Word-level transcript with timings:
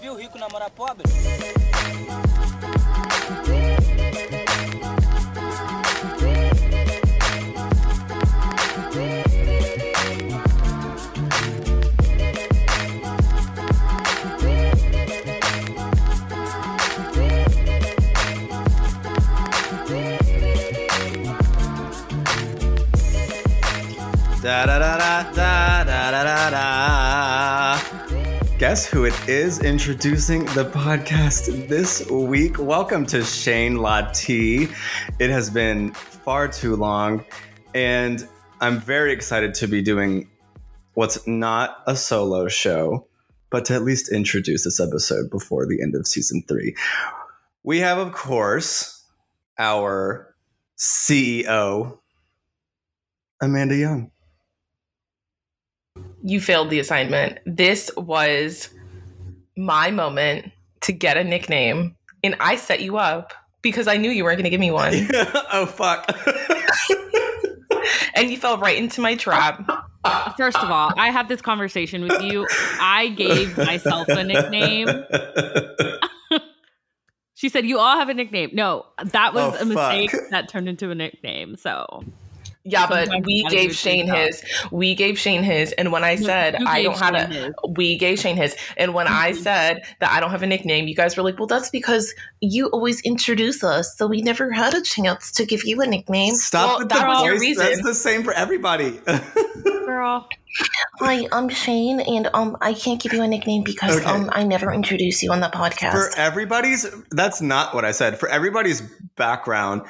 Viu 0.00 0.16
rico 0.16 0.38
namorar 0.38 0.70
pobre? 0.70 1.04
Da 24.42 24.66
da 24.66 24.78
da 24.78 25.22
da 25.34 25.43
Guess 28.74 28.86
who 28.86 29.04
it 29.04 29.28
is 29.28 29.60
introducing 29.60 30.46
the 30.46 30.64
podcast 30.64 31.68
this 31.68 32.10
week? 32.10 32.58
Welcome 32.58 33.06
to 33.06 33.22
Shane 33.22 33.76
Lati. 33.76 34.68
It 35.20 35.30
has 35.30 35.48
been 35.48 35.92
far 35.94 36.48
too 36.48 36.74
long, 36.74 37.24
and 37.72 38.28
I'm 38.60 38.80
very 38.80 39.12
excited 39.12 39.54
to 39.54 39.68
be 39.68 39.80
doing 39.80 40.28
what's 40.94 41.24
not 41.24 41.84
a 41.86 41.94
solo 41.94 42.48
show, 42.48 43.06
but 43.48 43.64
to 43.66 43.74
at 43.74 43.82
least 43.82 44.10
introduce 44.10 44.64
this 44.64 44.80
episode 44.80 45.30
before 45.30 45.68
the 45.68 45.80
end 45.80 45.94
of 45.94 46.08
season 46.08 46.42
three. 46.48 46.74
We 47.62 47.78
have, 47.78 47.98
of 47.98 48.12
course, 48.12 49.04
our 49.56 50.34
CEO, 50.76 52.00
Amanda 53.40 53.76
Young. 53.76 54.10
You 56.24 56.40
failed 56.40 56.70
the 56.70 56.80
assignment. 56.80 57.38
This 57.46 57.90
was 57.96 58.70
my 59.56 59.90
moment 59.92 60.50
to 60.80 60.92
get 60.92 61.16
a 61.16 61.22
nickname, 61.22 61.94
and 62.24 62.34
I 62.40 62.56
set 62.56 62.80
you 62.80 62.96
up 62.96 63.32
because 63.62 63.86
I 63.86 63.96
knew 63.98 64.10
you 64.10 64.24
weren't 64.24 64.38
going 64.38 64.44
to 64.44 64.50
give 64.50 64.60
me 64.60 64.70
one, 64.70 64.92
oh 65.52 65.66
fuck. 65.66 66.10
and 68.16 68.30
you 68.30 68.36
fell 68.38 68.58
right 68.58 68.76
into 68.76 69.00
my 69.00 69.14
trap. 69.14 69.64
First 70.36 70.58
of 70.58 70.70
all, 70.70 70.92
I 70.96 71.10
had 71.10 71.28
this 71.28 71.40
conversation 71.40 72.02
with 72.02 72.22
you. 72.22 72.46
I 72.80 73.08
gave 73.08 73.56
myself 73.56 74.08
a 74.08 74.24
nickname. 74.24 74.88
She 77.36 77.48
said, 77.48 77.66
You 77.66 77.78
all 77.78 77.98
have 77.98 78.08
a 78.08 78.14
nickname. 78.14 78.50
No, 78.52 78.86
that 79.02 79.34
was 79.34 79.56
Oh, 79.58 79.62
a 79.62 79.64
mistake 79.66 80.12
fuck. 80.12 80.30
that 80.30 80.48
turned 80.48 80.68
into 80.68 80.90
a 80.90 80.94
nickname. 80.94 81.56
So, 81.56 82.04
Yeah, 82.66 82.86
but 82.88 83.10
we 83.24 83.44
gave 83.50 83.74
Shane 83.74 84.08
his. 84.08 84.42
We 84.70 84.94
gave 84.94 85.18
Shane 85.18 85.42
his, 85.42 85.72
and 85.72 85.92
when 85.92 86.02
I 86.02 86.16
said 86.16 86.56
I 86.66 86.82
don't 86.82 86.98
have 86.98 87.14
a, 87.14 87.26
his. 87.26 87.54
we 87.76 87.98
gave 87.98 88.18
Shane 88.18 88.36
his, 88.36 88.56
and 88.78 88.94
when 88.94 89.06
I 89.06 89.32
said 89.32 89.82
that 90.00 90.10
I 90.10 90.18
don't 90.18 90.30
have 90.30 90.42
a 90.42 90.46
nickname, 90.46 90.88
you 90.88 90.94
guys 90.94 91.14
were 91.14 91.22
like, 91.22 91.38
"Well, 91.38 91.46
that's 91.46 91.68
because 91.68 92.14
you 92.40 92.68
always 92.68 93.02
introduce 93.02 93.62
us, 93.62 93.94
so 93.98 94.06
we 94.06 94.22
never 94.22 94.50
had 94.50 94.72
a 94.72 94.80
chance 94.80 95.30
to 95.32 95.44
give 95.44 95.64
you 95.64 95.82
a 95.82 95.86
nickname." 95.86 96.34
Stop 96.34 96.68
well, 96.68 96.78
with 96.78 96.88
that 96.88 97.02
the 97.02 97.08
was 97.08 97.24
your 97.24 97.38
reason. 97.38 97.66
That's 97.66 97.82
the 97.82 97.94
same 97.94 98.24
for 98.24 98.32
everybody. 98.32 98.98
girl, 99.84 100.26
Hi, 101.00 101.26
I'm 101.32 101.48
Shane, 101.48 102.00
and 102.00 102.30
um, 102.32 102.56
I 102.60 102.74
can't 102.74 103.00
give 103.00 103.12
you 103.12 103.22
a 103.22 103.28
nickname 103.28 103.62
because 103.64 103.96
Okay. 103.96 104.06
um, 104.08 104.30
I 104.32 104.44
never 104.44 104.72
introduce 104.72 105.22
you 105.22 105.32
on 105.32 105.40
the 105.40 105.48
podcast. 105.48 105.92
for 105.92 106.10
everybody's 106.16 106.86
that's 107.10 107.40
not 107.40 107.74
what 107.74 107.84
I 107.84 107.90
said. 107.90 108.18
For 108.18 108.28
everybody's 108.28 108.80
background, 109.16 109.82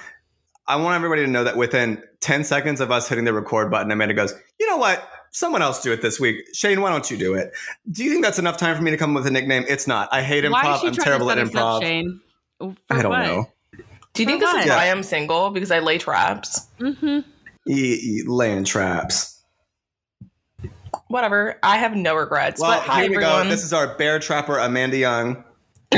I 0.66 0.76
want 0.76 0.94
everybody 0.96 1.22
to 1.24 1.30
know 1.30 1.44
that 1.44 1.56
within 1.56 2.02
10 2.20 2.44
seconds 2.44 2.80
of 2.80 2.90
us 2.90 3.08
hitting 3.08 3.24
the 3.24 3.32
record 3.32 3.70
button, 3.70 3.90
Amanda 3.90 4.14
goes, 4.14 4.32
you 4.58 4.66
know 4.66 4.78
what? 4.78 5.06
Someone 5.30 5.62
else 5.62 5.82
do 5.82 5.92
it 5.92 6.00
this 6.00 6.18
week. 6.18 6.36
Shane, 6.54 6.80
why 6.80 6.90
don't 6.90 7.10
you 7.10 7.16
do 7.16 7.34
it? 7.34 7.52
Do 7.90 8.04
you 8.04 8.10
think 8.10 8.24
that's 8.24 8.38
enough 8.38 8.56
time 8.56 8.76
for 8.76 8.82
me 8.82 8.90
to 8.90 8.96
come 8.96 9.10
up 9.16 9.20
with 9.22 9.26
a 9.26 9.30
nickname? 9.30 9.64
It's 9.68 9.86
not. 9.86 10.08
I 10.12 10.22
hate 10.22 10.48
why 10.50 10.62
improv. 10.64 10.86
I'm 10.86 10.92
terrible 10.94 11.30
at 11.30 11.38
set 11.38 11.48
us 11.48 11.54
up, 11.54 11.54
improv. 11.54 11.82
Shane? 11.82 12.20
For 12.58 12.74
I 12.90 13.02
don't 13.02 13.10
what? 13.10 13.26
know. 13.26 13.50
Do 14.14 14.22
you 14.22 14.26
think 14.26 14.40
For 14.42 14.46
this 14.52 14.64
is 14.64 14.70
what? 14.70 14.76
why 14.78 14.90
I'm 14.90 15.02
single? 15.02 15.50
Because 15.50 15.70
I 15.72 15.80
lay 15.80 15.98
traps. 15.98 16.66
Mm-hmm. 16.78 17.28
E- 17.68 17.72
e- 17.72 18.22
laying 18.26 18.64
traps. 18.64 19.42
Whatever. 21.08 21.58
I 21.62 21.78
have 21.78 21.96
no 21.96 22.14
regrets. 22.14 22.60
Well, 22.60 22.70
but 22.70 22.82
hi 22.88 23.02
here 23.02 23.10
we 23.10 23.16
everyone. 23.16 23.44
go. 23.44 23.50
This 23.50 23.64
is 23.64 23.72
our 23.72 23.96
bear 23.98 24.20
trapper, 24.20 24.58
Amanda 24.58 24.96
Young. 24.96 25.42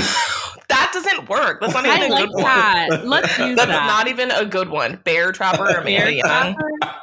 that 1.27 1.31
work. 1.31 1.61
That's 1.61 1.75
not 1.75 1.87
even 1.87 2.01
I 2.01 2.07
a 2.07 2.09
like 2.11 2.25
good 2.27 3.01
one. 3.01 3.09
Let's 3.09 3.39
use 3.39 3.57
That's 3.57 3.69
that. 3.71 3.87
not 3.87 4.09
even 4.09 4.31
a 4.31 4.45
good 4.45 4.69
one. 4.69 5.01
Bear 5.05 5.33
Trapper 5.33 5.67
Amanda 5.67 6.15
Young. 6.15 6.57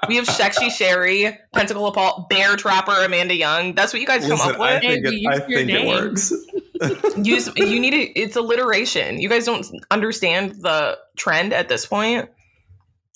We 0.08 0.16
have 0.18 0.26
Shekshi 0.26 0.72
Sherry, 0.72 1.38
Pentacle 1.54 1.88
of 1.88 1.94
Paul, 1.96 2.28
Bear 2.30 2.56
Trapper 2.56 3.04
Amanda 3.04 3.36
Young. 3.36 3.76
That's 3.76 3.94
what 3.94 4.02
you 4.02 4.08
guys 4.08 4.22
come 4.22 4.32
Listen, 4.32 4.52
up 4.56 4.60
I 4.60 4.74
with. 4.74 4.82
think, 4.82 5.04
Maybe 5.04 5.24
it, 5.24 5.28
I 5.28 5.36
use 5.36 5.50
your 5.50 5.60
think 5.60 5.70
it 5.70 5.74
name. 5.74 5.88
works. 5.88 6.34
Use 7.18 7.50
you 7.56 7.80
need 7.80 7.94
it. 7.94 8.12
It's 8.20 8.36
alliteration. 8.36 9.20
You 9.22 9.30
guys 9.30 9.46
don't 9.46 9.66
understand 9.92 10.56
the 10.62 10.98
trend 11.16 11.54
at 11.54 11.70
this 11.70 11.86
point. 11.86 12.30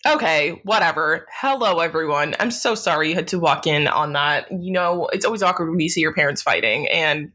Okay, 0.07 0.61
whatever. 0.63 1.25
Hello, 1.31 1.79
everyone. 1.79 2.35
I'm 2.39 2.51
so 2.51 2.75
sorry 2.75 3.09
you 3.09 3.15
had 3.15 3.27
to 3.29 3.39
walk 3.39 3.67
in 3.67 3.87
on 3.87 4.13
that. 4.13 4.49
You 4.51 4.71
know, 4.71 5.07
it's 5.11 5.25
always 5.25 5.43
awkward 5.43 5.69
when 5.69 5.79
you 5.79 5.89
see 5.89 6.01
your 6.01 6.13
parents 6.13 6.41
fighting. 6.41 6.87
And 6.87 7.31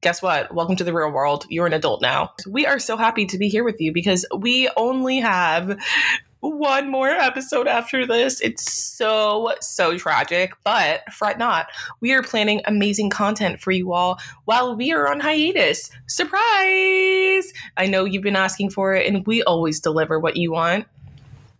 guess 0.00 0.22
what? 0.22 0.54
Welcome 0.54 0.76
to 0.76 0.84
the 0.84 0.92
real 0.92 1.10
world. 1.10 1.46
You're 1.48 1.66
an 1.66 1.72
adult 1.72 2.00
now. 2.00 2.32
We 2.46 2.66
are 2.66 2.78
so 2.78 2.96
happy 2.96 3.26
to 3.26 3.38
be 3.38 3.48
here 3.48 3.64
with 3.64 3.80
you 3.80 3.92
because 3.92 4.24
we 4.36 4.70
only 4.76 5.18
have 5.18 5.78
one 6.40 6.90
more 6.90 7.08
episode 7.08 7.66
after 7.66 8.06
this. 8.06 8.40
It's 8.40 8.72
so, 8.72 9.52
so 9.60 9.98
tragic, 9.98 10.54
but 10.64 11.02
fret 11.12 11.38
not. 11.38 11.66
We 12.00 12.12
are 12.12 12.22
planning 12.22 12.62
amazing 12.64 13.10
content 13.10 13.60
for 13.60 13.72
you 13.72 13.92
all 13.92 14.18
while 14.44 14.74
we 14.74 14.92
are 14.92 15.10
on 15.10 15.20
hiatus. 15.20 15.90
Surprise! 16.06 17.52
I 17.76 17.86
know 17.86 18.04
you've 18.04 18.22
been 18.22 18.36
asking 18.36 18.70
for 18.70 18.94
it, 18.94 19.06
and 19.06 19.26
we 19.26 19.42
always 19.42 19.80
deliver 19.80 20.18
what 20.18 20.36
you 20.36 20.52
want. 20.52 20.86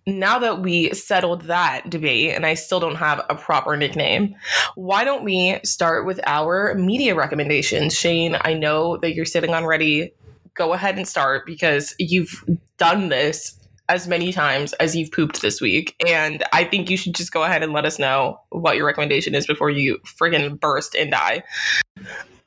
Now 0.06 0.38
that 0.38 0.60
we 0.60 0.92
settled 0.94 1.42
that 1.42 1.90
debate, 1.90 2.34
and 2.34 2.46
I 2.46 2.54
still 2.54 2.80
don't 2.80 2.96
have 2.96 3.24
a 3.28 3.34
proper 3.34 3.76
nickname, 3.76 4.34
why 4.74 5.04
don't 5.04 5.24
we 5.24 5.60
start 5.62 6.06
with 6.06 6.20
our 6.26 6.74
media 6.74 7.14
recommendations? 7.14 7.94
Shane, 7.94 8.36
I 8.40 8.54
know 8.54 8.96
that 8.98 9.14
you're 9.14 9.24
sitting 9.24 9.54
on 9.54 9.66
ready. 9.66 10.12
Go 10.54 10.72
ahead 10.72 10.96
and 10.96 11.06
start 11.06 11.46
because 11.46 11.94
you've 11.98 12.44
done 12.78 13.08
this 13.08 13.56
as 13.90 14.06
many 14.06 14.32
times 14.32 14.72
as 14.74 14.94
you've 14.94 15.10
pooped 15.10 15.42
this 15.42 15.60
week. 15.60 15.96
And 16.06 16.44
I 16.52 16.64
think 16.64 16.88
you 16.88 16.96
should 16.96 17.14
just 17.14 17.32
go 17.32 17.42
ahead 17.42 17.62
and 17.62 17.72
let 17.72 17.84
us 17.84 17.98
know 17.98 18.40
what 18.50 18.76
your 18.76 18.86
recommendation 18.86 19.34
is 19.34 19.46
before 19.46 19.68
you 19.68 19.98
friggin' 20.04 20.58
burst 20.60 20.94
and 20.94 21.10
die. 21.10 21.42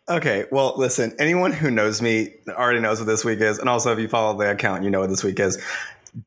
Okay, 0.09 0.45
well, 0.51 0.73
listen, 0.77 1.13
anyone 1.19 1.51
who 1.51 1.69
knows 1.69 2.01
me 2.01 2.33
already 2.49 2.79
knows 2.79 2.99
what 2.99 3.07
this 3.07 3.23
week 3.23 3.39
is. 3.39 3.59
And 3.59 3.69
also, 3.69 3.91
if 3.91 3.99
you 3.99 4.07
follow 4.07 4.37
the 4.37 4.51
account, 4.51 4.83
you 4.83 4.89
know 4.89 5.01
what 5.01 5.09
this 5.09 5.23
week 5.23 5.39
is. 5.39 5.61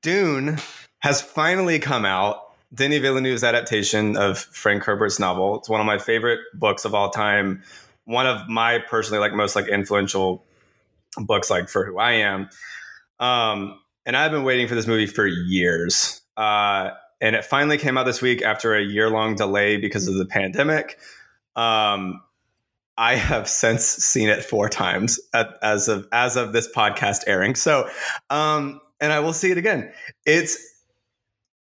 Dune 0.03 0.59
has 1.01 1.21
finally 1.21 1.79
come 1.79 2.05
out. 2.05 2.43
Denis 2.75 3.01
Villeneuve's 3.01 3.45
adaptation 3.45 4.17
of 4.17 4.39
Frank 4.39 4.83
Herbert's 4.85 5.19
novel. 5.19 5.59
It's 5.59 5.69
one 5.69 5.81
of 5.81 5.87
my 5.87 5.99
favorite 5.99 6.41
books 6.55 6.85
of 6.85 6.95
all 6.95 7.11
time. 7.11 7.63
One 8.05 8.27
of 8.27 8.49
my 8.49 8.79
personally 8.79 9.21
like 9.21 9.33
most 9.33 9.57
like 9.57 9.69
influential 9.69 10.45
books 11.17 11.49
like 11.49 11.69
for 11.69 11.85
who 11.85 11.99
I 11.99 12.13
am. 12.13 12.49
Um, 13.19 13.81
and 14.05 14.17
I've 14.17 14.31
been 14.31 14.45
waiting 14.45 14.69
for 14.69 14.75
this 14.75 14.87
movie 14.87 15.07
for 15.07 15.27
years. 15.27 16.21
Uh, 16.37 16.91
and 17.21 17.35
it 17.35 17.45
finally 17.45 17.79
came 17.79 17.97
out 17.97 18.05
this 18.05 18.21
week 18.21 18.43
after 18.43 18.75
a 18.75 18.83
year 18.83 19.09
long 19.11 19.37
delay 19.37 19.77
because 19.79 20.07
of 20.09 20.17
the 20.17 20.27
pandemic. 20.27 20.99
Um, 21.55 22.21
I 22.99 23.15
have 23.17 23.49
since 23.49 23.85
seen 23.85 24.29
it 24.29 24.43
four 24.45 24.69
times 24.69 25.21
at, 25.35 25.49
as 25.63 25.89
of 25.89 26.07
as 26.13 26.37
of 26.37 26.53
this 26.53 26.69
podcast 26.73 27.25
airing. 27.27 27.55
So, 27.55 27.89
um, 28.31 28.81
and 29.01 29.13
I 29.13 29.21
will 29.21 29.33
see 29.33 29.51
it 29.51 29.59
again. 29.59 29.93
It's 30.25 30.57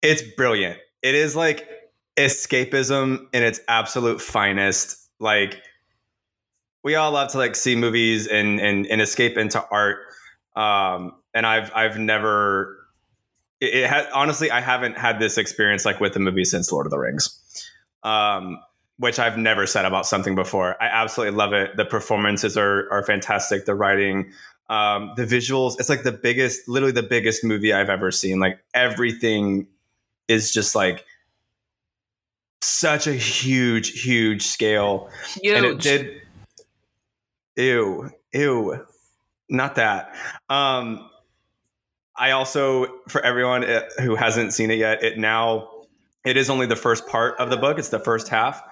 it's 0.06 0.22
brilliant. 0.37 0.78
It 1.03 1.15
is 1.15 1.37
like 1.37 1.69
escapism 2.17 3.27
in 3.33 3.43
its 3.43 3.61
absolute 3.69 4.21
finest. 4.21 5.09
Like 5.19 5.61
we 6.82 6.94
all 6.94 7.12
love 7.12 7.32
to 7.32 7.38
like 7.38 7.56
see 7.56 7.76
movies 7.76 8.26
and 8.26 8.61
and, 8.61 8.87
and 8.87 9.00
escape 9.00 9.37
into 9.37 9.64
art. 9.70 9.99
Um, 10.55 11.12
and 11.35 11.47
I've 11.47 11.70
I've 11.75 11.99
never 11.99 12.79
it, 13.61 13.75
it 13.75 14.12
honestly 14.14 14.50
I 14.50 14.61
haven't 14.61 14.97
had 14.97 15.19
this 15.19 15.38
experience 15.38 15.85
like 15.85 16.00
with 16.00 16.14
the 16.14 16.20
movie 16.20 16.44
since 16.44 16.70
Lord 16.70 16.87
of 16.87 16.91
the 16.91 16.99
Rings. 16.99 17.43
Um, 18.03 18.61
which 18.99 19.19
I've 19.19 19.37
never 19.37 19.67
said 19.67 19.85
about 19.85 20.06
something 20.06 20.35
before. 20.35 20.81
I 20.81 20.87
absolutely 20.87 21.37
love 21.37 21.53
it. 21.53 21.76
The 21.76 21.85
performances 21.85 22.56
are 22.56 22.91
are 22.91 23.03
fantastic. 23.03 23.67
The 23.67 23.75
writing, 23.75 24.32
um, 24.70 25.12
the 25.17 25.26
visuals. 25.26 25.75
It's 25.79 25.88
like 25.88 26.03
the 26.03 26.12
biggest, 26.12 26.67
literally 26.69 26.93
the 26.93 27.03
biggest 27.03 27.44
movie 27.44 27.73
I've 27.73 27.91
ever 27.91 28.11
seen. 28.11 28.38
Like 28.38 28.58
everything 28.73 29.67
is 30.28 30.52
just 30.52 30.75
like 30.75 31.05
such 32.61 33.06
a 33.06 33.12
huge, 33.12 34.02
huge 34.02 34.43
scale, 34.43 35.11
Huge. 35.40 35.56
and 35.56 35.67
it 35.67 35.81
did. 35.81 36.23
Ew, 37.56 38.11
ew, 38.32 38.87
not 39.49 39.76
that. 39.76 40.14
Um, 40.50 41.08
I 42.17 42.32
also, 42.32 42.87
for 43.08 43.20
everyone 43.23 43.64
uh, 43.64 43.82
who 44.00 44.14
hasn't 44.14 44.52
seen 44.52 44.70
it 44.70 44.78
yet, 44.78 45.02
it 45.02 45.19
now 45.19 45.70
it 46.25 46.37
is 46.37 46.50
only 46.50 46.67
the 46.67 46.76
first 46.76 47.06
part 47.06 47.38
of 47.38 47.50
the 47.50 47.56
book. 47.56 47.79
It's 47.79 47.90
the 47.90 47.99
first 48.00 48.29
half, 48.29 48.62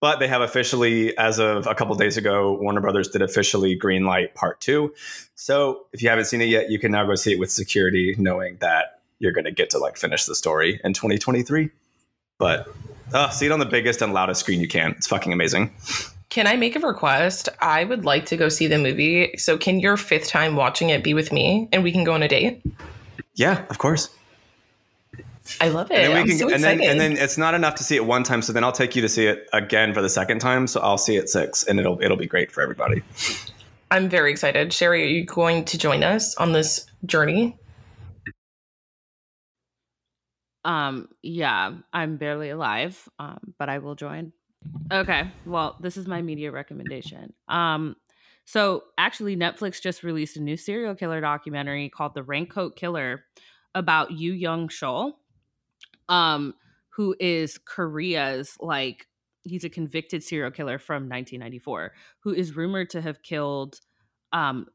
but 0.00 0.20
they 0.20 0.28
have 0.28 0.42
officially, 0.42 1.16
as 1.18 1.38
of 1.38 1.66
a 1.66 1.74
couple 1.74 1.94
days 1.96 2.16
ago, 2.16 2.52
Warner 2.60 2.80
Brothers 2.80 3.08
did 3.08 3.20
officially 3.20 3.78
greenlight 3.78 4.34
part 4.34 4.60
two. 4.60 4.94
So 5.34 5.86
if 5.92 6.02
you 6.02 6.08
haven't 6.08 6.26
seen 6.26 6.40
it 6.40 6.48
yet, 6.48 6.70
you 6.70 6.78
can 6.78 6.92
now 6.92 7.04
go 7.04 7.14
see 7.14 7.32
it 7.32 7.38
with 7.38 7.50
security, 7.50 8.14
knowing 8.18 8.56
that 8.60 8.99
you're 9.20 9.32
going 9.32 9.44
to 9.44 9.52
get 9.52 9.70
to 9.70 9.78
like 9.78 9.96
finish 9.96 10.24
the 10.24 10.34
story 10.34 10.80
in 10.82 10.92
2023. 10.92 11.70
But 12.38 12.68
uh, 13.12 13.28
see 13.30 13.46
it 13.46 13.52
on 13.52 13.60
the 13.60 13.66
biggest 13.66 14.02
and 14.02 14.12
loudest 14.12 14.40
screen 14.40 14.60
you 14.60 14.68
can. 14.68 14.92
It's 14.92 15.06
fucking 15.06 15.32
amazing. 15.32 15.72
Can 16.30 16.46
I 16.46 16.56
make 16.56 16.74
a 16.74 16.80
request? 16.80 17.48
I 17.60 17.84
would 17.84 18.04
like 18.04 18.26
to 18.26 18.36
go 18.36 18.48
see 18.48 18.66
the 18.66 18.78
movie. 18.78 19.36
So 19.36 19.58
can 19.58 19.78
your 19.78 19.96
fifth 19.96 20.28
time 20.28 20.56
watching 20.56 20.90
it 20.90 21.04
be 21.04 21.14
with 21.14 21.32
me 21.32 21.68
and 21.72 21.82
we 21.82 21.92
can 21.92 22.02
go 22.02 22.14
on 22.14 22.22
a 22.22 22.28
date? 22.28 22.62
Yeah, 23.34 23.64
of 23.68 23.78
course. 23.78 24.08
I 25.60 25.68
love 25.68 25.90
it. 25.90 25.98
And 25.98 26.14
then, 26.14 26.26
can, 26.26 26.38
so 26.38 26.50
and 26.50 26.62
then 26.62 26.80
and 26.80 27.00
then 27.00 27.12
it's 27.12 27.36
not 27.36 27.54
enough 27.54 27.74
to 27.76 27.84
see 27.84 27.96
it 27.96 28.04
one 28.04 28.22
time. 28.22 28.42
So 28.42 28.52
then 28.52 28.62
I'll 28.62 28.72
take 28.72 28.94
you 28.94 29.02
to 29.02 29.08
see 29.08 29.26
it 29.26 29.48
again 29.52 29.92
for 29.92 30.00
the 30.00 30.08
second 30.08 30.38
time. 30.38 30.66
So 30.66 30.80
I'll 30.80 30.98
see 30.98 31.16
it 31.16 31.28
six, 31.28 31.64
and 31.64 31.80
it'll 31.80 32.00
it'll 32.00 32.16
be 32.16 32.26
great 32.26 32.52
for 32.52 32.62
everybody. 32.62 33.02
I'm 33.90 34.08
very 34.08 34.30
excited. 34.30 34.72
Sherry, 34.72 35.02
are 35.02 35.06
you 35.06 35.24
going 35.24 35.64
to 35.64 35.78
join 35.78 36.04
us 36.04 36.36
on 36.36 36.52
this 36.52 36.86
journey? 37.06 37.58
Um, 40.64 41.08
yeah, 41.22 41.72
I'm 41.92 42.16
barely 42.16 42.50
alive, 42.50 43.08
um, 43.18 43.54
but 43.58 43.68
I 43.68 43.78
will 43.78 43.94
join. 43.94 44.32
Okay, 44.92 45.30
well, 45.46 45.76
this 45.80 45.96
is 45.96 46.06
my 46.06 46.20
media 46.20 46.50
recommendation. 46.52 47.32
Um, 47.48 47.96
so 48.44 48.84
actually, 48.98 49.36
Netflix 49.36 49.80
just 49.80 50.02
released 50.02 50.36
a 50.36 50.42
new 50.42 50.56
serial 50.56 50.94
killer 50.94 51.20
documentary 51.20 51.88
called 51.88 52.14
"The 52.14 52.22
Raincoat 52.22 52.76
Killer" 52.76 53.24
about 53.74 54.12
Yoo 54.12 54.32
Young 54.32 54.68
Chul, 54.68 55.12
um, 56.08 56.54
who 56.90 57.14
is 57.18 57.56
Korea's 57.58 58.56
like 58.60 59.06
he's 59.44 59.64
a 59.64 59.70
convicted 59.70 60.22
serial 60.22 60.50
killer 60.50 60.78
from 60.78 61.08
1994 61.08 61.92
who 62.20 62.34
is 62.34 62.56
rumored 62.56 62.90
to 62.90 63.00
have 63.00 63.22
killed 63.22 63.80
um 64.32 64.66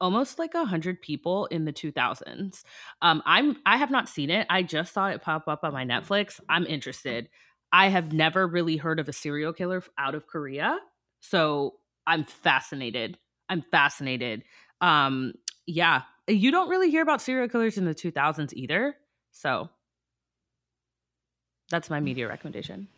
almost 0.00 0.38
like 0.38 0.54
a 0.54 0.64
hundred 0.64 1.00
people 1.00 1.46
in 1.46 1.64
the 1.64 1.72
2000s 1.72 2.62
um 3.02 3.22
i'm 3.26 3.56
i 3.66 3.76
have 3.76 3.90
not 3.90 4.08
seen 4.08 4.30
it. 4.30 4.46
I 4.50 4.62
just 4.62 4.92
saw 4.92 5.08
it 5.08 5.22
pop 5.22 5.48
up 5.48 5.60
on 5.62 5.72
my 5.72 5.84
netflix. 5.84 6.40
I'm 6.48 6.66
interested. 6.66 7.28
I 7.72 7.88
have 7.88 8.12
never 8.12 8.46
really 8.46 8.76
heard 8.76 8.98
of 8.98 9.08
a 9.08 9.12
serial 9.12 9.52
killer 9.52 9.82
out 9.98 10.14
of 10.14 10.26
korea 10.26 10.78
so 11.20 11.74
i'm 12.06 12.24
fascinated. 12.24 13.18
I'm 13.48 13.62
fascinated. 13.70 14.44
Um 14.80 15.34
yeah. 15.66 16.02
You 16.26 16.50
don't 16.50 16.68
really 16.68 16.90
hear 16.90 17.02
about 17.02 17.20
serial 17.20 17.48
killers 17.48 17.76
in 17.78 17.84
the 17.84 17.94
2000s 17.94 18.52
either 18.54 18.94
so. 19.32 19.70
That's 21.70 21.88
my 21.88 22.00
media 22.00 22.28
recommendation. 22.28 22.88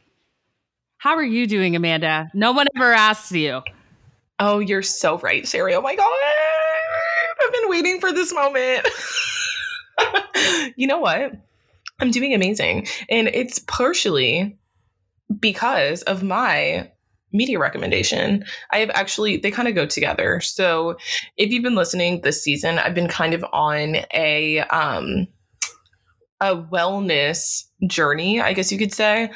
How 0.96 1.16
are 1.16 1.24
you 1.24 1.46
doing 1.46 1.76
amanda? 1.76 2.30
No 2.32 2.52
one 2.52 2.66
ever 2.76 2.92
asks 2.92 3.32
you. 3.32 3.62
Oh, 4.38 4.60
you're 4.60 4.82
so 4.82 5.18
right, 5.18 5.46
Sherry. 5.46 5.74
Oh 5.74 5.82
my 5.82 5.94
God. 5.94 6.06
I've 7.52 7.60
been 7.60 7.70
waiting 7.70 8.00
for 8.00 8.12
this 8.12 8.32
moment. 8.32 8.88
you 10.76 10.86
know 10.86 10.98
what? 10.98 11.32
I'm 12.00 12.10
doing 12.10 12.34
amazing. 12.34 12.86
And 13.10 13.28
it's 13.28 13.58
partially 13.58 14.58
because 15.38 16.02
of 16.02 16.22
my 16.22 16.90
media 17.32 17.58
recommendation. 17.58 18.44
I 18.70 18.78
have 18.78 18.90
actually, 18.90 19.36
they 19.36 19.50
kind 19.50 19.68
of 19.68 19.74
go 19.74 19.86
together. 19.86 20.40
So 20.40 20.96
if 21.36 21.50
you've 21.50 21.62
been 21.62 21.74
listening 21.74 22.20
this 22.20 22.42
season, 22.42 22.78
I've 22.78 22.94
been 22.94 23.08
kind 23.08 23.34
of 23.34 23.44
on 23.52 23.96
a, 24.14 24.60
um, 24.60 25.26
a 26.42 26.56
wellness 26.56 27.64
journey, 27.86 28.40
I 28.40 28.52
guess 28.52 28.72
you 28.72 28.76
could 28.76 28.92
say. 28.92 29.30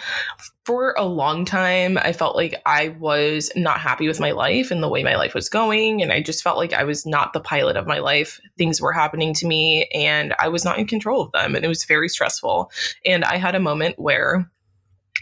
For 0.64 0.92
a 0.98 1.04
long 1.04 1.44
time, 1.44 1.96
I 1.98 2.12
felt 2.12 2.34
like 2.34 2.60
I 2.66 2.88
was 2.98 3.48
not 3.54 3.78
happy 3.78 4.08
with 4.08 4.18
my 4.18 4.32
life 4.32 4.72
and 4.72 4.82
the 4.82 4.88
way 4.88 5.04
my 5.04 5.14
life 5.14 5.32
was 5.32 5.48
going. 5.48 6.02
And 6.02 6.12
I 6.12 6.20
just 6.20 6.42
felt 6.42 6.56
like 6.56 6.72
I 6.72 6.82
was 6.82 7.06
not 7.06 7.32
the 7.32 7.40
pilot 7.40 7.76
of 7.76 7.86
my 7.86 8.00
life. 8.00 8.40
Things 8.58 8.80
were 8.80 8.92
happening 8.92 9.32
to 9.34 9.46
me 9.46 9.88
and 9.94 10.34
I 10.40 10.48
was 10.48 10.64
not 10.64 10.80
in 10.80 10.88
control 10.88 11.22
of 11.22 11.30
them. 11.30 11.54
And 11.54 11.64
it 11.64 11.68
was 11.68 11.84
very 11.84 12.08
stressful. 12.08 12.72
And 13.04 13.24
I 13.24 13.36
had 13.36 13.54
a 13.54 13.60
moment 13.60 14.00
where 14.00 14.50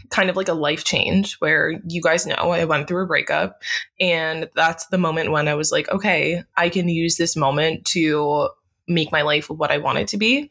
kind 0.08 0.30
of 0.30 0.36
like 0.36 0.48
a 0.48 0.54
life 0.54 0.84
change 0.84 1.34
where 1.34 1.80
you 1.86 2.00
guys 2.00 2.26
know 2.26 2.34
I 2.34 2.64
went 2.64 2.88
through 2.88 3.04
a 3.04 3.06
breakup. 3.06 3.60
And 4.00 4.48
that's 4.54 4.86
the 4.86 4.98
moment 4.98 5.32
when 5.32 5.48
I 5.48 5.54
was 5.54 5.70
like, 5.70 5.90
okay, 5.90 6.42
I 6.56 6.70
can 6.70 6.88
use 6.88 7.16
this 7.16 7.36
moment 7.36 7.84
to 7.86 8.48
make 8.86 9.12
my 9.12 9.22
life 9.22 9.48
what 9.48 9.70
I 9.70 9.78
want 9.78 9.98
it 9.98 10.08
to 10.08 10.16
be. 10.16 10.50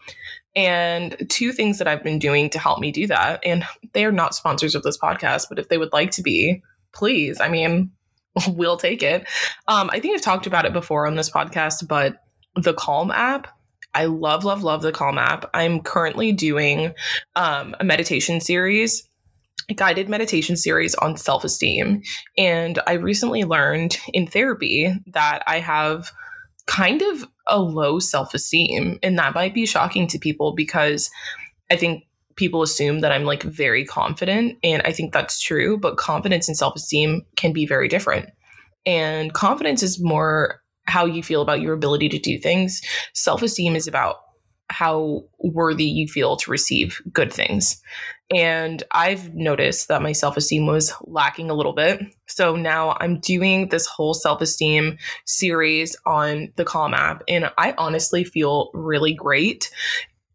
And 0.56 1.16
two 1.30 1.52
things 1.52 1.80
that 1.80 1.88
I've 1.88 2.04
been 2.04 2.20
doing 2.20 2.50
to 2.52 2.60
help 2.60 2.80
me 2.80 2.92
do 2.92 3.08
that, 3.08 3.40
and 3.44 3.66
they 3.94 4.06
are 4.06 4.12
not 4.12 4.36
sponsors 4.36 4.76
of 4.76 4.84
this 4.84 4.98
podcast, 4.98 5.48
but 5.50 5.60
if 5.60 5.70
they 5.70 5.78
would 5.78 5.94
like 5.94 6.12
to 6.12 6.22
be, 6.22 6.62
please, 6.94 7.42
I 7.42 7.50
mean, 7.50 7.92
we'll 8.48 8.78
take 8.78 9.02
it. 9.02 9.28
Um, 9.68 9.90
I 9.92 10.00
think 10.00 10.16
I've 10.16 10.22
talked 10.22 10.48
about 10.48 10.66
it 10.66 10.74
before 10.74 11.08
on 11.08 11.16
this 11.16 11.30
podcast, 11.30 11.88
but 11.88 12.18
the 12.56 12.74
Calm 12.74 13.10
app, 13.10 13.48
I 13.96 14.06
love, 14.06 14.44
love, 14.44 14.64
love 14.64 14.82
the 14.82 14.92
Calm 14.92 15.18
app. 15.18 15.50
I'm 15.54 15.82
currently 15.82 16.32
doing 16.32 16.94
um, 17.36 17.76
a 17.80 17.84
meditation 17.84 18.40
series 18.40 19.08
a 19.70 19.74
guided 19.74 20.10
meditation 20.10 20.58
series 20.58 20.96
on 20.96 21.18
self 21.18 21.44
esteem. 21.44 22.02
And 22.38 22.80
I 22.88 22.94
recently 22.94 23.44
learned 23.44 23.98
in 24.14 24.28
therapy 24.28 24.94
that 25.08 25.44
I 25.48 25.60
have 25.60 26.12
kind 26.66 27.02
of 27.02 27.26
a 27.48 27.60
low 27.60 28.00
self 28.00 28.34
esteem. 28.34 29.00
And 29.04 29.18
that 29.18 29.36
might 29.36 29.54
be 29.54 29.66
shocking 29.66 30.08
to 30.08 30.20
people 30.20 30.54
because 30.56 31.10
I 31.72 31.76
think 31.76 32.04
people 32.36 32.62
assume 32.62 33.00
that 33.00 33.12
I'm 33.12 33.26
like 33.26 33.44
very 33.44 33.86
confident. 33.86 34.58
And 34.64 34.82
I 34.84 34.92
think 34.92 35.14
that's 35.14 35.40
true. 35.40 35.78
But 35.78 35.98
confidence 35.98 36.48
and 36.48 36.58
self 36.58 36.76
esteem 36.76 37.26
can 37.36 37.54
be 37.54 37.66
very 37.66 37.88
different. 37.88 38.30
And 38.86 39.34
confidence 39.34 39.84
is 39.84 40.04
more 40.04 40.62
how 40.86 41.06
you 41.06 41.24
feel 41.24 41.42
about 41.42 41.62
your 41.62 41.74
ability 41.74 42.10
to 42.10 42.20
do 42.20 42.40
things, 42.40 42.82
self 43.14 43.42
esteem 43.42 43.76
is 43.76 43.88
about 43.88 44.18
how 44.70 45.24
worthy 45.40 45.86
you 45.86 46.08
feel 46.08 46.36
to 46.38 46.52
receive 46.52 47.02
good 47.12 47.32
things. 47.32 47.82
And 48.34 48.84
I've 48.92 49.34
noticed 49.36 49.88
that 49.90 50.02
my 50.02 50.12
self 50.12 50.38
esteem 50.38 50.66
was 50.66 50.94
lacking 51.04 51.50
a 51.50 51.54
little 51.54 51.74
bit. 51.74 52.02
So 52.26 52.56
now 52.56 52.98
I'm 53.00 53.20
doing 53.20 53.70
this 53.70 53.86
whole 53.86 54.14
self 54.14 54.42
esteem 54.42 54.98
series 55.26 55.96
on 56.06 56.52
the 56.56 56.66
Calm 56.66 56.94
app. 56.94 57.24
And 57.28 57.52
I 57.58 57.76
honestly 57.78 58.24
feel 58.24 58.72
really 58.74 59.14
great. 59.14 59.72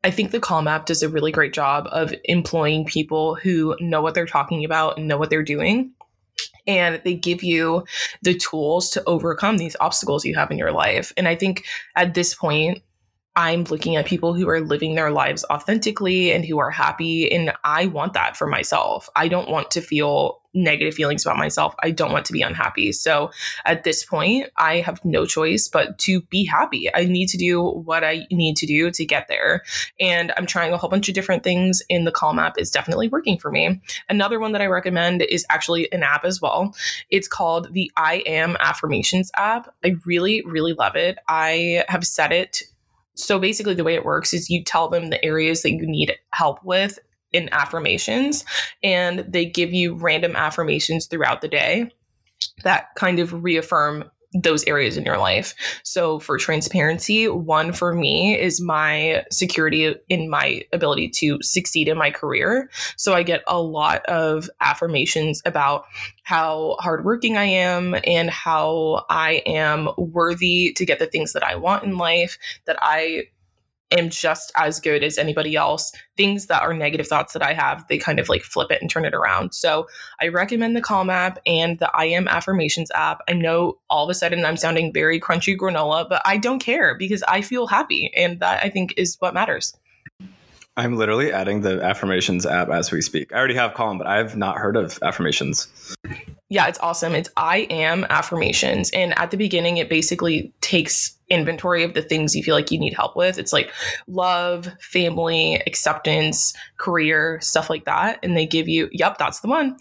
I 0.05 0.11
think 0.11 0.31
the 0.31 0.41
Calm 0.41 0.69
app 0.69 0.87
does 0.87 1.03
a 1.03 1.09
really 1.09 1.33
great 1.33 1.53
job 1.53 1.89
of 1.91 2.15
employing 2.25 2.85
people 2.85 3.35
who 3.35 3.77
know 3.81 4.01
what 4.01 4.15
they're 4.15 4.27
talking 4.27 4.65
about 4.65 4.97
and 4.97 5.09
know 5.09 5.19
what 5.19 5.31
they're 5.31 5.43
doing. 5.43 5.93
And 6.69 7.01
they 7.05 7.15
give 7.15 7.43
you 7.43 7.85
the 8.23 8.35
tools 8.35 8.91
to 8.91 9.03
overcome 9.07 9.57
these 9.57 9.75
obstacles 9.81 10.25
you 10.25 10.35
have 10.37 10.51
in 10.51 10.59
your 10.59 10.71
life. 10.71 11.13
And 11.17 11.27
I 11.27 11.35
think 11.35 11.65
at 11.97 12.15
this 12.15 12.35
point, 12.35 12.83
I'm 13.39 13.63
looking 13.65 13.95
at 13.95 14.05
people 14.05 14.35
who 14.35 14.49
are 14.49 14.61
living 14.61 14.97
their 14.97 15.13
lives 15.13 15.45
authentically 15.49 16.33
and 16.33 16.45
who 16.45 16.59
are 16.59 16.73
happy. 16.73 17.33
And 17.33 17.53
I 17.63 17.87
want 17.87 18.15
that 18.15 18.37
for 18.37 18.49
myself. 18.49 19.09
I 19.15 19.29
don't 19.29 19.49
want 19.49 19.71
to 19.71 19.81
feel 19.81 20.43
negative 20.55 20.95
feelings 20.95 21.25
about 21.25 21.39
myself. 21.39 21.73
I 21.81 21.93
don't 21.93 22.11
want 22.11 22.27
to 22.27 22.33
be 22.33 22.43
unhappy. 22.43 22.91
So 22.91 23.31
at 23.65 23.85
this 23.85 24.05
point, 24.05 24.49
I 24.57 24.81
have 24.81 25.05
no 25.05 25.25
choice 25.25 25.69
but 25.69 26.01
to 26.01 26.21
be 26.23 26.47
happy. 26.47 26.93
I 26.93 27.05
need 27.05 27.29
to 27.29 27.37
do 27.37 27.63
what 27.63 28.03
I 28.03 28.27
need 28.33 28.57
to 28.57 28.67
do 28.67 28.91
to 28.91 29.05
get 29.05 29.29
there. 29.29 29.63
And 30.01 30.33
I'm 30.37 30.47
trying 30.47 30.73
a 30.73 30.77
whole 30.77 30.91
bunch 30.91 31.09
of 31.09 31.15
different 31.15 31.45
things, 31.45 31.81
and 31.89 32.09
the 32.09 32.11
Calm 32.11 32.41
app 32.41 32.59
is 32.59 32.73
definitely 32.73 33.07
working 33.07 33.39
for 33.39 33.53
me. 33.53 33.81
Another 34.09 34.41
one 34.41 34.51
that 34.51 34.63
I 34.63 34.67
recommend 34.67 35.23
is 35.23 35.47
actually 35.49 35.93
an 35.93 36.03
app 36.03 36.25
as 36.25 36.43
well. 36.43 36.75
It's 37.09 37.29
called 37.29 37.73
the 37.73 37.93
I 37.97 38.25
Am 38.27 38.57
Affirmations 38.59 39.31
app. 39.37 39.73
I 39.85 39.95
really, 40.07 40.43
really 40.45 40.73
love 40.73 40.97
it. 40.97 41.19
I 41.29 41.85
have 41.89 42.05
set 42.05 42.33
it 42.33 42.65
so 43.19 43.39
basically, 43.39 43.75
the 43.75 43.85
way 43.85 43.95
it 43.95 44.05
works 44.05 44.33
is 44.33 44.49
you 44.49 44.63
tell 44.63 44.89
them 44.89 45.11
the 45.11 45.23
areas 45.25 45.63
that 45.63 45.73
you 45.73 45.87
need 45.87 46.15
help 46.33 46.63
with 46.65 46.99
in 47.33 47.49
affirmations, 47.53 48.45
and 48.83 49.21
they 49.29 49.45
give 49.45 49.73
you 49.73 49.95
random 49.95 50.37
affirmations 50.37 51.07
throughout 51.07 51.41
the 51.41 51.49
day 51.49 51.91
that 52.63 52.95
kind 52.95 53.19
of 53.19 53.43
reaffirm 53.43 54.05
those 54.35 54.65
areas 54.65 54.97
in 54.97 55.05
your 55.05 55.19
life. 55.19 55.55
So, 55.85 56.19
for 56.19 56.37
transparency, 56.37 57.29
one 57.29 57.73
for 57.73 57.95
me 57.95 58.39
is 58.39 58.61
my 58.61 59.25
security 59.31 59.95
in 60.09 60.29
my 60.29 60.63
ability 60.73 61.09
to 61.17 61.39
succeed 61.41 61.89
in 61.89 61.97
my 61.97 62.11
career. 62.11 62.71
So, 62.97 63.15
I 63.15 63.23
get 63.23 63.43
a 63.47 63.61
lot 63.61 64.05
of 64.07 64.51
affirmations 64.61 65.41
about 65.47 65.85
how 66.25 66.77
hardworking 66.81 67.39
I 67.39 67.45
am 67.45 67.97
and 68.05 68.29
how 68.29 69.07
I 69.09 69.43
am 69.47 69.89
worthy 69.97 70.75
to 70.75 70.85
get 70.85 70.99
the 70.99 71.07
things 71.07 71.33
that 71.33 71.43
I 71.43 71.57
want 71.57 71.85
in 71.85 71.97
life, 71.97 72.39
that 72.67 72.77
I 72.81 73.29
am 73.91 74.11
just 74.11 74.53
as 74.57 74.81
good 74.81 75.03
as 75.03 75.19
anybody 75.19 75.57
else. 75.57 75.93
Things 76.17 76.47
that 76.47 76.63
are 76.63 76.75
negative 76.75 77.07
thoughts 77.07 77.33
that 77.33 77.43
I 77.43 77.55
have, 77.55 77.87
they 77.89 77.99
kind 77.99 78.19
of 78.19 78.29
like 78.29 78.43
flip 78.43 78.71
it 78.71 78.81
and 78.81 78.91
turn 78.91 79.05
it 79.05 79.15
around. 79.15 79.55
So 79.55 79.87
I 80.21 80.29
recommend 80.29 80.77
the 80.77 80.81
Calm 80.81 81.11
app 81.11 81.39
and 81.47 81.79
the 81.79 81.91
I 81.95 82.07
Am 82.07 82.29
Affirmations 82.29 82.91
app. 82.95 83.21
I 83.29 83.33
know 83.33 83.79
all 83.89 84.05
of 84.05 84.11
a 84.11 84.15
sudden 84.15 84.45
I'm 84.45 84.57
sounding 84.57 84.93
very 84.93 85.21
crunchy 85.21 85.57
granola, 85.57 86.09
but 86.09 86.23
I 86.25 86.37
don't 86.37 86.61
care 86.61 86.97
because 86.97 87.23
I 87.25 87.43
feel 87.43 87.67
happy. 87.67 88.13
And 88.17 88.41
that 88.41 88.65
I 88.65 88.69
think 88.69 88.95
is 88.97 89.17
what 89.21 89.35
matters. 89.35 89.77
I'm 90.77 90.97
literally 90.97 91.33
adding 91.33 91.63
the 91.63 91.83
affirmations 91.83 92.47
app 92.47 92.69
as 92.69 92.93
we 92.93 93.01
speak. 93.01 93.33
I 93.33 93.39
already 93.39 93.55
have 93.55 93.75
Calm, 93.75 93.99
but 93.99 94.07
I've 94.07 94.37
not 94.37 94.59
heard 94.59 94.77
of 94.77 94.99
affirmations. 95.03 95.67
Yeah, 96.51 96.67
it's 96.67 96.79
awesome. 96.79 97.15
It's 97.15 97.29
I 97.37 97.67
am 97.71 98.07
affirmations. 98.09 98.91
And 98.93 99.19
at 99.19 99.31
the 99.31 99.37
beginning, 99.37 99.77
it 99.77 99.91
basically 99.91 100.53
takes 100.63 101.15
inventory 101.29 101.85
of 101.85 101.93
the 101.93 102.01
things 102.01 102.35
you 102.35 102.43
feel 102.43 102.55
like 102.55 102.71
you 102.71 102.79
need 102.79 102.95
help 102.95 103.17
with. 103.17 103.39
It's 103.39 103.53
like 103.53 103.71
love, 104.07 104.69
family, 104.81 105.57
acceptance, 105.67 106.55
career, 106.79 107.39
stuff 107.43 107.69
like 107.69 107.85
that. 107.85 108.19
And 108.23 108.35
they 108.35 108.47
give 108.47 108.67
you, 108.67 108.89
yep, 108.93 109.19
that's 109.19 109.41
the 109.41 109.49
one. 109.49 109.77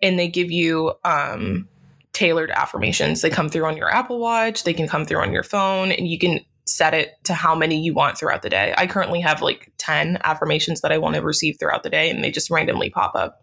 And 0.00 0.16
they 0.16 0.28
give 0.28 0.50
you 0.50 0.92
um, 1.04 1.68
tailored 2.12 2.52
affirmations. 2.52 3.20
They 3.20 3.30
come 3.30 3.48
through 3.48 3.66
on 3.66 3.76
your 3.76 3.92
Apple 3.92 4.20
Watch, 4.20 4.62
they 4.62 4.74
can 4.74 4.86
come 4.86 5.04
through 5.04 5.20
on 5.20 5.32
your 5.32 5.42
phone, 5.42 5.90
and 5.90 6.06
you 6.06 6.18
can 6.18 6.40
set 6.66 6.94
it 6.94 7.12
to 7.24 7.34
how 7.34 7.56
many 7.56 7.82
you 7.82 7.94
want 7.94 8.16
throughout 8.16 8.42
the 8.42 8.48
day. 8.48 8.72
I 8.78 8.86
currently 8.86 9.20
have 9.20 9.42
like 9.42 9.72
10 9.78 10.18
affirmations 10.22 10.82
that 10.82 10.92
I 10.92 10.98
want 10.98 11.16
to 11.16 11.22
receive 11.22 11.56
throughout 11.58 11.82
the 11.82 11.90
day, 11.90 12.10
and 12.10 12.22
they 12.22 12.30
just 12.30 12.50
randomly 12.50 12.90
pop 12.90 13.16
up. 13.16 13.42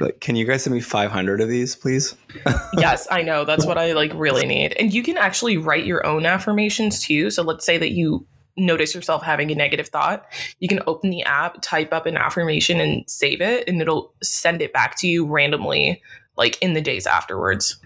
Like, 0.00 0.20
can 0.20 0.34
you 0.34 0.46
guys 0.46 0.64
send 0.64 0.74
me 0.74 0.80
500 0.80 1.40
of 1.40 1.48
these, 1.48 1.76
please? 1.76 2.16
yes, 2.78 3.06
I 3.10 3.22
know. 3.22 3.44
That's 3.44 3.66
what 3.66 3.78
I 3.78 3.92
like 3.92 4.12
really 4.14 4.46
need. 4.46 4.72
And 4.72 4.92
you 4.92 5.02
can 5.02 5.16
actually 5.16 5.58
write 5.58 5.84
your 5.84 6.06
own 6.06 6.26
affirmations 6.26 7.02
too. 7.02 7.30
So 7.30 7.42
let's 7.42 7.66
say 7.66 7.76
that 7.78 7.90
you 7.90 8.26
notice 8.56 8.94
yourself 8.94 9.22
having 9.22 9.50
a 9.50 9.54
negative 9.54 9.88
thought, 9.88 10.26
you 10.58 10.68
can 10.68 10.80
open 10.86 11.10
the 11.10 11.22
app, 11.22 11.60
type 11.62 11.92
up 11.92 12.06
an 12.06 12.16
affirmation 12.16 12.80
and 12.80 13.08
save 13.08 13.40
it 13.40 13.68
and 13.68 13.80
it'll 13.80 14.12
send 14.22 14.62
it 14.62 14.72
back 14.72 14.96
to 14.98 15.06
you 15.06 15.26
randomly 15.26 16.02
like 16.36 16.60
in 16.62 16.74
the 16.74 16.80
days 16.80 17.06
afterwards. 17.06 17.78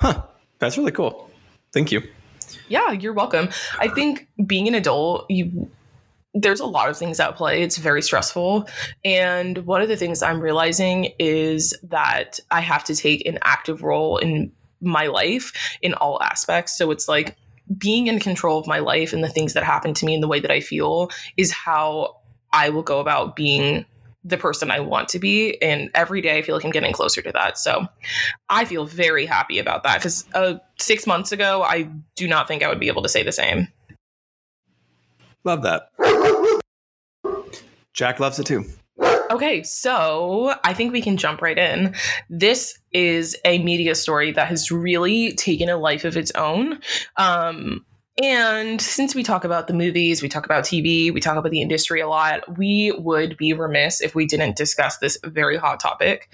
Huh. 0.00 0.22
That's 0.58 0.78
really 0.78 0.92
cool. 0.92 1.30
Thank 1.72 1.90
you. 1.90 2.02
Yeah, 2.68 2.92
you're 2.92 3.12
welcome. 3.12 3.48
I 3.78 3.88
think 3.88 4.28
being 4.46 4.68
an 4.68 4.74
adult, 4.74 5.30
you 5.30 5.70
there's 6.34 6.60
a 6.60 6.66
lot 6.66 6.88
of 6.88 6.96
things 6.96 7.20
at 7.20 7.36
play. 7.36 7.62
It's 7.62 7.76
very 7.76 8.02
stressful. 8.02 8.68
And 9.04 9.58
one 9.58 9.82
of 9.82 9.88
the 9.88 9.96
things 9.96 10.22
I'm 10.22 10.40
realizing 10.40 11.12
is 11.18 11.76
that 11.82 12.40
I 12.50 12.60
have 12.60 12.84
to 12.84 12.96
take 12.96 13.26
an 13.26 13.38
active 13.42 13.82
role 13.82 14.16
in 14.16 14.50
my 14.80 15.06
life 15.06 15.52
in 15.82 15.94
all 15.94 16.22
aspects. 16.22 16.76
So 16.76 16.90
it's 16.90 17.06
like 17.06 17.36
being 17.76 18.06
in 18.06 18.18
control 18.18 18.58
of 18.58 18.66
my 18.66 18.78
life 18.78 19.12
and 19.12 19.22
the 19.22 19.28
things 19.28 19.54
that 19.54 19.62
happen 19.62 19.94
to 19.94 20.06
me 20.06 20.14
and 20.14 20.22
the 20.22 20.28
way 20.28 20.40
that 20.40 20.50
I 20.50 20.60
feel 20.60 21.10
is 21.36 21.52
how 21.52 22.16
I 22.52 22.70
will 22.70 22.82
go 22.82 22.98
about 22.98 23.36
being 23.36 23.84
the 24.24 24.38
person 24.38 24.70
I 24.70 24.80
want 24.80 25.08
to 25.10 25.18
be. 25.18 25.60
And 25.60 25.90
every 25.94 26.20
day 26.20 26.38
I 26.38 26.42
feel 26.42 26.54
like 26.54 26.64
I'm 26.64 26.70
getting 26.70 26.92
closer 26.92 27.22
to 27.22 27.32
that. 27.32 27.58
So 27.58 27.86
I 28.48 28.64
feel 28.64 28.84
very 28.84 29.26
happy 29.26 29.58
about 29.58 29.82
that 29.82 29.98
because 29.98 30.24
uh, 30.34 30.54
six 30.78 31.06
months 31.06 31.32
ago, 31.32 31.62
I 31.62 31.88
do 32.14 32.28
not 32.28 32.46
think 32.46 32.62
I 32.62 32.68
would 32.68 32.80
be 32.80 32.88
able 32.88 33.02
to 33.02 33.08
say 33.08 33.22
the 33.22 33.32
same. 33.32 33.68
Love 35.44 35.62
that. 35.62 35.88
Jack 37.92 38.20
loves 38.20 38.38
it 38.38 38.46
too. 38.46 38.64
Okay, 39.30 39.62
so 39.62 40.54
I 40.62 40.74
think 40.74 40.92
we 40.92 41.00
can 41.00 41.16
jump 41.16 41.40
right 41.40 41.56
in. 41.56 41.94
This 42.28 42.78
is 42.92 43.36
a 43.44 43.62
media 43.62 43.94
story 43.94 44.30
that 44.32 44.48
has 44.48 44.70
really 44.70 45.32
taken 45.32 45.68
a 45.68 45.78
life 45.78 46.04
of 46.04 46.16
its 46.16 46.30
own. 46.32 46.80
Um, 47.16 47.84
and 48.22 48.80
since 48.80 49.14
we 49.14 49.22
talk 49.22 49.44
about 49.44 49.68
the 49.68 49.74
movies, 49.74 50.20
we 50.20 50.28
talk 50.28 50.44
about 50.44 50.64
TV, 50.64 51.12
we 51.12 51.20
talk 51.20 51.38
about 51.38 51.50
the 51.50 51.62
industry 51.62 52.00
a 52.00 52.08
lot, 52.08 52.58
we 52.58 52.92
would 52.98 53.38
be 53.38 53.54
remiss 53.54 54.02
if 54.02 54.14
we 54.14 54.26
didn't 54.26 54.56
discuss 54.56 54.98
this 54.98 55.16
very 55.24 55.56
hot 55.56 55.80
topic. 55.80 56.28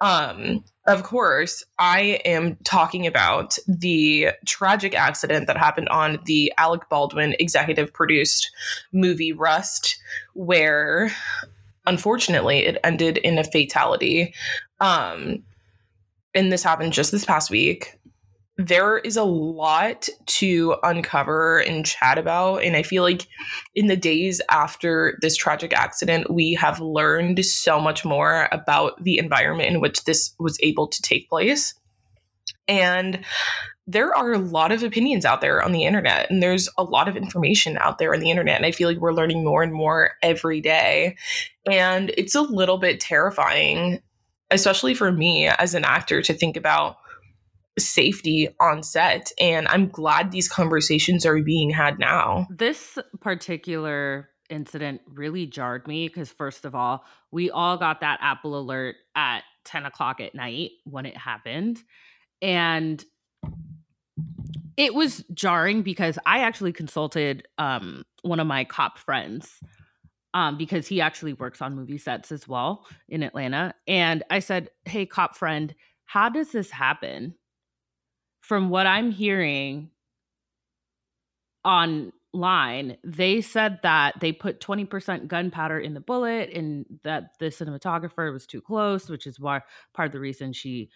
Um, 0.00 0.64
of 0.86 1.02
course, 1.02 1.62
I 1.78 2.20
am 2.24 2.56
talking 2.64 3.06
about 3.06 3.58
the 3.68 4.30
tragic 4.46 4.94
accident 4.94 5.46
that 5.46 5.56
happened 5.56 5.88
on 5.90 6.18
the 6.24 6.52
Alec 6.56 6.88
Baldwin 6.88 7.36
executive 7.38 7.92
produced 7.92 8.50
movie 8.92 9.32
Rust, 9.32 9.98
where 10.32 11.12
unfortunately 11.86 12.60
it 12.60 12.78
ended 12.82 13.18
in 13.18 13.38
a 13.38 13.44
fatality. 13.44 14.34
Um, 14.80 15.42
and 16.34 16.50
this 16.50 16.62
happened 16.62 16.92
just 16.92 17.12
this 17.12 17.24
past 17.24 17.50
week 17.50 17.98
there 18.66 18.98
is 18.98 19.16
a 19.16 19.24
lot 19.24 20.08
to 20.26 20.76
uncover 20.82 21.60
and 21.60 21.86
chat 21.86 22.18
about. 22.18 22.62
And 22.62 22.76
I 22.76 22.82
feel 22.82 23.02
like 23.02 23.26
in 23.74 23.86
the 23.86 23.96
days 23.96 24.40
after 24.50 25.18
this 25.22 25.36
tragic 25.36 25.72
accident, 25.72 26.30
we 26.30 26.52
have 26.54 26.80
learned 26.80 27.44
so 27.44 27.80
much 27.80 28.04
more 28.04 28.48
about 28.52 29.02
the 29.02 29.18
environment 29.18 29.70
in 29.70 29.80
which 29.80 30.04
this 30.04 30.34
was 30.38 30.58
able 30.62 30.88
to 30.88 31.02
take 31.02 31.28
place. 31.30 31.74
And 32.68 33.24
there 33.86 34.14
are 34.14 34.32
a 34.32 34.38
lot 34.38 34.72
of 34.72 34.82
opinions 34.82 35.24
out 35.24 35.40
there 35.40 35.62
on 35.62 35.72
the 35.72 35.84
internet, 35.84 36.30
and 36.30 36.42
there's 36.42 36.68
a 36.78 36.84
lot 36.84 37.08
of 37.08 37.16
information 37.16 37.78
out 37.78 37.98
there 37.98 38.14
on 38.14 38.20
the 38.20 38.30
internet. 38.30 38.56
And 38.56 38.66
I 38.66 38.70
feel 38.72 38.88
like 38.88 38.98
we're 38.98 39.14
learning 39.14 39.42
more 39.42 39.62
and 39.62 39.72
more 39.72 40.12
every 40.22 40.60
day. 40.60 41.16
And 41.68 42.12
it's 42.16 42.34
a 42.34 42.42
little 42.42 42.78
bit 42.78 43.00
terrifying, 43.00 44.00
especially 44.50 44.94
for 44.94 45.10
me 45.10 45.48
as 45.48 45.74
an 45.74 45.84
actor, 45.84 46.22
to 46.22 46.34
think 46.34 46.56
about 46.56 46.98
safety 47.88 48.48
on 48.60 48.82
set. 48.82 49.30
And 49.40 49.68
I'm 49.68 49.88
glad 49.88 50.30
these 50.30 50.48
conversations 50.48 51.26
are 51.26 51.40
being 51.42 51.70
had 51.70 51.98
now. 51.98 52.46
This 52.50 52.98
particular 53.20 54.28
incident 54.48 55.00
really 55.06 55.46
jarred 55.46 55.86
me 55.86 56.08
because, 56.08 56.30
first 56.30 56.64
of 56.64 56.74
all, 56.74 57.04
we 57.30 57.50
all 57.50 57.76
got 57.76 58.00
that 58.00 58.18
Apple 58.20 58.58
alert 58.58 58.96
at 59.14 59.42
10 59.64 59.86
o'clock 59.86 60.20
at 60.20 60.34
night 60.34 60.70
when 60.84 61.06
it 61.06 61.16
happened. 61.16 61.78
And 62.42 63.04
it 64.76 64.94
was 64.94 65.24
jarring 65.34 65.82
because 65.82 66.18
I 66.24 66.40
actually 66.40 66.72
consulted 66.72 67.46
um, 67.58 68.02
one 68.22 68.40
of 68.40 68.46
my 68.46 68.64
cop 68.64 68.98
friends 68.98 69.60
um, 70.34 70.56
because 70.56 70.86
he 70.86 71.00
actually 71.00 71.32
works 71.32 71.60
on 71.60 71.74
movie 71.74 71.98
sets 71.98 72.32
as 72.32 72.46
well 72.46 72.86
in 73.08 73.22
Atlanta. 73.22 73.74
And 73.86 74.22
I 74.30 74.38
said, 74.38 74.70
Hey, 74.84 75.06
cop 75.06 75.36
friend, 75.36 75.74
how 76.06 76.28
does 76.28 76.52
this 76.52 76.70
happen? 76.70 77.34
From 78.40 78.68
what 78.70 78.86
I'm 78.86 79.10
hearing 79.10 79.90
online, 81.64 82.96
they 83.04 83.40
said 83.40 83.80
that 83.82 84.18
they 84.20 84.32
put 84.32 84.60
20% 84.60 85.28
gunpowder 85.28 85.78
in 85.78 85.94
the 85.94 86.00
bullet 86.00 86.50
and 86.50 86.86
that 87.04 87.38
the 87.38 87.46
cinematographer 87.46 88.32
was 88.32 88.46
too 88.46 88.60
close, 88.60 89.08
which 89.08 89.26
is 89.26 89.38
why 89.38 89.60
part 89.94 90.06
of 90.06 90.12
the 90.12 90.20
reason 90.20 90.52
she 90.52 90.90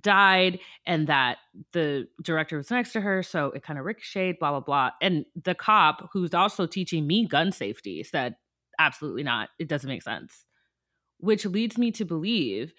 died, 0.00 0.60
and 0.86 1.08
that 1.08 1.38
the 1.72 2.06
director 2.22 2.56
was 2.56 2.70
next 2.70 2.92
to 2.92 3.00
her. 3.00 3.22
So 3.22 3.46
it 3.46 3.64
kind 3.64 3.78
of 3.78 3.84
ricocheted, 3.84 4.38
blah, 4.38 4.50
blah, 4.50 4.60
blah. 4.60 4.90
And 5.00 5.24
the 5.42 5.54
cop, 5.54 6.10
who's 6.12 6.34
also 6.34 6.66
teaching 6.66 7.06
me 7.06 7.26
gun 7.26 7.50
safety, 7.50 8.04
said, 8.04 8.36
absolutely 8.78 9.24
not. 9.24 9.48
It 9.58 9.68
doesn't 9.68 9.88
make 9.88 10.02
sense. 10.02 10.46
Which 11.18 11.44
leads 11.44 11.76
me 11.76 11.90
to 11.92 12.04
believe 12.04 12.72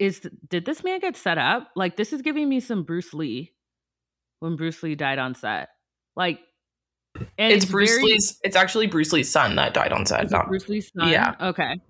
is 0.00 0.20
did 0.48 0.64
this 0.64 0.82
man 0.82 0.98
get 0.98 1.16
set 1.16 1.38
up? 1.38 1.68
Like 1.76 1.96
this 1.96 2.12
is 2.12 2.22
giving 2.22 2.48
me 2.48 2.58
some 2.58 2.82
Bruce 2.82 3.12
Lee 3.14 3.52
when 4.40 4.56
Bruce 4.56 4.82
Lee 4.82 4.96
died 4.96 5.18
on 5.18 5.34
set. 5.34 5.68
Like 6.16 6.40
and 7.14 7.52
it's, 7.52 7.64
it's 7.64 7.70
Bruce 7.70 7.90
very, 7.90 8.04
Lee's 8.04 8.40
it's 8.42 8.56
actually 8.56 8.86
Bruce 8.86 9.12
Lee's 9.12 9.30
son 9.30 9.56
that 9.56 9.74
died 9.74 9.92
on 9.92 10.06
set. 10.06 10.30
Not 10.30 10.48
Bruce 10.48 10.68
Lee's 10.68 10.90
son. 10.92 11.08
Yeah. 11.08 11.34
Okay. 11.40 11.80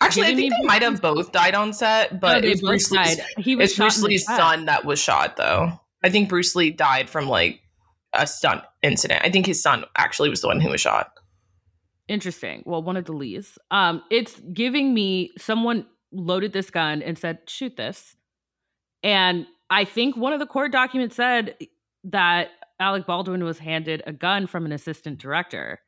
Actually, 0.00 0.26
I 0.26 0.34
think 0.34 0.52
they 0.52 0.66
might 0.66 0.82
have 0.82 1.00
both 1.00 1.32
died 1.32 1.54
on 1.54 1.72
set, 1.72 2.20
but 2.20 2.42
no, 2.42 2.48
it's 2.48 2.60
Bruce 2.60 2.90
Lee's, 2.90 3.20
he 3.38 3.56
was 3.56 3.70
it's 3.70 3.78
Bruce 3.78 4.02
Lee's 4.02 4.26
son 4.26 4.66
that 4.66 4.84
was 4.84 4.98
shot 4.98 5.36
though. 5.36 5.80
I 6.02 6.10
think 6.10 6.28
Bruce 6.28 6.54
Lee 6.54 6.70
died 6.70 7.08
from 7.08 7.28
like 7.28 7.60
a 8.12 8.26
stunt 8.26 8.62
incident. 8.82 9.22
I 9.24 9.30
think 9.30 9.46
his 9.46 9.62
son 9.62 9.84
actually 9.96 10.28
was 10.28 10.42
the 10.42 10.48
one 10.48 10.60
who 10.60 10.68
was 10.68 10.80
shot. 10.80 11.12
Interesting. 12.06 12.62
Well, 12.66 12.82
one 12.82 12.98
of 12.98 13.06
the 13.06 13.12
Lees. 13.12 13.56
Um, 13.70 14.02
it's 14.10 14.38
giving 14.52 14.92
me 14.92 15.30
someone 15.38 15.86
loaded 16.14 16.52
this 16.52 16.70
gun 16.70 17.02
and 17.02 17.18
said, 17.18 17.40
shoot 17.46 17.76
this. 17.76 18.16
And 19.02 19.46
I 19.68 19.84
think 19.84 20.16
one 20.16 20.32
of 20.32 20.40
the 20.40 20.46
court 20.46 20.72
documents 20.72 21.16
said 21.16 21.56
that 22.04 22.48
Alec 22.80 23.06
Baldwin 23.06 23.44
was 23.44 23.58
handed 23.58 24.02
a 24.06 24.12
gun 24.12 24.46
from 24.46 24.64
an 24.64 24.72
assistant 24.72 25.18
director, 25.18 25.80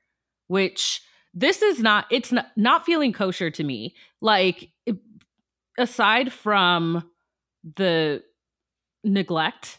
which 0.48 1.00
this 1.32 1.62
is 1.62 1.80
not, 1.80 2.06
it's 2.10 2.32
not, 2.32 2.46
not 2.56 2.84
feeling 2.84 3.12
kosher 3.12 3.50
to 3.50 3.64
me. 3.64 3.94
Like, 4.20 4.70
aside 5.78 6.32
from 6.32 7.08
the 7.76 8.22
neglect 9.04 9.78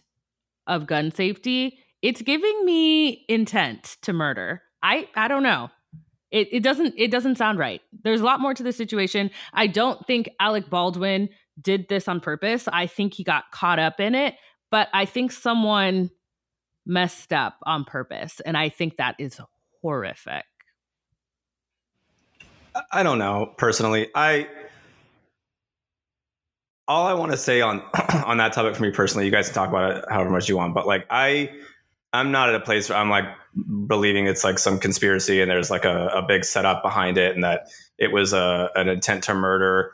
of 0.68 0.88
gun 0.88 1.12
safety, 1.12 1.80
it's 2.02 2.22
giving 2.22 2.66
me 2.66 3.26
intent 3.28 3.98
to 4.04 4.14
murder. 4.14 4.62
I 4.84 5.08
I 5.16 5.28
don't 5.28 5.44
know. 5.44 5.70
It 6.32 6.50
it 6.52 6.64
doesn't 6.64 6.94
it 6.98 7.12
doesn't 7.12 7.38
sound 7.38 7.60
right. 7.60 7.82
There's 8.04 8.22
a 8.22 8.26
lot 8.26 8.40
more 8.40 8.54
to 8.54 8.64
the 8.64 8.74
situation. 8.74 9.32
I 9.54 9.68
don't 9.68 10.06
think 10.06 10.30
Alec 10.40 10.70
Baldwin 10.70 11.30
did 11.62 11.88
this 11.88 12.08
on 12.08 12.20
purpose. 12.20 12.68
I 12.72 12.88
think 12.88 13.14
he 13.14 13.24
got 13.24 13.46
caught 13.52 13.80
up 13.80 14.00
in 14.00 14.14
it, 14.14 14.36
but 14.70 14.90
I 14.94 15.06
think 15.06 15.32
someone 15.32 16.12
messed 16.86 17.34
up 17.34 17.58
on 17.64 17.84
purpose 17.84 18.40
and 18.46 18.58
I 18.58 18.70
think 18.70 18.98
that 18.98 19.16
is 19.20 19.40
horrific. 19.82 20.46
I 22.92 23.04
don't 23.04 23.20
know 23.20 23.54
personally. 23.58 24.10
I 24.14 24.48
all 26.88 27.06
I 27.08 27.14
want 27.14 27.32
to 27.32 27.38
say 27.38 27.62
on 27.62 27.82
on 28.26 28.38
that 28.38 28.54
topic 28.54 28.76
for 28.76 28.84
me 28.84 28.92
personally, 28.92 29.26
you 29.26 29.32
guys 29.32 29.48
can 29.48 29.56
talk 29.56 29.70
about 29.70 29.98
it 29.98 30.06
however 30.10 30.30
much 30.30 30.50
you 30.50 30.58
want, 30.58 30.74
but 30.74 30.88
like 30.88 31.06
I 31.10 31.52
I'm 32.14 32.32
not 32.32 32.50
at 32.50 32.56
a 32.56 32.60
place 32.60 32.90
where 32.90 32.98
I'm 32.98 33.10
like 33.10 33.26
believing 33.88 34.28
it's 34.28 34.44
like 34.44 34.60
some 34.60 34.80
conspiracy 34.80 35.42
and 35.42 35.50
there's 35.50 35.72
like 35.72 35.86
a, 35.86 36.08
a 36.08 36.22
big 36.22 36.46
setup 36.46 36.84
behind 36.84 37.18
it 37.18 37.36
and 37.36 37.44
that 37.44 37.68
it 37.98 38.12
was 38.12 38.34
a, 38.34 38.70
an 38.76 38.88
intent 38.88 39.24
to 39.26 39.34
murder. 39.34 39.92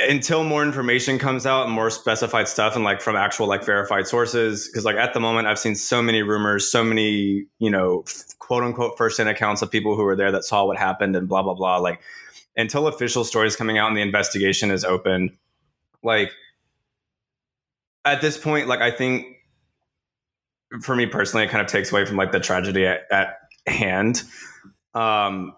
Until 0.00 0.44
more 0.44 0.62
information 0.62 1.18
comes 1.18 1.44
out 1.46 1.66
and 1.66 1.74
more 1.74 1.90
specified 1.90 2.48
stuff 2.48 2.74
and 2.74 2.84
like 2.84 3.00
from 3.00 3.16
actual 3.16 3.46
like 3.46 3.64
verified 3.64 4.06
sources 4.06 4.68
because 4.68 4.84
like 4.84 4.96
at 4.96 5.12
the 5.12 5.20
moment 5.20 5.46
i've 5.48 5.58
seen 5.58 5.74
so 5.74 6.00
many 6.00 6.22
rumors 6.22 6.70
so 6.70 6.82
many 6.82 7.44
you 7.58 7.70
know 7.70 8.04
quote 8.38 8.62
unquote 8.62 8.96
first 8.96 9.18
hand 9.18 9.28
accounts 9.28 9.62
of 9.62 9.70
people 9.70 9.96
who 9.96 10.04
were 10.04 10.16
there 10.16 10.30
that 10.30 10.44
saw 10.44 10.64
what 10.64 10.78
happened 10.78 11.16
and 11.16 11.28
blah 11.28 11.42
blah 11.42 11.54
blah 11.54 11.76
like 11.76 12.00
until 12.56 12.86
official 12.86 13.24
stories 13.24 13.56
coming 13.56 13.76
out 13.76 13.88
and 13.88 13.96
the 13.96 14.00
investigation 14.00 14.70
is 14.70 14.84
open 14.84 15.36
like 16.02 16.30
at 18.04 18.20
this 18.20 18.38
point 18.38 18.68
like 18.68 18.80
i 18.80 18.92
think 18.92 19.33
for 20.82 20.96
me 20.96 21.06
personally 21.06 21.44
it 21.44 21.50
kind 21.50 21.62
of 21.62 21.68
takes 21.68 21.92
away 21.92 22.04
from 22.04 22.16
like 22.16 22.32
the 22.32 22.40
tragedy 22.40 22.86
at, 22.86 23.02
at 23.10 23.38
hand 23.66 24.22
um 24.94 25.54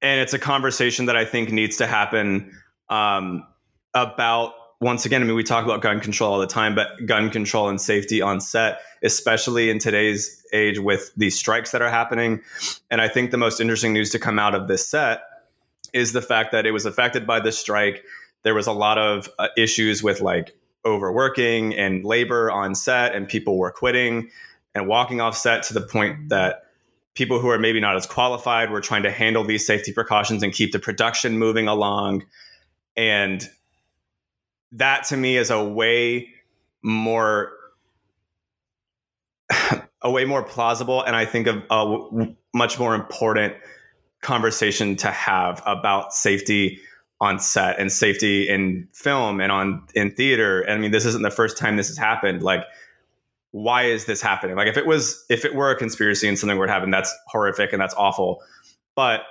and 0.00 0.20
it's 0.20 0.34
a 0.34 0.38
conversation 0.38 1.06
that 1.06 1.16
i 1.16 1.24
think 1.24 1.50
needs 1.50 1.76
to 1.76 1.86
happen 1.86 2.52
um, 2.88 3.46
about 3.94 4.52
once 4.82 5.06
again, 5.06 5.22
I 5.22 5.24
mean, 5.24 5.36
we 5.36 5.44
talk 5.44 5.64
about 5.64 5.80
gun 5.80 6.00
control 6.00 6.32
all 6.32 6.40
the 6.40 6.46
time, 6.46 6.74
but 6.74 6.88
gun 7.06 7.30
control 7.30 7.68
and 7.68 7.80
safety 7.80 8.20
on 8.20 8.40
set, 8.40 8.80
especially 9.04 9.70
in 9.70 9.78
today's 9.78 10.44
age 10.52 10.80
with 10.80 11.12
these 11.16 11.38
strikes 11.38 11.70
that 11.70 11.80
are 11.80 11.88
happening. 11.88 12.40
And 12.90 13.00
I 13.00 13.06
think 13.06 13.30
the 13.30 13.36
most 13.36 13.60
interesting 13.60 13.92
news 13.92 14.10
to 14.10 14.18
come 14.18 14.40
out 14.40 14.56
of 14.56 14.66
this 14.66 14.86
set 14.86 15.22
is 15.92 16.12
the 16.12 16.20
fact 16.20 16.50
that 16.50 16.66
it 16.66 16.72
was 16.72 16.84
affected 16.84 17.28
by 17.28 17.38
this 17.38 17.56
strike. 17.56 18.02
There 18.42 18.54
was 18.54 18.66
a 18.66 18.72
lot 18.72 18.98
of 18.98 19.30
uh, 19.38 19.48
issues 19.56 20.02
with 20.02 20.20
like 20.20 20.52
overworking 20.84 21.74
and 21.74 22.04
labor 22.04 22.50
on 22.50 22.74
set, 22.74 23.14
and 23.14 23.28
people 23.28 23.58
were 23.58 23.70
quitting 23.70 24.30
and 24.74 24.88
walking 24.88 25.20
off 25.20 25.36
set 25.36 25.62
to 25.64 25.74
the 25.74 25.80
point 25.80 26.16
mm-hmm. 26.16 26.28
that 26.28 26.64
people 27.14 27.38
who 27.38 27.48
are 27.50 27.58
maybe 27.58 27.80
not 27.80 27.96
as 27.96 28.06
qualified 28.06 28.70
were 28.70 28.80
trying 28.80 29.02
to 29.02 29.10
handle 29.10 29.44
these 29.44 29.66
safety 29.66 29.92
precautions 29.92 30.42
and 30.42 30.52
keep 30.52 30.72
the 30.72 30.78
production 30.78 31.38
moving 31.38 31.68
along. 31.68 32.24
And 32.96 33.46
that 34.72 35.04
to 35.04 35.16
me 35.16 35.36
is 35.36 35.50
a 35.50 35.62
way 35.62 36.28
more 36.82 37.52
a 40.02 40.10
way 40.10 40.24
more 40.24 40.42
plausible 40.42 41.02
and 41.02 41.14
I 41.14 41.24
think 41.24 41.46
of 41.46 41.62
a 41.70 42.34
much 42.54 42.78
more 42.78 42.94
important 42.94 43.54
conversation 44.20 44.96
to 44.96 45.10
have 45.10 45.62
about 45.66 46.12
safety 46.12 46.80
on 47.22 47.38
set 47.38 47.78
and 47.78 47.90
safety 47.90 48.48
in 48.48 48.88
film 48.92 49.40
and 49.40 49.52
on 49.52 49.86
in 49.94 50.10
theater. 50.10 50.60
And 50.60 50.72
I 50.72 50.78
mean, 50.78 50.90
this 50.90 51.06
isn't 51.06 51.22
the 51.22 51.30
first 51.30 51.56
time 51.56 51.76
this 51.76 51.86
has 51.86 51.96
happened. 51.96 52.42
Like, 52.42 52.64
why 53.52 53.84
is 53.84 54.06
this 54.06 54.20
happening? 54.20 54.56
Like, 54.56 54.66
if 54.66 54.76
it 54.76 54.86
was, 54.86 55.24
if 55.30 55.44
it 55.44 55.54
were 55.54 55.70
a 55.70 55.76
conspiracy 55.76 56.26
and 56.26 56.36
something 56.36 56.58
were 56.58 56.66
to 56.66 56.72
happen, 56.72 56.90
that's 56.90 57.14
horrific 57.28 57.72
and 57.72 57.80
that's 57.80 57.94
awful. 57.94 58.42
But 58.96 59.22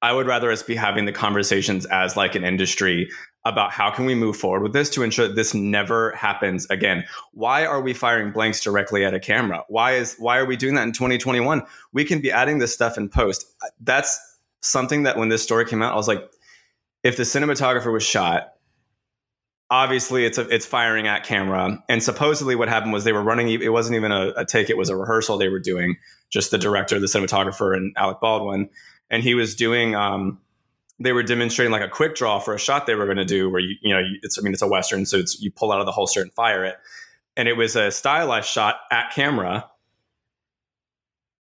I 0.00 0.14
would 0.14 0.26
rather 0.26 0.50
us 0.50 0.62
be 0.62 0.74
having 0.74 1.04
the 1.04 1.12
conversations 1.12 1.84
as 1.86 2.16
like 2.16 2.34
an 2.34 2.44
industry 2.44 3.10
about 3.44 3.72
how 3.72 3.90
can 3.90 4.06
we 4.06 4.14
move 4.14 4.36
forward 4.36 4.62
with 4.62 4.72
this 4.72 4.88
to 4.90 5.02
ensure 5.02 5.28
that 5.28 5.34
this 5.34 5.52
never 5.52 6.12
happens 6.12 6.66
again. 6.70 7.04
Why 7.32 7.66
are 7.66 7.82
we 7.82 7.92
firing 7.92 8.32
blanks 8.32 8.60
directly 8.62 9.04
at 9.04 9.12
a 9.12 9.20
camera? 9.20 9.64
Why 9.68 9.96
is 9.96 10.16
why 10.18 10.38
are 10.38 10.46
we 10.46 10.56
doing 10.56 10.76
that 10.76 10.84
in 10.84 10.92
2021? 10.92 11.62
We 11.92 12.06
can 12.06 12.22
be 12.22 12.32
adding 12.32 12.58
this 12.58 12.72
stuff 12.72 12.96
in 12.96 13.10
post. 13.10 13.46
That's 13.82 14.18
something 14.60 15.02
that 15.02 15.18
when 15.18 15.28
this 15.28 15.42
story 15.42 15.66
came 15.66 15.82
out, 15.82 15.92
I 15.92 15.96
was 15.96 16.08
like, 16.08 16.26
if 17.02 17.16
the 17.16 17.24
cinematographer 17.24 17.92
was 17.92 18.02
shot, 18.02 18.52
obviously 19.70 20.24
it's 20.24 20.38
a, 20.38 20.48
it's 20.48 20.66
firing 20.66 21.06
at 21.06 21.24
camera. 21.24 21.82
And 21.88 22.02
supposedly 22.02 22.54
what 22.54 22.68
happened 22.68 22.92
was 22.92 23.04
they 23.04 23.12
were 23.12 23.22
running. 23.22 23.48
It 23.48 23.72
wasn't 23.72 23.96
even 23.96 24.12
a, 24.12 24.32
a 24.36 24.44
take; 24.44 24.70
it 24.70 24.76
was 24.76 24.88
a 24.88 24.96
rehearsal 24.96 25.38
they 25.38 25.48
were 25.48 25.60
doing. 25.60 25.96
Just 26.30 26.50
the 26.50 26.58
director, 26.58 26.98
the 26.98 27.06
cinematographer, 27.06 27.76
and 27.76 27.94
Alec 27.96 28.20
Baldwin 28.20 28.70
and 29.12 29.22
he 29.22 29.34
was 29.34 29.54
doing 29.54 29.94
um, 29.94 30.40
they 30.98 31.12
were 31.12 31.22
demonstrating 31.22 31.70
like 31.70 31.82
a 31.82 31.88
quick 31.88 32.16
draw 32.16 32.40
for 32.40 32.54
a 32.54 32.58
shot 32.58 32.86
they 32.86 32.96
were 32.96 33.04
going 33.04 33.18
to 33.18 33.24
do 33.24 33.48
where 33.48 33.60
you 33.60 33.76
you 33.82 33.94
know 33.94 34.02
it's 34.22 34.38
I 34.38 34.42
mean 34.42 34.52
it's 34.52 34.62
a 34.62 34.66
western 34.66 35.06
so 35.06 35.18
it's 35.18 35.40
you 35.40 35.52
pull 35.52 35.70
out 35.70 35.78
of 35.78 35.86
the 35.86 35.92
holster 35.92 36.20
and 36.20 36.32
fire 36.32 36.64
it 36.64 36.76
and 37.36 37.46
it 37.46 37.52
was 37.52 37.76
a 37.76 37.92
stylized 37.92 38.48
shot 38.48 38.80
at 38.90 39.12
camera 39.12 39.68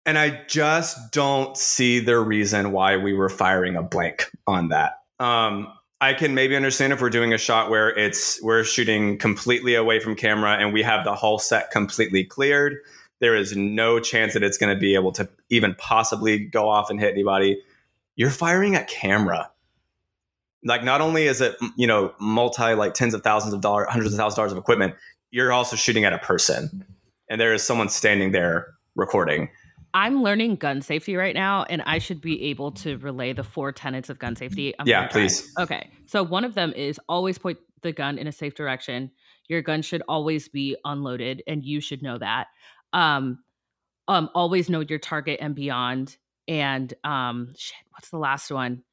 and 0.05 0.17
I 0.17 0.45
just 0.47 1.11
don't 1.11 1.57
see 1.57 1.99
the 1.99 2.17
reason 2.17 2.71
why 2.71 2.95
we 2.95 3.13
were 3.13 3.29
firing 3.29 3.75
a 3.75 3.83
blank 3.83 4.31
on 4.47 4.69
that 4.69 4.96
um, 5.19 5.67
I 5.99 6.13
can 6.13 6.35
maybe 6.35 6.55
understand 6.55 6.93
if 6.93 7.01
we're 7.01 7.09
doing 7.09 7.33
a 7.33 7.37
shot 7.37 7.69
where 7.69 7.89
it's 7.89 8.41
we're 8.41 8.63
shooting 8.63 9.17
completely 9.17 9.75
away 9.75 9.99
from 9.99 10.15
camera 10.15 10.53
and 10.53 10.73
we 10.73 10.83
have 10.83 11.03
the 11.03 11.15
whole 11.15 11.39
set 11.39 11.71
completely 11.71 12.23
cleared 12.23 12.77
there 13.19 13.35
is 13.35 13.55
no 13.55 13.99
chance 13.99 14.33
that 14.33 14.43
it's 14.43 14.57
going 14.57 14.73
to 14.73 14.79
be 14.79 14.95
able 14.95 15.11
to 15.13 15.27
even 15.49 15.75
possibly 15.75 16.39
go 16.39 16.69
off 16.69 16.89
and 16.89 16.99
hit 16.99 17.11
anybody. 17.11 17.61
You're 18.15 18.29
firing 18.29 18.75
at 18.75 18.87
camera. 18.87 19.49
Like 20.63 20.83
not 20.83 21.01
only 21.01 21.27
is 21.27 21.39
it 21.39 21.55
you 21.75 21.87
know 21.87 22.13
multi 22.19 22.73
like 22.73 22.93
tens 22.93 23.13
of 23.13 23.23
thousands 23.23 23.53
of 23.53 23.61
dollars, 23.61 23.87
hundreds 23.89 24.13
of 24.13 24.17
thousands 24.17 24.33
of 24.33 24.37
dollars 24.37 24.51
of 24.51 24.57
equipment, 24.57 24.95
you're 25.31 25.51
also 25.51 25.75
shooting 25.75 26.03
at 26.03 26.13
a 26.13 26.17
person, 26.17 26.85
and 27.29 27.39
there 27.39 27.53
is 27.53 27.63
someone 27.63 27.89
standing 27.89 28.31
there 28.31 28.73
recording. 28.95 29.49
I'm 29.93 30.21
learning 30.21 30.57
gun 30.57 30.81
safety 30.81 31.15
right 31.15 31.33
now, 31.33 31.63
and 31.63 31.81
I 31.83 31.97
should 31.97 32.21
be 32.21 32.43
able 32.45 32.71
to 32.73 32.97
relay 32.97 33.33
the 33.33 33.43
four 33.43 33.71
tenets 33.71 34.09
of 34.09 34.19
gun 34.19 34.35
safety. 34.35 34.73
I'm 34.77 34.87
yeah, 34.87 35.07
please. 35.07 35.51
Okay, 35.59 35.89
so 36.05 36.23
one 36.23 36.45
of 36.45 36.53
them 36.53 36.73
is 36.73 36.99
always 37.09 37.37
point 37.37 37.57
the 37.81 37.91
gun 37.91 38.17
in 38.17 38.27
a 38.27 38.31
safe 38.31 38.55
direction. 38.55 39.11
Your 39.47 39.61
gun 39.61 39.81
should 39.81 40.03
always 40.07 40.47
be 40.47 40.75
unloaded, 40.83 41.41
and 41.47 41.63
you 41.63 41.81
should 41.81 42.01
know 42.01 42.17
that 42.17 42.47
um 42.93 43.39
um 44.07 44.29
always 44.33 44.69
know 44.69 44.79
your 44.79 44.99
target 44.99 45.39
and 45.41 45.55
beyond 45.55 46.17
and 46.47 46.93
um 47.03 47.53
shit 47.57 47.75
what's 47.91 48.09
the 48.09 48.17
last 48.17 48.51
one 48.51 48.83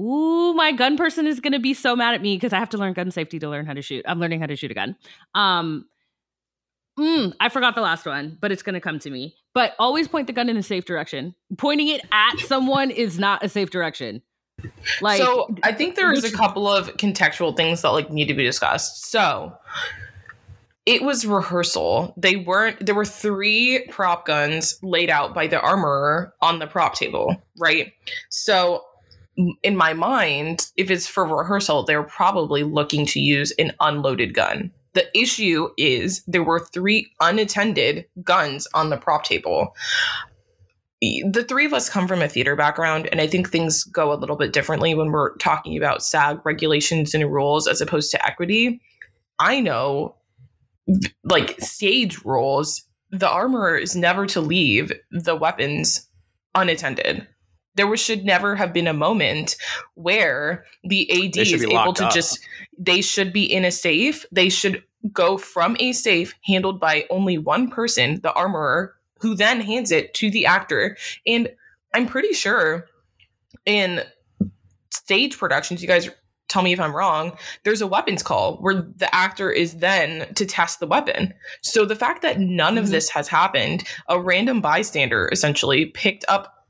Ooh, 0.00 0.54
my 0.54 0.72
gun 0.72 0.96
person 0.96 1.24
is 1.24 1.38
gonna 1.38 1.60
be 1.60 1.72
so 1.72 1.94
mad 1.94 2.14
at 2.14 2.20
me 2.20 2.34
because 2.36 2.52
I 2.52 2.58
have 2.58 2.70
to 2.70 2.78
learn 2.78 2.94
gun 2.94 3.12
safety 3.12 3.38
to 3.38 3.48
learn 3.48 3.64
how 3.64 3.74
to 3.74 3.80
shoot. 3.80 4.04
I'm 4.08 4.18
learning 4.18 4.40
how 4.40 4.46
to 4.46 4.56
shoot 4.56 4.72
a 4.72 4.74
gun. 4.74 4.96
Um, 5.36 5.86
mm, 6.98 7.32
I 7.38 7.48
forgot 7.48 7.76
the 7.76 7.80
last 7.80 8.04
one, 8.04 8.36
but 8.40 8.50
it's 8.50 8.64
gonna 8.64 8.80
come 8.80 8.98
to 8.98 9.08
me. 9.08 9.36
But 9.54 9.74
always 9.78 10.08
point 10.08 10.26
the 10.26 10.32
gun 10.32 10.48
in 10.48 10.56
a 10.56 10.62
safe 10.62 10.84
direction. 10.84 11.34
Pointing 11.56 11.88
it 11.88 12.02
at 12.12 12.38
someone 12.40 12.90
is 12.90 13.18
not 13.18 13.44
a 13.44 13.48
safe 13.48 13.70
direction. 13.70 14.22
Like, 15.00 15.20
so 15.20 15.54
I 15.62 15.72
think 15.72 15.94
there's 15.94 16.24
a 16.24 16.32
couple 16.32 16.68
of 16.68 16.88
contextual 16.96 17.56
things 17.56 17.82
that 17.82 17.90
like 17.90 18.10
need 18.10 18.26
to 18.26 18.34
be 18.34 18.44
discussed. 18.44 19.10
So 19.10 19.56
it 20.86 21.02
was 21.02 21.26
rehearsal. 21.26 22.14
They 22.16 22.36
weren't, 22.36 22.84
there 22.84 22.94
were 22.94 23.04
three 23.04 23.86
prop 23.90 24.26
guns 24.26 24.78
laid 24.82 25.08
out 25.08 25.34
by 25.34 25.46
the 25.46 25.60
armorer 25.60 26.34
on 26.42 26.58
the 26.58 26.66
prop 26.66 26.94
table, 26.94 27.42
right? 27.58 27.92
So, 28.30 28.82
in 29.64 29.76
my 29.76 29.94
mind, 29.94 30.70
if 30.76 30.90
it's 30.92 31.08
for 31.08 31.24
rehearsal, 31.24 31.84
they're 31.84 32.04
probably 32.04 32.62
looking 32.62 33.04
to 33.06 33.18
use 33.18 33.52
an 33.58 33.72
unloaded 33.80 34.32
gun. 34.32 34.70
The 34.94 35.06
issue 35.18 35.68
is 35.76 36.22
there 36.26 36.42
were 36.42 36.60
three 36.60 37.12
unattended 37.20 38.06
guns 38.22 38.66
on 38.74 38.90
the 38.90 38.96
prop 38.96 39.24
table. 39.24 39.74
The 41.00 41.44
three 41.46 41.66
of 41.66 41.74
us 41.74 41.90
come 41.90 42.08
from 42.08 42.22
a 42.22 42.28
theater 42.28 42.56
background, 42.56 43.08
and 43.12 43.20
I 43.20 43.26
think 43.26 43.50
things 43.50 43.84
go 43.84 44.12
a 44.12 44.16
little 44.16 44.36
bit 44.36 44.52
differently 44.52 44.94
when 44.94 45.12
we're 45.12 45.36
talking 45.36 45.76
about 45.76 46.02
SAG 46.02 46.40
regulations 46.46 47.12
and 47.14 47.30
rules 47.30 47.68
as 47.68 47.80
opposed 47.80 48.10
to 48.12 48.26
equity. 48.26 48.80
I 49.38 49.60
know 49.60 50.16
like 51.24 51.60
stage 51.60 52.24
rules 52.24 52.86
the 53.10 53.28
armorer 53.28 53.76
is 53.76 53.94
never 53.94 54.26
to 54.26 54.40
leave 54.40 54.92
the 55.10 55.36
weapons 55.36 56.08
unattended. 56.54 57.26
There 57.74 57.86
was, 57.86 58.00
should 58.00 58.24
never 58.24 58.54
have 58.56 58.72
been 58.72 58.86
a 58.86 58.92
moment 58.92 59.56
where 59.94 60.64
the 60.84 61.10
AD 61.10 61.36
is 61.36 61.64
able 61.64 61.92
to 61.94 62.06
up. 62.06 62.14
just, 62.14 62.38
they 62.78 63.00
should 63.00 63.32
be 63.32 63.44
in 63.44 63.64
a 63.64 63.70
safe. 63.70 64.24
They 64.30 64.48
should 64.48 64.82
go 65.12 65.36
from 65.36 65.76
a 65.80 65.92
safe 65.92 66.34
handled 66.44 66.80
by 66.80 67.06
only 67.10 67.38
one 67.38 67.70
person, 67.70 68.20
the 68.22 68.32
armorer, 68.32 68.94
who 69.20 69.34
then 69.34 69.60
hands 69.60 69.90
it 69.90 70.14
to 70.14 70.30
the 70.30 70.46
actor. 70.46 70.96
And 71.26 71.48
I'm 71.94 72.06
pretty 72.06 72.32
sure 72.32 72.86
in 73.66 74.02
stage 74.90 75.38
productions, 75.38 75.82
you 75.82 75.88
guys 75.88 76.10
tell 76.48 76.62
me 76.62 76.72
if 76.72 76.80
I'm 76.80 76.94
wrong, 76.94 77.36
there's 77.64 77.80
a 77.80 77.86
weapons 77.86 78.22
call 78.22 78.56
where 78.58 78.86
the 78.96 79.12
actor 79.14 79.50
is 79.50 79.78
then 79.78 80.32
to 80.34 80.46
test 80.46 80.78
the 80.78 80.86
weapon. 80.86 81.34
So 81.62 81.84
the 81.84 81.96
fact 81.96 82.22
that 82.22 82.38
none 82.38 82.74
mm-hmm. 82.74 82.84
of 82.84 82.90
this 82.90 83.08
has 83.10 83.28
happened, 83.28 83.84
a 84.08 84.20
random 84.20 84.60
bystander 84.60 85.28
essentially 85.32 85.86
picked 85.86 86.24
up 86.28 86.63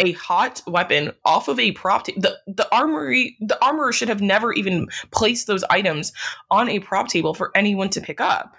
a 0.00 0.12
hot 0.12 0.62
weapon 0.66 1.12
off 1.24 1.48
of 1.48 1.58
a 1.58 1.72
prop 1.72 2.06
ta- 2.06 2.12
the 2.16 2.36
the 2.46 2.68
armory 2.74 3.36
the 3.40 3.62
armorer 3.64 3.92
should 3.92 4.08
have 4.08 4.20
never 4.20 4.52
even 4.52 4.88
placed 5.12 5.46
those 5.46 5.64
items 5.70 6.12
on 6.50 6.68
a 6.68 6.80
prop 6.80 7.08
table 7.08 7.34
for 7.34 7.50
anyone 7.54 7.90
to 7.90 8.00
pick 8.00 8.20
up. 8.20 8.54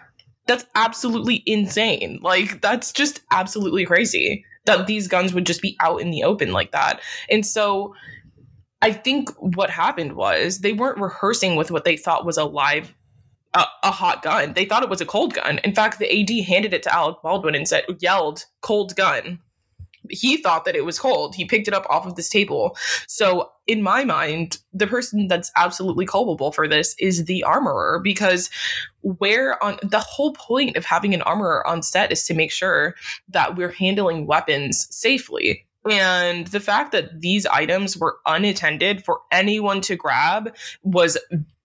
That's 0.47 0.65
absolutely 0.75 1.43
insane. 1.45 2.19
Like 2.21 2.61
that's 2.61 2.91
just 2.91 3.21
absolutely 3.31 3.85
crazy 3.85 4.45
that 4.65 4.87
these 4.87 5.07
guns 5.07 5.33
would 5.33 5.45
just 5.45 5.61
be 5.61 5.75
out 5.79 6.01
in 6.01 6.11
the 6.11 6.23
open 6.23 6.51
like 6.51 6.71
that. 6.71 7.01
And 7.29 7.45
so 7.45 7.95
I 8.81 8.91
think 8.91 9.29
what 9.37 9.69
happened 9.69 10.13
was 10.13 10.59
they 10.59 10.73
weren't 10.73 10.99
rehearsing 10.99 11.55
with 11.55 11.71
what 11.71 11.83
they 11.83 11.97
thought 11.97 12.25
was 12.25 12.37
a 12.37 12.45
live, 12.45 12.93
uh, 13.53 13.65
a 13.83 13.91
hot 13.91 14.23
gun. 14.23 14.53
They 14.53 14.65
thought 14.65 14.83
it 14.83 14.89
was 14.89 15.01
a 15.01 15.05
cold 15.05 15.33
gun. 15.33 15.59
In 15.63 15.73
fact, 15.73 15.99
the 15.99 16.11
AD 16.11 16.45
handed 16.45 16.73
it 16.73 16.83
to 16.83 16.93
Alec 16.93 17.17
Baldwin 17.21 17.55
and 17.55 17.67
said, 17.67 17.85
yelled, 17.99 18.45
"Cold 18.61 18.95
gun." 18.95 19.39
He 20.09 20.37
thought 20.37 20.65
that 20.65 20.75
it 20.75 20.85
was 20.85 20.99
cold. 20.99 21.35
He 21.35 21.45
picked 21.45 21.67
it 21.67 21.73
up 21.73 21.85
off 21.89 22.05
of 22.05 22.15
this 22.15 22.29
table. 22.29 22.75
So, 23.07 23.51
in 23.67 23.83
my 23.83 24.03
mind, 24.03 24.57
the 24.73 24.87
person 24.87 25.27
that's 25.27 25.51
absolutely 25.55 26.05
culpable 26.05 26.51
for 26.51 26.67
this 26.67 26.95
is 26.99 27.25
the 27.25 27.43
armorer 27.43 27.99
because 28.03 28.49
where 29.01 29.61
on 29.63 29.77
the 29.83 29.99
whole 29.99 30.33
point 30.33 30.75
of 30.75 30.85
having 30.85 31.13
an 31.13 31.21
armorer 31.21 31.65
on 31.67 31.81
set 31.81 32.11
is 32.11 32.25
to 32.25 32.33
make 32.33 32.51
sure 32.51 32.95
that 33.29 33.55
we're 33.55 33.71
handling 33.71 34.25
weapons 34.25 34.87
safely. 34.89 35.65
And 35.89 36.47
the 36.47 36.59
fact 36.59 36.91
that 36.91 37.21
these 37.21 37.45
items 37.47 37.97
were 37.97 38.17
unattended 38.25 39.03
for 39.03 39.21
anyone 39.31 39.81
to 39.81 39.95
grab 39.95 40.55
was 40.83 41.17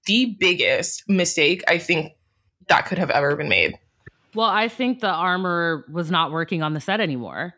the 0.07 0.37
biggest 0.39 1.07
mistake 1.09 1.63
I 1.69 1.79
think 1.79 2.13
that 2.69 2.87
could 2.87 2.99
have 2.99 3.11
ever 3.11 3.37
been 3.37 3.49
made. 3.49 3.79
Well, 4.35 4.49
I 4.49 4.69
think 4.69 5.01
the 5.01 5.11
armor 5.11 5.85
was 5.91 6.11
not 6.11 6.31
working 6.31 6.63
on 6.63 6.75
the 6.75 6.81
set 6.81 7.01
anymore. 7.01 7.55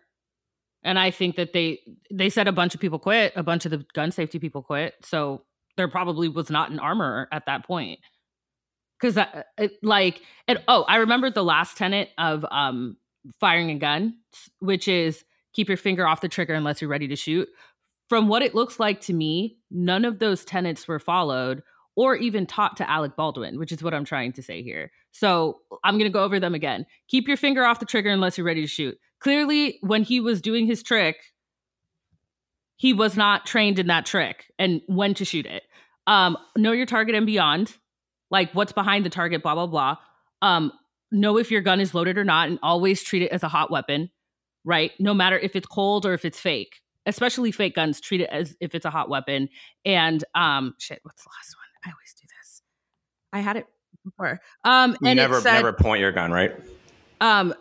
And 0.88 0.98
I 0.98 1.10
think 1.10 1.36
that 1.36 1.52
they 1.52 1.80
they 2.10 2.30
said 2.30 2.48
a 2.48 2.52
bunch 2.52 2.74
of 2.74 2.80
people 2.80 2.98
quit, 2.98 3.34
a 3.36 3.42
bunch 3.42 3.66
of 3.66 3.70
the 3.70 3.84
gun 3.92 4.10
safety 4.10 4.38
people 4.38 4.62
quit. 4.62 4.94
So 5.02 5.42
there 5.76 5.86
probably 5.86 6.30
was 6.30 6.48
not 6.48 6.70
an 6.70 6.78
armor 6.78 7.28
at 7.30 7.44
that 7.44 7.66
point. 7.66 8.00
Cuz 8.98 9.14
that 9.14 9.48
like 9.82 10.22
and 10.48 10.62
oh, 10.66 10.84
I 10.88 10.96
remembered 10.96 11.34
the 11.34 11.44
last 11.44 11.76
tenet 11.76 12.08
of 12.16 12.46
um 12.50 12.96
firing 13.38 13.70
a 13.70 13.74
gun, 13.74 14.14
which 14.60 14.88
is 14.88 15.24
keep 15.52 15.68
your 15.68 15.76
finger 15.76 16.06
off 16.06 16.22
the 16.22 16.28
trigger 16.28 16.54
unless 16.54 16.80
you're 16.80 16.88
ready 16.88 17.08
to 17.08 17.16
shoot. 17.16 17.50
From 18.08 18.26
what 18.28 18.42
it 18.42 18.54
looks 18.54 18.80
like 18.80 19.02
to 19.02 19.12
me, 19.12 19.58
none 19.70 20.06
of 20.06 20.20
those 20.20 20.42
tenets 20.42 20.88
were 20.88 20.98
followed 20.98 21.62
or 21.98 22.14
even 22.14 22.46
taught 22.46 22.76
to 22.76 22.88
Alec 22.88 23.16
Baldwin, 23.16 23.58
which 23.58 23.72
is 23.72 23.82
what 23.82 23.92
I'm 23.92 24.04
trying 24.04 24.32
to 24.34 24.42
say 24.42 24.62
here. 24.62 24.92
So 25.10 25.58
I'm 25.82 25.94
going 25.94 26.08
to 26.08 26.16
go 26.16 26.22
over 26.22 26.38
them 26.38 26.54
again. 26.54 26.86
Keep 27.08 27.26
your 27.26 27.36
finger 27.36 27.64
off 27.64 27.80
the 27.80 27.86
trigger 27.86 28.08
unless 28.08 28.38
you're 28.38 28.46
ready 28.46 28.60
to 28.60 28.68
shoot. 28.68 28.96
Clearly, 29.18 29.80
when 29.80 30.04
he 30.04 30.20
was 30.20 30.40
doing 30.40 30.68
his 30.68 30.80
trick, 30.80 31.16
he 32.76 32.92
was 32.92 33.16
not 33.16 33.46
trained 33.46 33.80
in 33.80 33.88
that 33.88 34.06
trick 34.06 34.44
and 34.60 34.80
when 34.86 35.12
to 35.14 35.24
shoot 35.24 35.44
it. 35.44 35.64
Um, 36.06 36.38
know 36.56 36.70
your 36.70 36.86
target 36.86 37.16
and 37.16 37.26
beyond, 37.26 37.76
like 38.30 38.52
what's 38.52 38.70
behind 38.70 39.04
the 39.04 39.10
target, 39.10 39.42
blah, 39.42 39.56
blah, 39.56 39.66
blah. 39.66 39.96
Um, 40.40 40.70
know 41.10 41.36
if 41.36 41.50
your 41.50 41.62
gun 41.62 41.80
is 41.80 41.94
loaded 41.94 42.16
or 42.16 42.22
not, 42.22 42.48
and 42.48 42.60
always 42.62 43.02
treat 43.02 43.22
it 43.22 43.32
as 43.32 43.42
a 43.42 43.48
hot 43.48 43.72
weapon, 43.72 44.08
right? 44.64 44.92
No 45.00 45.14
matter 45.14 45.36
if 45.36 45.56
it's 45.56 45.66
cold 45.66 46.06
or 46.06 46.14
if 46.14 46.24
it's 46.24 46.38
fake, 46.38 46.76
especially 47.06 47.50
fake 47.50 47.74
guns, 47.74 48.00
treat 48.00 48.20
it 48.20 48.30
as 48.30 48.56
if 48.60 48.72
it's 48.76 48.84
a 48.84 48.90
hot 48.90 49.08
weapon. 49.08 49.48
And 49.84 50.22
um, 50.36 50.76
shit, 50.78 51.00
what's 51.02 51.24
the 51.24 51.30
last 51.30 51.56
one? 51.56 51.67
I 51.84 51.90
always 51.90 52.14
do 52.20 52.26
this. 52.40 52.62
I 53.32 53.40
had 53.40 53.56
it 53.56 53.66
before. 54.04 54.40
Um, 54.64 54.96
and 55.04 55.16
never, 55.16 55.38
it 55.38 55.42
said, 55.42 55.54
never 55.54 55.72
point 55.72 56.00
your 56.00 56.12
gun, 56.12 56.30
right? 56.30 56.52
Um, 57.20 57.54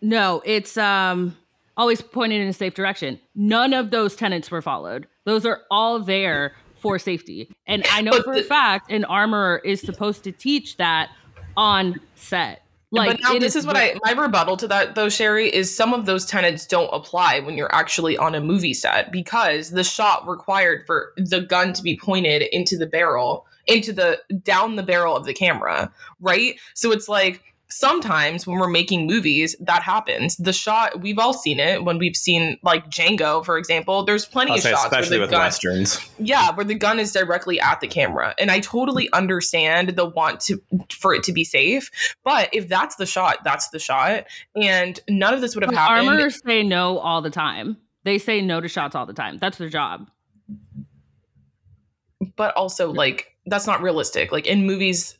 no, 0.00 0.42
it's 0.44 0.76
um 0.76 1.36
always 1.76 2.02
pointed 2.02 2.40
in 2.40 2.48
a 2.48 2.52
safe 2.52 2.74
direction. 2.74 3.20
None 3.34 3.72
of 3.72 3.90
those 3.90 4.16
tenants 4.16 4.50
were 4.50 4.62
followed. 4.62 5.06
Those 5.24 5.46
are 5.46 5.62
all 5.70 6.00
there 6.00 6.54
for 6.80 6.98
safety. 6.98 7.48
And 7.66 7.84
I 7.90 8.02
know 8.02 8.22
for 8.24 8.32
a 8.32 8.42
fact 8.42 8.90
an 8.90 9.04
armorer 9.04 9.60
is 9.64 9.80
supposed 9.80 10.24
to 10.24 10.32
teach 10.32 10.76
that 10.76 11.10
on 11.56 12.00
set. 12.14 12.62
Like 12.90 13.10
but 13.10 13.20
now 13.20 13.38
this 13.38 13.54
is 13.54 13.66
what 13.66 13.76
I 13.76 13.94
my 14.02 14.12
rebuttal 14.12 14.56
to 14.58 14.68
that 14.68 14.94
though, 14.94 15.10
Sherry, 15.10 15.54
is 15.54 15.74
some 15.74 15.92
of 15.92 16.06
those 16.06 16.24
tenets 16.24 16.66
don't 16.66 16.88
apply 16.92 17.40
when 17.40 17.56
you're 17.56 17.74
actually 17.74 18.16
on 18.16 18.34
a 18.34 18.40
movie 18.40 18.72
set 18.72 19.12
because 19.12 19.70
the 19.70 19.84
shot 19.84 20.26
required 20.26 20.84
for 20.86 21.12
the 21.16 21.42
gun 21.42 21.74
to 21.74 21.82
be 21.82 21.98
pointed 21.98 22.42
into 22.50 22.78
the 22.78 22.86
barrel, 22.86 23.46
into 23.66 23.92
the 23.92 24.20
down 24.42 24.76
the 24.76 24.82
barrel 24.82 25.16
of 25.16 25.26
the 25.26 25.34
camera, 25.34 25.92
right? 26.20 26.58
So 26.74 26.90
it's 26.90 27.08
like 27.08 27.42
sometimes 27.70 28.46
when 28.46 28.58
we're 28.58 28.68
making 28.68 29.06
movies, 29.06 29.54
that 29.60 29.82
happens. 29.82 30.36
The 30.36 30.52
shot 30.52 31.00
we've 31.00 31.18
all 31.18 31.32
seen 31.34 31.60
it 31.60 31.84
when 31.84 31.98
we've 31.98 32.16
seen 32.16 32.58
like 32.62 32.88
Django, 32.90 33.44
for 33.44 33.58
example. 33.58 34.02
There's 34.04 34.24
plenty 34.26 34.52
I'll 34.52 34.56
of 34.56 34.62
say 34.62 34.70
shots 34.70 34.90
where 34.90 35.00
especially 35.00 35.16
the 35.18 35.20
with 35.22 35.30
gun 35.30 35.40
westerns. 35.40 36.10
yeah 36.18 36.54
where 36.54 36.64
the 36.64 36.74
gun 36.74 36.98
is 36.98 37.12
directly 37.12 37.60
at 37.60 37.80
the 37.80 37.86
camera 37.86 38.34
and 38.38 38.50
i 38.50 38.60
totally 38.60 39.08
understand 39.12 39.90
the 39.90 40.04
want 40.06 40.40
to 40.40 40.60
for 40.90 41.14
it 41.14 41.22
to 41.24 41.32
be 41.32 41.44
safe 41.44 41.90
but 42.24 42.48
if 42.52 42.68
that's 42.68 42.96
the 42.96 43.06
shot 43.06 43.38
that's 43.44 43.68
the 43.68 43.78
shot 43.78 44.24
and 44.56 45.00
none 45.08 45.34
of 45.34 45.40
this 45.40 45.54
would 45.54 45.62
have 45.62 45.70
But 45.70 45.78
happened 45.78 46.08
armorers 46.08 46.40
say 46.44 46.62
no 46.62 46.98
all 46.98 47.22
the 47.22 47.30
time. 47.30 47.76
They 48.04 48.18
say 48.18 48.40
no 48.40 48.60
to 48.60 48.68
shots 48.68 48.94
all 48.94 49.04
the 49.06 49.12
time. 49.12 49.38
That's 49.38 49.58
their 49.58 49.68
job. 49.68 50.10
but 52.36 52.54
also 52.54 52.92
like 52.92 53.36
that's 53.48 53.66
not 53.66 53.82
realistic 53.82 54.32
like 54.32 54.46
in 54.46 54.66
movies 54.66 55.18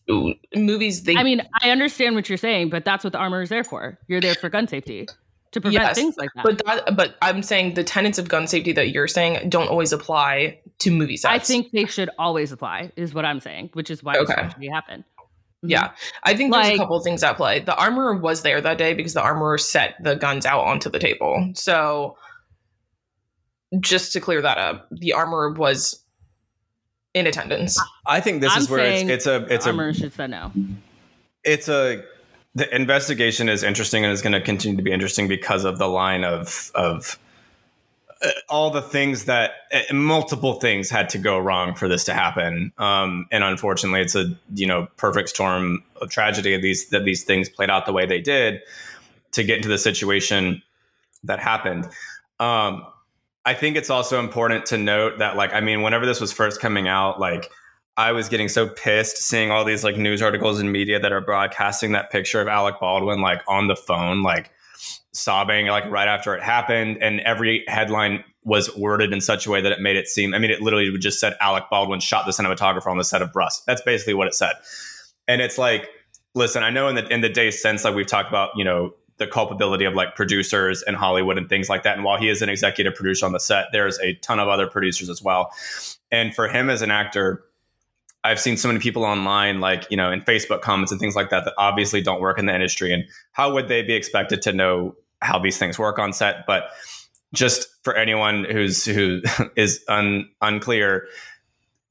movies 0.55 1.03
they 1.05 1.17
I 1.17 1.23
mean, 1.23 1.43
I 1.62 1.71
understand 1.71 2.14
what 2.14 2.29
you're 2.29 2.38
saying, 2.38 2.71
but 2.71 2.85
that's 2.85 3.05
what 3.05 3.12
the 3.12 3.19
armor 3.19 3.43
is 3.43 3.49
there 3.49 3.64
for. 3.64 3.99
You're 4.09 4.21
there 4.21 4.35
for 4.35 4.49
gun 4.49 4.69
safety 4.69 5.07
to 5.53 5.61
prevent 5.61 5.83
Yes, 5.83 5.97
things 5.97 6.17
like 6.19 6.29
that. 6.35 6.45
but 6.45 6.64
that 6.67 6.95
but 6.97 7.17
i'm 7.23 7.43
saying 7.43 7.73
the 7.73 7.83
tenets 7.83 8.19
of 8.19 8.29
gun 8.29 8.47
safety 8.47 8.71
that 8.73 8.91
you're 8.91 9.09
saying 9.09 9.49
don't 9.49 9.69
always 9.69 9.93
apply 9.95 10.59
to 10.81 10.91
movie 10.91 11.17
sets 11.17 11.33
I 11.35 11.38
think 11.38 11.73
they 11.73 11.87
should 11.87 12.11
always 12.19 12.53
apply, 12.53 12.93
is 12.97 13.14
what 13.14 13.25
I'm 13.25 13.41
saying, 13.41 13.71
which 13.73 13.91
is 13.91 14.03
why 14.05 14.12
this 14.19 14.31
Okay. 14.31 14.35
tragedy 14.43 14.69
happened. 14.69 15.05
Mhm. 15.64 15.71
Yeah, 15.71 15.91
I 16.23 16.35
think 16.37 16.53
there's 16.53 16.67
Like- 16.67 16.75
a 16.75 16.79
couple 16.79 16.97
of 16.97 17.03
things 17.03 17.23
at 17.25 17.37
play. 17.37 17.59
The 17.61 17.75
armorer 17.75 18.17
was 18.17 18.43
there 18.43 18.61
that 18.61 18.79
day 18.79 18.93
because 18.95 19.14
the 19.14 19.23
armorer 19.23 19.59
set 19.59 19.97
the 20.03 20.14
guns 20.14 20.45
out 20.47 20.64
onto 20.67 20.88
the 20.91 20.99
table. 21.01 21.51
So, 21.55 22.17
just 23.81 24.12
to 24.12 24.21
clear 24.21 24.41
that 24.43 24.59
up, 24.59 24.87
the 24.91 25.12
armorer 25.14 25.53
was 25.53 26.05
in 27.18 27.26
attendance. 27.26 27.81
I 28.07 28.20
think 28.20 28.40
this 28.40 28.52
I'm 28.52 28.62
is 28.62 28.70
where 28.70 28.87
it's, 28.87 29.09
it's 29.09 29.26
a 29.26 29.44
it's 29.52 29.66
a 29.66 29.70
armor 29.70 29.92
should 29.92 30.12
say 30.12 30.26
no. 30.26 30.52
it's 31.44 31.68
a 31.68 32.02
the 32.54 32.74
investigation 32.74 33.48
is 33.48 33.62
interesting 33.62 34.04
and 34.04 34.12
is 34.12 34.22
going 34.22 34.33
to 34.33 34.40
continue 34.40 34.76
to 34.76 34.83
be 34.83 34.92
interesting 34.92 35.28
because 35.28 35.64
of 35.64 35.78
the 35.78 35.88
line 35.88 36.24
of 36.24 36.70
of 36.74 37.18
uh, 38.20 38.31
all 38.48 38.70
the 38.70 38.83
things 38.83 39.26
that 39.26 39.52
uh, 39.72 39.94
multiple 39.94 40.54
things 40.54 40.90
had 40.90 41.09
to 41.11 41.18
go 41.18 41.38
wrong 41.38 41.74
for 41.74 41.88
this 41.88 42.04
to 42.04 42.14
happen 42.14 42.72
um, 42.78 43.26
and 43.31 43.44
unfortunately 43.44 44.00
it's 44.00 44.14
a 44.14 44.26
you 44.54 44.66
know 44.66 44.88
perfect 44.96 45.28
storm 45.28 45.85
of 46.00 46.11
tragedy 46.11 46.54
of 46.54 46.62
these 46.62 46.88
that 46.88 47.04
these 47.04 47.22
things 47.24 47.48
played 47.48 47.70
out 47.70 47.87
the 47.87 47.92
way 47.92 48.07
they 48.07 48.20
did 48.20 48.61
to 49.31 49.44
get 49.44 49.59
into 49.59 49.68
the 49.68 49.78
situation 49.78 50.62
that 51.22 51.38
happened 51.38 51.88
um, 52.40 52.85
i 53.49 53.55
think 53.55 53.77
it's 53.77 53.91
also 53.91 54.21
important 54.21 54.67
to 54.67 54.77
note 54.77 55.19
that 55.19 55.37
like 55.37 55.53
i 55.53 55.61
mean 55.61 55.83
whenever 55.83 56.07
this 56.07 56.21
was 56.21 56.33
first 56.33 56.61
coming 56.61 56.87
out 56.87 57.19
like 57.19 57.51
I 57.99 58.13
was 58.13 58.29
getting 58.29 58.49
so 58.49 58.69
pissed 58.69 59.17
seeing 59.17 59.51
all 59.51 59.65
these 59.65 59.83
like 59.83 59.97
news 59.97 60.23
articles 60.23 60.61
and 60.61 60.71
media 60.71 61.01
that 61.01 61.11
are 61.11 61.21
broadcasting 61.21 61.91
that 61.93 62.13
picture 62.13 62.41
of 62.41 62.47
Alec 62.47 62.77
Baldwin 62.79 63.21
like 63.21 63.43
on 63.49 63.67
the 63.67 63.75
phone, 63.75 64.23
like 64.23 64.53
sobbing, 65.11 65.67
like 65.67 65.85
right 65.91 66.07
after 66.07 66.33
it 66.37 66.41
happened. 66.41 66.99
And 67.03 67.19
every 67.23 67.65
headline 67.67 68.23
was 68.45 68.75
worded 68.77 69.13
in 69.13 69.21
such 69.21 69.49
a 69.49 69.51
way 69.51 69.61
that 69.61 69.73
it 69.73 69.81
made 69.81 69.97
it 69.97 70.07
seem, 70.07 70.33
I 70.33 70.39
mean, 70.39 70.53
it 70.53 70.63
literally 70.63 70.97
just 70.99 71.19
said 71.19 71.35
Alec 71.41 71.65
Baldwin 71.71 71.99
shot 71.99 72.25
the 72.25 72.31
cinematographer 72.31 72.87
on 72.87 72.99
the 72.99 73.05
set 73.05 73.21
of 73.21 73.35
Rust. 73.35 73.65
That's 73.67 73.83
basically 73.83 74.15
what 74.15 74.29
it 74.29 74.35
said. 74.35 74.53
And 75.27 75.43
it's 75.43 75.59
like, 75.59 75.89
listen, 76.37 76.63
I 76.63 76.71
know 76.71 76.87
in 76.87 76.95
the 76.95 77.07
in 77.13 77.21
the 77.21 77.29
days 77.29 77.61
since 77.61 77.83
like 77.83 77.97
we've 77.97 78.07
talked 78.07 78.29
about, 78.29 78.51
you 78.55 78.65
know, 78.65 78.95
the 79.18 79.26
culpability 79.26 79.85
of 79.85 79.94
like 79.94 80.14
producers 80.14 80.83
in 80.87 80.94
Hollywood 80.94 81.38
and 81.38 81.48
things 81.48 81.68
like 81.68 81.83
that. 81.83 81.96
And 81.96 82.04
while 82.04 82.18
he 82.18 82.28
is 82.28 82.40
an 82.42 82.48
executive 82.48 82.94
producer 82.94 83.26
on 83.26 83.33
the 83.33 83.40
set, 83.40 83.66
there's 83.72 83.98
a 84.00 84.14
ton 84.14 84.38
of 84.38 84.48
other 84.48 84.66
producers 84.66 85.11
as 85.11 85.22
well. 85.22 85.52
And 86.11 86.35
for 86.35 86.48
him 86.48 86.70
as 86.70 86.83
an 86.83 86.90
actor, 86.90 87.44
I've 88.24 88.40
seen 88.40 88.57
so 88.57 88.68
many 88.68 88.81
people 88.81 89.04
online, 89.04 89.61
like, 89.61 89.87
you 89.90 89.96
know, 89.96 90.11
in 90.11 90.20
Facebook 90.22 90.61
comments 90.61 90.92
and 90.92 91.00
things 91.00 91.16
like 91.16 91.31
that, 91.31 91.44
that 91.44 91.54
obviously 91.59 92.00
don't 92.00 92.20
work 92.20 92.38
in 92.38 92.46
the 92.46 92.54
industry. 92.54 92.92
And 92.92 93.04
how 93.33 93.52
would 93.52 93.68
they 93.68 93.83
be 93.83 93.94
expected 93.94 94.42
to 94.42 94.52
know 94.52 94.96
how 95.20 95.38
these 95.38 95.59
things 95.59 95.78
work 95.78 95.98
on 95.98 96.12
set? 96.12 96.46
But 96.46 96.70
just 97.33 97.68
for 97.83 97.94
anyone 97.94 98.44
who's 98.44 98.85
who 98.85 99.22
is 99.57 99.85
un, 99.88 100.28
unclear, 100.40 101.07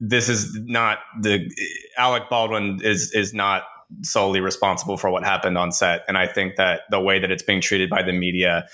this 0.00 0.28
is 0.28 0.54
not 0.60 0.98
the 1.20 1.50
Alec 1.96 2.28
Baldwin 2.30 2.80
is 2.82 3.12
is 3.12 3.34
not 3.34 3.64
solely 4.02 4.40
responsible 4.40 4.96
for 4.96 5.10
what 5.10 5.24
happened 5.24 5.56
on 5.56 5.72
set. 5.72 6.04
And 6.08 6.18
I 6.18 6.26
think 6.26 6.56
that 6.56 6.82
the 6.90 7.00
way 7.00 7.18
that 7.18 7.30
it's 7.30 7.42
being 7.42 7.60
treated 7.60 7.88
by 7.88 8.02
the 8.02 8.12
media 8.12 8.68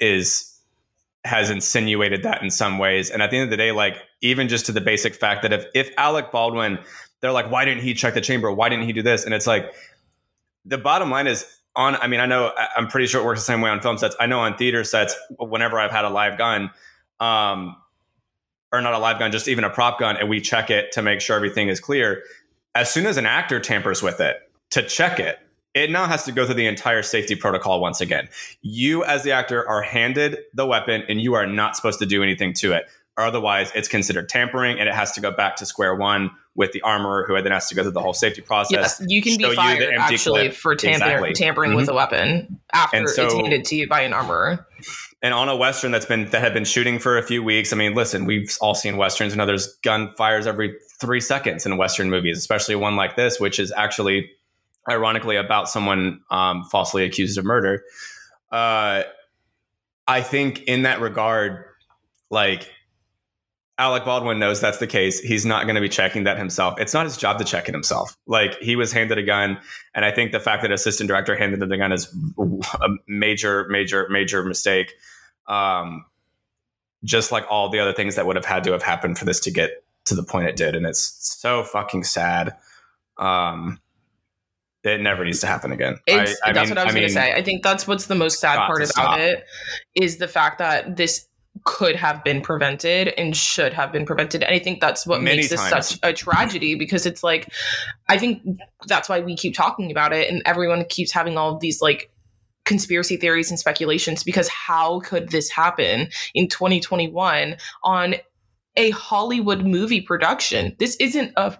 is 0.00 0.48
has 1.24 1.50
insinuated 1.50 2.24
that 2.24 2.42
in 2.42 2.50
some 2.50 2.78
ways. 2.78 3.08
And 3.08 3.22
at 3.22 3.30
the 3.30 3.36
end 3.36 3.44
of 3.44 3.50
the 3.50 3.56
day, 3.56 3.70
like 3.70 3.96
even 4.20 4.48
just 4.48 4.66
to 4.66 4.72
the 4.72 4.80
basic 4.80 5.14
fact 5.14 5.42
that 5.42 5.52
if 5.52 5.66
if 5.74 5.90
Alec 5.96 6.32
Baldwin, 6.32 6.78
they're 7.20 7.32
like, 7.32 7.50
why 7.50 7.64
didn't 7.64 7.84
he 7.84 7.94
check 7.94 8.14
the 8.14 8.20
chamber? 8.20 8.50
Why 8.50 8.68
didn't 8.68 8.86
he 8.86 8.92
do 8.92 9.02
this? 9.02 9.24
And 9.24 9.32
it's 9.32 9.46
like 9.46 9.72
the 10.64 10.78
bottom 10.78 11.10
line 11.10 11.26
is 11.26 11.46
on. 11.76 11.96
I 11.96 12.08
mean, 12.08 12.20
I 12.20 12.26
know 12.26 12.52
I'm 12.76 12.88
pretty 12.88 13.06
sure 13.06 13.20
it 13.20 13.24
works 13.24 13.40
the 13.40 13.44
same 13.44 13.60
way 13.60 13.70
on 13.70 13.80
film 13.80 13.98
sets. 13.98 14.16
I 14.18 14.26
know 14.26 14.40
on 14.40 14.56
theater 14.56 14.82
sets, 14.84 15.14
whenever 15.38 15.78
I've 15.78 15.92
had 15.92 16.04
a 16.04 16.10
live 16.10 16.36
gun, 16.36 16.70
um, 17.20 17.76
or 18.72 18.80
not 18.80 18.94
a 18.94 18.98
live 18.98 19.18
gun, 19.18 19.30
just 19.30 19.48
even 19.48 19.64
a 19.64 19.70
prop 19.70 20.00
gun, 20.00 20.16
and 20.16 20.28
we 20.28 20.40
check 20.40 20.70
it 20.70 20.92
to 20.92 21.02
make 21.02 21.20
sure 21.20 21.36
everything 21.36 21.68
is 21.68 21.78
clear. 21.78 22.22
As 22.74 22.90
soon 22.90 23.06
as 23.06 23.16
an 23.16 23.26
actor 23.26 23.60
tampers 23.60 24.02
with 24.02 24.20
it 24.20 24.36
to 24.70 24.82
check 24.82 25.20
it, 25.20 25.38
it 25.74 25.90
now 25.90 26.06
has 26.06 26.24
to 26.24 26.32
go 26.32 26.44
through 26.46 26.54
the 26.54 26.66
entire 26.66 27.02
safety 27.02 27.34
protocol 27.34 27.80
once 27.80 28.00
again. 28.00 28.28
You, 28.62 29.04
as 29.04 29.22
the 29.22 29.32
actor, 29.32 29.66
are 29.68 29.82
handed 29.82 30.38
the 30.54 30.66
weapon 30.66 31.02
and 31.08 31.20
you 31.20 31.34
are 31.34 31.46
not 31.46 31.76
supposed 31.76 31.98
to 32.00 32.06
do 32.06 32.22
anything 32.22 32.52
to 32.54 32.72
it. 32.72 32.84
Otherwise, 33.18 33.70
it's 33.74 33.88
considered 33.88 34.28
tampering 34.28 34.78
and 34.80 34.88
it 34.88 34.94
has 34.94 35.12
to 35.12 35.20
go 35.20 35.30
back 35.30 35.56
to 35.56 35.66
square 35.66 35.94
one 35.94 36.30
with 36.54 36.72
the 36.72 36.80
armorer 36.82 37.24
who 37.26 37.40
then 37.42 37.52
has 37.52 37.68
to 37.68 37.74
go 37.74 37.82
through 37.82 37.92
the 37.92 38.00
whole 38.00 38.12
safety 38.14 38.40
process. 38.40 38.98
Yes, 39.00 39.02
you 39.06 39.20
can 39.22 39.36
be 39.36 39.44
you 39.44 39.54
fired 39.54 39.94
actually 39.98 40.48
clip. 40.48 40.54
for 40.54 40.74
tampering, 40.74 41.10
Exactly. 41.12 41.32
tampering 41.34 41.74
with 41.74 41.88
Mhm. 41.88 41.92
a 41.92 41.94
weapon 41.94 42.60
after 42.72 43.06
so- 43.08 43.24
it's 43.26 43.34
handed 43.34 43.64
to 43.66 43.76
you 43.76 43.86
by 43.88 44.00
an 44.00 44.12
armorer. 44.14 44.66
and 45.22 45.32
on 45.32 45.48
a 45.48 45.56
western 45.56 45.92
that's 45.92 46.04
been 46.06 46.28
that 46.30 46.40
had 46.42 46.52
been 46.52 46.64
shooting 46.64 46.98
for 46.98 47.16
a 47.16 47.22
few 47.22 47.42
weeks. 47.42 47.72
I 47.72 47.76
mean, 47.76 47.94
listen, 47.94 48.24
we've 48.24 48.54
all 48.60 48.74
seen 48.74 48.96
westerns. 48.96 49.32
and 49.32 49.38
know 49.38 49.46
there's 49.46 49.78
gunfires 49.84 50.46
every 50.46 50.74
three 51.02 51.20
seconds 51.20 51.66
in 51.66 51.76
western 51.76 52.08
movies, 52.08 52.38
especially 52.38 52.76
one 52.76 52.96
like 52.96 53.16
this, 53.16 53.38
which 53.38 53.58
is 53.58 53.72
actually 53.76 54.30
ironically 54.88 55.36
about 55.36 55.68
someone 55.68 56.20
um, 56.30 56.64
falsely 56.64 57.04
accused 57.04 57.36
of 57.36 57.44
murder. 57.44 57.84
Uh, 58.50 59.02
I 60.06 60.22
think 60.22 60.62
in 60.62 60.82
that 60.82 61.00
regard, 61.00 61.64
like 62.30 62.70
Alec 63.78 64.04
Baldwin 64.04 64.38
knows 64.38 64.60
that's 64.60 64.78
the 64.78 64.86
case. 64.86 65.18
He's 65.20 65.44
not 65.44 65.64
going 65.64 65.74
to 65.74 65.80
be 65.80 65.88
checking 65.88 66.24
that 66.24 66.38
himself. 66.38 66.78
It's 66.78 66.94
not 66.94 67.04
his 67.04 67.16
job 67.16 67.38
to 67.38 67.44
check 67.44 67.68
it 67.68 67.74
himself. 67.74 68.16
Like 68.26 68.58
he 68.60 68.76
was 68.76 68.92
handed 68.92 69.18
a 69.18 69.22
gun, 69.22 69.58
and 69.94 70.04
I 70.04 70.12
think 70.12 70.32
the 70.32 70.40
fact 70.40 70.62
that 70.62 70.70
assistant 70.70 71.08
director 71.08 71.34
handed 71.36 71.62
him 71.62 71.68
the 71.68 71.76
gun 71.76 71.92
is 71.92 72.14
a 72.80 72.88
major, 73.08 73.66
major, 73.68 74.08
major 74.08 74.44
mistake. 74.44 74.94
Um, 75.48 76.04
just 77.04 77.32
like 77.32 77.44
all 77.50 77.68
the 77.68 77.80
other 77.80 77.92
things 77.92 78.14
that 78.14 78.26
would 78.26 78.36
have 78.36 78.44
had 78.44 78.62
to 78.64 78.72
have 78.72 78.82
happened 78.82 79.18
for 79.18 79.24
this 79.24 79.40
to 79.40 79.50
get 79.50 79.82
to 80.06 80.14
the 80.14 80.22
point 80.22 80.48
it 80.48 80.56
did, 80.56 80.74
and 80.74 80.86
it's 80.86 81.38
so 81.40 81.62
fucking 81.62 82.04
sad. 82.04 82.54
Um, 83.18 83.80
it 84.84 85.00
never 85.00 85.24
needs 85.24 85.40
to 85.40 85.46
happen 85.46 85.70
again. 85.70 85.98
I, 86.08 86.34
I 86.44 86.52
that's 86.52 86.68
mean, 86.68 86.70
what 86.70 86.78
I 86.78 86.84
was 86.84 86.94
I 86.94 86.98
going 86.98 87.08
to 87.08 87.14
say. 87.14 87.32
I 87.34 87.42
think 87.42 87.62
that's 87.62 87.86
what's 87.86 88.06
the 88.06 88.14
most 88.14 88.40
sad 88.40 88.56
part 88.66 88.82
about 88.90 89.20
it 89.20 89.44
is 89.94 90.18
the 90.18 90.26
fact 90.26 90.58
that 90.58 90.96
this 90.96 91.28
could 91.64 91.94
have 91.94 92.24
been 92.24 92.40
prevented 92.40 93.08
and 93.18 93.36
should 93.36 93.72
have 93.72 93.92
been 93.92 94.06
prevented. 94.06 94.42
And 94.42 94.54
I 94.54 94.58
think 94.58 94.80
that's 94.80 95.06
what 95.06 95.22
Many 95.22 95.38
makes 95.38 95.50
this 95.50 95.60
times. 95.60 95.88
such 95.88 95.98
a 96.02 96.12
tragedy 96.12 96.74
because 96.74 97.06
it's 97.06 97.22
like, 97.22 97.52
I 98.08 98.18
think 98.18 98.42
that's 98.86 99.08
why 99.08 99.20
we 99.20 99.36
keep 99.36 99.54
talking 99.54 99.90
about 99.90 100.12
it 100.12 100.30
and 100.30 100.42
everyone 100.46 100.84
keeps 100.86 101.12
having 101.12 101.36
all 101.36 101.54
of 101.54 101.60
these 101.60 101.80
like 101.80 102.10
conspiracy 102.64 103.16
theories 103.16 103.50
and 103.50 103.58
speculations 103.58 104.24
because 104.24 104.48
how 104.48 105.00
could 105.00 105.30
this 105.30 105.50
happen 105.50 106.08
in 106.34 106.48
2021 106.48 107.56
on 107.84 108.14
a 108.76 108.90
Hollywood 108.90 109.64
movie 109.64 110.00
production? 110.00 110.74
This 110.78 110.96
isn't 110.96 111.32
a 111.36 111.56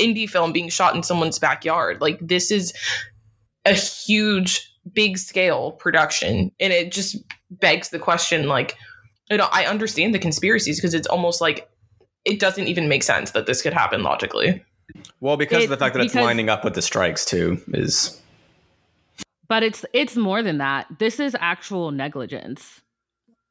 indie 0.00 0.28
film 0.28 0.52
being 0.52 0.68
shot 0.68 0.94
in 0.94 1.02
someone's 1.02 1.38
backyard. 1.38 2.00
Like 2.00 2.18
this 2.20 2.50
is 2.50 2.72
a 3.64 3.74
huge 3.74 4.72
big 4.94 5.18
scale 5.18 5.72
production 5.72 6.50
and 6.58 6.72
it 6.72 6.90
just 6.90 7.16
begs 7.50 7.90
the 7.90 7.98
question 7.98 8.48
like 8.48 8.76
you 9.30 9.36
know, 9.36 9.48
I 9.52 9.66
understand 9.66 10.14
the 10.14 10.18
conspiracies 10.18 10.78
because 10.78 10.94
it's 10.94 11.06
almost 11.06 11.40
like 11.40 11.68
it 12.24 12.40
doesn't 12.40 12.66
even 12.66 12.88
make 12.88 13.02
sense 13.02 13.32
that 13.32 13.46
this 13.46 13.62
could 13.62 13.72
happen 13.72 14.02
logically. 14.02 14.64
Well, 15.20 15.36
because 15.36 15.62
it, 15.62 15.64
of 15.64 15.70
the 15.70 15.76
fact 15.76 15.94
that 15.94 16.04
it's 16.04 16.14
lining 16.14 16.48
up 16.48 16.64
with 16.64 16.74
the 16.74 16.82
strikes 16.82 17.24
too 17.24 17.60
is 17.68 18.20
But 19.48 19.62
it's 19.62 19.84
it's 19.92 20.16
more 20.16 20.42
than 20.42 20.58
that. 20.58 20.86
This 20.98 21.20
is 21.20 21.36
actual 21.40 21.90
negligence. 21.90 22.80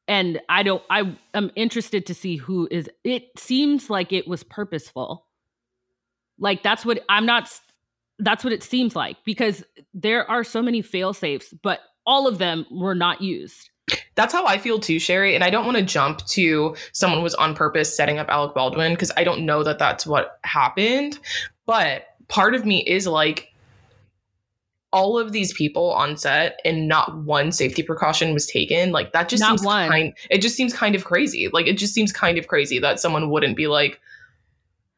And 0.07 0.39
I 0.47 0.63
don't 0.63 0.83
I 0.89 1.17
am 1.33 1.51
interested 1.55 2.05
to 2.05 2.13
see 2.13 2.37
who 2.37 2.67
is 2.71 2.89
it 3.03 3.27
seems 3.37 3.89
like 3.89 4.13
it 4.13 4.27
was 4.27 4.43
purposeful. 4.43 5.25
Like 6.39 6.63
that's 6.63 6.85
what 6.85 7.03
I'm 7.09 7.25
not 7.25 7.51
that's 8.19 8.43
what 8.43 8.53
it 8.53 8.63
seems 8.63 8.95
like 8.95 9.17
because 9.25 9.63
there 9.93 10.29
are 10.29 10.43
so 10.43 10.61
many 10.61 10.81
fail 10.81 11.13
safes, 11.13 11.53
but 11.61 11.81
all 12.05 12.27
of 12.27 12.37
them 12.37 12.65
were 12.71 12.95
not 12.95 13.21
used. 13.21 13.69
That's 14.15 14.33
how 14.33 14.45
I 14.45 14.57
feel 14.57 14.79
too, 14.79 14.99
Sherry. 14.99 15.35
And 15.35 15.43
I 15.43 15.49
don't 15.49 15.65
want 15.65 15.77
to 15.77 15.83
jump 15.83 16.25
to 16.27 16.75
someone 16.91 17.21
was 17.21 17.35
on 17.35 17.53
purpose 17.55 17.95
setting 17.95 18.17
up 18.17 18.27
Alec 18.29 18.53
Baldwin 18.53 18.93
because 18.93 19.11
I 19.15 19.23
don't 19.23 19.45
know 19.45 19.63
that 19.63 19.79
that's 19.79 20.05
what 20.05 20.39
happened. 20.43 21.19
But 21.65 22.07
part 22.27 22.55
of 22.55 22.65
me 22.65 22.79
is 22.79 23.07
like, 23.07 23.53
all 24.97 25.19
of 25.19 25.31
these 25.31 25.53
people 25.53 25.91
on 25.91 26.17
set 26.17 26.59
and 26.65 26.87
not 26.87 27.15
one 27.23 27.51
safety 27.51 27.83
precaution 27.83 28.33
was 28.33 28.47
taken. 28.47 28.91
Like 28.91 29.13
that 29.13 29.29
just 29.29 29.41
not 29.41 29.59
seems 29.59 29.63
one. 29.63 29.89
kind. 29.89 30.13
It 30.31 30.41
just 30.41 30.55
seems 30.55 30.73
kind 30.73 30.95
of 30.95 31.05
crazy. 31.05 31.49
Like 31.53 31.67
it 31.67 31.77
just 31.77 31.93
seems 31.93 32.11
kind 32.11 32.39
of 32.39 32.47
crazy 32.47 32.79
that 32.79 32.99
someone 32.99 33.29
wouldn't 33.29 33.55
be 33.55 33.67
like, 33.67 34.01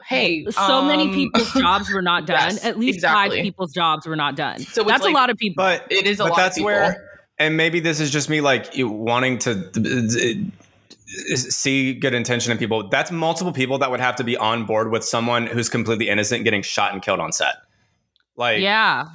"Hey, 0.05 0.45
so 0.45 0.61
um, 0.61 0.87
many 0.87 1.13
people's 1.13 1.51
jobs 1.57 1.91
were 1.91 2.01
not 2.01 2.25
done. 2.25 2.53
Yes, 2.53 2.63
At 2.63 2.79
least 2.79 2.95
exactly. 2.95 3.37
five 3.37 3.43
people's 3.43 3.73
jobs 3.73 4.07
were 4.07 4.15
not 4.15 4.37
done. 4.37 4.59
So 4.61 4.83
that's 4.83 5.03
like, 5.03 5.11
a 5.11 5.13
lot 5.13 5.29
of 5.29 5.37
people. 5.37 5.61
But 5.61 5.85
it 5.91 6.07
is 6.07 6.21
a 6.21 6.23
but 6.23 6.29
lot. 6.29 6.37
That's 6.37 6.61
where 6.61 7.09
and 7.37 7.57
maybe 7.57 7.81
this 7.81 7.99
is 7.99 8.09
just 8.09 8.29
me 8.29 8.39
like 8.39 8.69
wanting 8.77 9.37
to 9.39 10.51
see 11.35 11.93
good 11.93 12.13
intention 12.13 12.53
in 12.53 12.57
people. 12.57 12.87
That's 12.87 13.11
multiple 13.11 13.51
people 13.51 13.79
that 13.79 13.91
would 13.91 13.99
have 13.99 14.15
to 14.17 14.23
be 14.23 14.37
on 14.37 14.65
board 14.65 14.91
with 14.91 15.03
someone 15.03 15.45
who's 15.45 15.67
completely 15.67 16.07
innocent 16.07 16.45
getting 16.45 16.61
shot 16.61 16.93
and 16.93 17.01
killed 17.01 17.19
on 17.19 17.33
set. 17.33 17.55
Like, 18.37 18.61
yeah, 18.61 19.07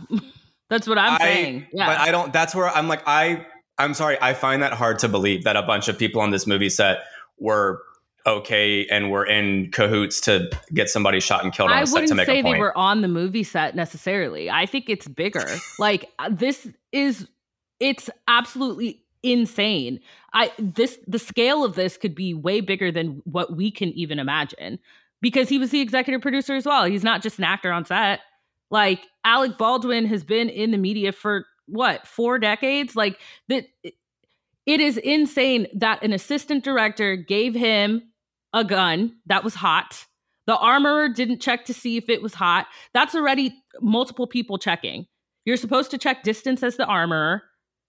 that's 0.70 0.86
what 0.86 0.98
I'm 0.98 1.14
I, 1.14 1.18
saying. 1.18 1.66
Yeah, 1.72 1.86
but 1.86 1.98
I 1.98 2.10
don't. 2.10 2.32
That's 2.32 2.54
where 2.54 2.68
I'm 2.68 2.88
like, 2.88 3.02
I, 3.06 3.46
I'm 3.78 3.94
sorry, 3.94 4.16
I 4.20 4.34
find 4.34 4.62
that 4.62 4.72
hard 4.72 4.98
to 5.00 5.08
believe 5.08 5.44
that 5.44 5.56
a 5.56 5.62
bunch 5.62 5.88
of 5.88 5.98
people 5.98 6.20
on 6.20 6.30
this 6.30 6.46
movie 6.46 6.70
set 6.70 6.98
were 7.38 7.82
okay 8.26 8.86
and 8.86 9.10
were 9.10 9.26
in 9.26 9.70
cahoots 9.70 10.20
to 10.22 10.50
get 10.72 10.88
somebody 10.88 11.20
shot 11.20 11.44
and 11.44 11.52
killed 11.52 11.70
on 11.70 11.76
I 11.76 11.84
set 11.84 12.06
to 12.06 12.14
make 12.14 12.26
say 12.26 12.40
they 12.40 12.58
were 12.58 12.76
on 12.76 13.02
the 13.02 13.08
movie 13.08 13.42
set 13.42 13.76
necessarily. 13.76 14.50
I 14.50 14.66
think 14.66 14.88
it's 14.88 15.06
bigger. 15.06 15.46
like 15.78 16.10
uh, 16.18 16.30
this 16.32 16.66
is 16.92 17.28
it's 17.80 18.08
absolutely 18.28 19.02
insane. 19.22 20.00
I 20.32 20.52
this 20.58 20.98
the 21.06 21.18
scale 21.18 21.64
of 21.64 21.74
this 21.74 21.96
could 21.96 22.14
be 22.14 22.32
way 22.32 22.60
bigger 22.60 22.90
than 22.90 23.20
what 23.24 23.56
we 23.56 23.70
can 23.70 23.90
even 23.90 24.18
imagine 24.18 24.78
because 25.20 25.48
he 25.48 25.58
was 25.58 25.70
the 25.70 25.80
executive 25.80 26.22
producer 26.22 26.54
as 26.54 26.66
well. 26.66 26.84
He's 26.84 27.04
not 27.04 27.22
just 27.22 27.38
an 27.38 27.44
actor 27.44 27.72
on 27.72 27.84
set. 27.84 28.20
Like 28.70 29.00
Alec 29.24 29.58
Baldwin 29.58 30.06
has 30.06 30.24
been 30.24 30.48
in 30.48 30.70
the 30.70 30.78
media 30.78 31.12
for 31.12 31.46
what, 31.66 32.06
4 32.06 32.38
decades? 32.38 32.96
Like 32.96 33.18
that 33.48 33.66
it 34.66 34.80
is 34.80 34.96
insane 34.96 35.66
that 35.74 36.02
an 36.02 36.12
assistant 36.12 36.64
director 36.64 37.16
gave 37.16 37.54
him 37.54 38.02
a 38.52 38.64
gun 38.64 39.16
that 39.26 39.44
was 39.44 39.54
hot. 39.54 40.06
The 40.46 40.56
armorer 40.56 41.08
didn't 41.08 41.40
check 41.40 41.64
to 41.66 41.74
see 41.74 41.96
if 41.96 42.08
it 42.08 42.22
was 42.22 42.34
hot. 42.34 42.66
That's 42.92 43.14
already 43.14 43.54
multiple 43.80 44.26
people 44.26 44.58
checking. 44.58 45.06
You're 45.44 45.56
supposed 45.56 45.90
to 45.90 45.98
check 45.98 46.22
distance 46.22 46.62
as 46.62 46.76
the 46.76 46.86
armorer. 46.86 47.42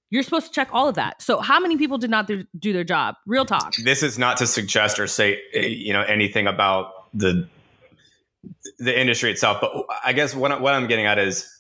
You're 0.10 0.24
supposed 0.24 0.48
to 0.48 0.52
check 0.52 0.70
all 0.72 0.88
of 0.88 0.96
that. 0.96 1.22
So 1.22 1.40
how 1.40 1.60
many 1.60 1.78
people 1.78 1.98
did 1.98 2.10
not 2.10 2.28
do 2.28 2.74
their 2.74 2.84
job? 2.84 3.16
Real 3.26 3.46
talk. 3.46 3.76
This 3.76 4.04
is 4.04 4.18
not 4.18 4.38
to 4.38 4.48
suggest 4.48 5.00
or 5.00 5.08
say 5.08 5.42
eh, 5.54 5.66
you 5.66 5.94
know 5.94 6.04
anything 6.04 6.48
about 6.48 6.92
the 7.14 7.48
the 8.80 8.98
industry 9.00 9.32
itself, 9.32 9.60
but 9.62 9.72
I 10.04 10.14
guess 10.14 10.36
what 10.36 10.62
what 10.62 10.74
I'm 10.74 10.88
getting 10.88 11.06
at 11.06 11.20
is 11.20 11.52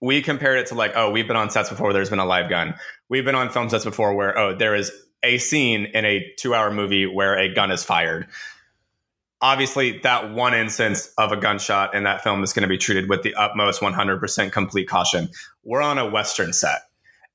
we 0.00 0.22
compared 0.22 0.58
it 0.58 0.66
to 0.68 0.74
like 0.74 0.92
oh 0.94 1.10
we've 1.10 1.26
been 1.26 1.36
on 1.36 1.50
sets 1.50 1.68
before 1.70 1.92
there's 1.92 2.10
been 2.10 2.18
a 2.18 2.26
live 2.26 2.48
gun. 2.48 2.74
We've 3.08 3.24
been 3.24 3.34
on 3.34 3.50
film 3.50 3.68
sets 3.68 3.84
before 3.84 4.14
where 4.14 4.36
oh 4.38 4.56
there 4.56 4.74
is 4.74 4.92
a 5.24 5.38
scene 5.38 5.86
in 5.86 6.04
a 6.04 6.24
2-hour 6.40 6.70
movie 6.70 7.04
where 7.04 7.36
a 7.36 7.52
gun 7.52 7.72
is 7.72 7.82
fired 7.82 8.28
obviously 9.40 9.98
that 10.00 10.32
one 10.32 10.54
instance 10.54 11.12
of 11.18 11.32
a 11.32 11.36
gunshot 11.36 11.94
in 11.94 12.04
that 12.04 12.22
film 12.22 12.42
is 12.42 12.52
going 12.52 12.62
to 12.62 12.68
be 12.68 12.78
treated 12.78 13.08
with 13.08 13.22
the 13.22 13.34
utmost 13.34 13.80
100% 13.80 14.52
complete 14.52 14.88
caution. 14.88 15.28
We're 15.64 15.82
on 15.82 15.98
a 15.98 16.08
Western 16.08 16.52
set. 16.52 16.82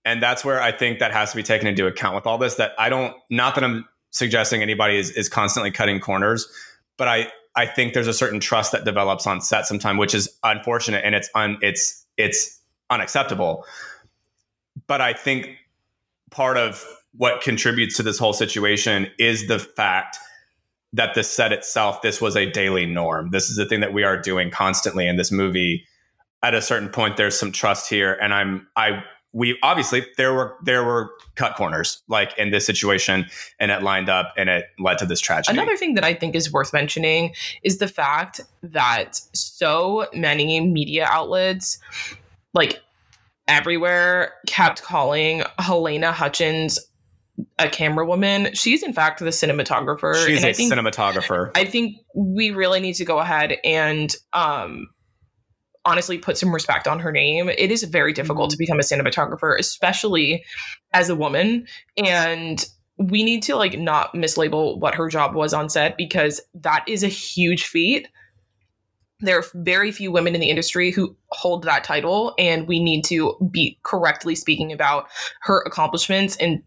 And 0.06 0.22
that's 0.22 0.44
where 0.44 0.62
I 0.62 0.74
think 0.74 1.00
that 1.00 1.14
has 1.14 1.32
to 1.32 1.38
be 1.38 1.44
taken 1.44 1.68
into 1.68 1.88
account 1.88 2.16
with 2.16 2.28
all 2.28 2.38
this. 2.38 2.56
That 2.56 2.74
I 2.78 2.90
don't, 2.90 3.16
not 3.30 3.56
that 3.56 3.64
I'm 3.64 3.88
suggesting 4.12 4.62
anybody 4.62 4.98
is, 4.98 5.12
is 5.12 5.30
constantly 5.30 5.72
cutting 5.72 6.02
corners, 6.02 6.48
but 6.98 7.08
I, 7.08 7.32
I 7.56 7.66
think 7.66 7.94
there's 7.94 8.08
a 8.08 8.14
certain 8.14 8.40
trust 8.40 8.72
that 8.72 8.86
develops 8.86 9.28
on 9.28 9.42
set 9.42 9.66
sometime, 9.66 9.98
which 9.98 10.16
is 10.16 10.30
unfortunate 10.44 11.04
and 11.06 11.14
it's 11.16 11.30
un, 11.36 11.58
it's 11.62 12.06
it's 12.18 12.60
unacceptable. 12.90 13.66
But 14.88 15.02
I 15.02 15.14
think 15.14 15.58
part 16.32 16.58
of 16.58 16.86
what 17.16 17.42
contributes 17.42 17.96
to 17.98 18.04
this 18.04 18.18
whole 18.18 18.34
situation 18.34 19.08
is 19.20 19.48
the 19.48 19.60
fact 19.60 20.18
that 20.94 21.16
the 21.16 21.24
set 21.24 21.52
itself, 21.52 22.02
this 22.02 22.22
was 22.22 22.36
a 22.36 22.50
daily 22.50 22.86
norm. 22.86 23.32
This 23.32 23.50
is 23.50 23.56
the 23.56 23.66
thing 23.66 23.82
that 23.82 23.94
we 23.94 24.04
are 24.04 24.20
doing 24.20 24.52
constantly 24.52 25.08
in 25.08 25.18
this 25.18 25.32
movie. 25.32 25.86
At 26.44 26.54
a 26.54 26.62
certain 26.62 26.90
point, 26.90 27.18
there's 27.18 27.38
some 27.38 27.52
trust 27.52 27.90
here, 27.90 28.18
and 28.22 28.34
I'm 28.34 28.68
I 28.76 29.04
we 29.34 29.58
obviously 29.64 30.06
there 30.18 30.34
were 30.34 30.56
there 30.64 30.84
were 30.84 31.12
cut 31.36 31.56
corners 31.56 32.02
like 32.08 32.38
in 32.38 32.52
this 32.52 32.66
situation 32.66 33.26
and 33.60 33.72
it 33.72 33.82
lined 33.82 34.08
up 34.08 34.32
and 34.38 34.48
it 34.50 34.66
led 34.80 34.98
to 35.00 35.06
this 35.06 35.20
tragedy. 35.20 35.58
Another 35.58 35.76
thing 35.76 35.96
that 35.96 36.04
i 36.04 36.14
think 36.14 36.36
is 36.36 36.52
worth 36.52 36.72
mentioning 36.72 37.34
is 37.64 37.80
the 37.80 37.88
fact 37.88 38.40
that 38.62 39.20
so 39.34 40.08
many 40.14 40.62
media 40.62 41.08
outlets 41.10 41.80
like 42.54 42.82
everywhere 43.48 44.34
kept 44.48 44.84
calling 44.84 45.42
Halyna 45.60 46.14
Hutchins 46.14 46.80
a 47.58 47.68
camera 47.68 48.06
woman. 48.06 48.54
She's 48.54 48.84
in 48.84 48.94
fact 48.94 49.20
the 49.20 49.26
cinematographer 49.26 50.26
she's 50.26 50.38
and 50.38 50.46
a 50.46 50.50
I 50.50 50.54
think, 50.54 50.72
cinematographer. 50.72 51.52
I 51.56 51.66
think 51.66 51.98
we 52.16 52.52
really 52.52 52.80
need 52.80 52.94
to 52.96 53.06
go 53.06 53.20
ahead 53.20 53.58
and 53.64 54.16
um 54.34 54.88
honestly 55.86 56.18
put 56.18 56.38
some 56.38 56.54
respect 56.54 56.88
on 56.88 57.00
her 57.00 57.12
name. 57.12 57.50
It 57.50 57.72
is 57.72 57.84
very 57.84 58.14
difficult 58.14 58.50
to 58.52 58.56
mm-hmm. 58.56 58.62
become 58.64 58.80
a 58.80 58.84
cinematographer, 58.84 59.58
especially 59.60 60.44
as 60.94 61.10
a 61.10 61.16
woman. 61.16 61.68
And 61.98 62.66
we 62.98 63.24
need 63.24 63.44
to 63.44 63.56
like 63.56 63.78
not 63.78 64.14
mislabel 64.14 64.80
what 64.80 64.96
her 64.96 65.10
job 65.10 65.36
was 65.36 65.54
on 65.54 65.70
set 65.70 65.98
because 65.98 66.42
that 66.54 66.84
is 66.88 67.04
a 67.04 67.08
huge 67.08 67.66
feat. 67.66 68.08
There 69.20 69.40
are 69.40 69.46
very 69.56 69.92
few 69.92 70.12
women 70.12 70.36
in 70.36 70.42
the 70.42 70.50
industry 70.50 70.92
who 70.92 71.16
hold 71.30 71.64
that 71.64 71.86
title, 71.86 72.34
and 72.38 72.68
we 72.68 72.84
need 72.84 73.04
to 73.06 73.38
be 73.52 73.80
correctly 73.84 74.36
speaking 74.36 74.72
about 74.74 75.08
her 75.42 75.62
accomplishments 75.66 76.36
and 76.38 76.62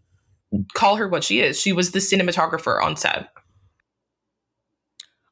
call 0.73 0.95
her 0.95 1.07
what 1.07 1.23
she 1.23 1.41
is. 1.41 1.59
She 1.59 1.71
was 1.71 1.91
the 1.91 1.99
cinematographer 1.99 2.81
on 2.81 2.95
set. 2.95 3.29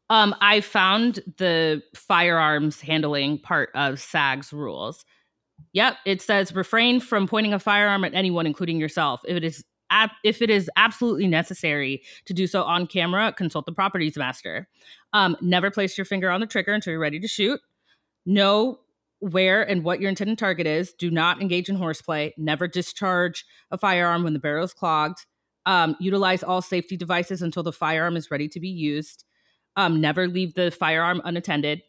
Um, 0.10 0.36
I 0.40 0.62
found 0.62 1.20
the 1.38 1.82
firearms 1.96 2.80
handling 2.80 3.40
part 3.40 3.70
of 3.74 4.00
SAG's 4.00 4.54
rules. 4.54 5.04
Yep, 5.74 5.98
it 6.06 6.22
says 6.22 6.54
refrain 6.54 7.00
from 7.00 7.28
pointing 7.28 7.54
a 7.54 7.60
firearm 7.60 8.04
at 8.04 8.14
anyone, 8.14 8.46
including 8.46 8.80
yourself. 8.80 9.22
If 9.26 9.38
it 9.38 9.44
is 9.44 9.64
ab- 9.90 10.12
if 10.24 10.42
it 10.42 10.50
is 10.50 10.70
absolutely 10.76 11.28
necessary 11.28 12.04
to 12.26 12.34
do 12.34 12.48
so 12.48 12.64
on 12.64 12.88
camera, 12.88 13.34
consult 13.34 13.66
the 13.66 13.72
properties 13.72 14.18
master. 14.18 14.68
Um, 15.14 15.36
never 15.42 15.72
place 15.72 15.98
your 15.98 16.06
finger 16.06 16.30
on 16.30 16.42
the 16.42 16.48
trigger 16.48 16.74
until 16.74 16.92
you're 16.92 17.00
ready 17.00 17.20
to 17.20 17.28
shoot. 17.28 17.60
Know 18.26 18.80
where 19.20 19.68
and 19.68 19.84
what 19.84 20.00
your 20.00 20.10
intended 20.10 20.38
target 20.38 20.68
is. 20.68 20.94
Do 20.94 21.10
not 21.10 21.42
engage 21.42 21.70
in 21.70 21.76
horseplay. 21.76 22.34
Never 22.38 22.68
discharge 22.68 23.46
a 23.72 23.78
firearm 23.78 24.24
when 24.24 24.34
the 24.34 24.40
barrel 24.40 24.66
is 24.66 24.74
clogged. 24.74 25.26
Um, 25.66 25.96
utilize 26.00 26.44
all 26.44 26.62
safety 26.62 26.96
devices 26.96 27.42
until 27.42 27.64
the 27.64 27.72
firearm 27.72 28.16
is 28.18 28.30
ready 28.30 28.48
to 28.50 28.60
be 28.60 28.70
used. 28.70 29.25
Um, 29.76 30.00
never 30.00 30.28
leave 30.28 30.54
the 30.54 30.72
firearm 30.72 31.22
unattended. 31.26 31.82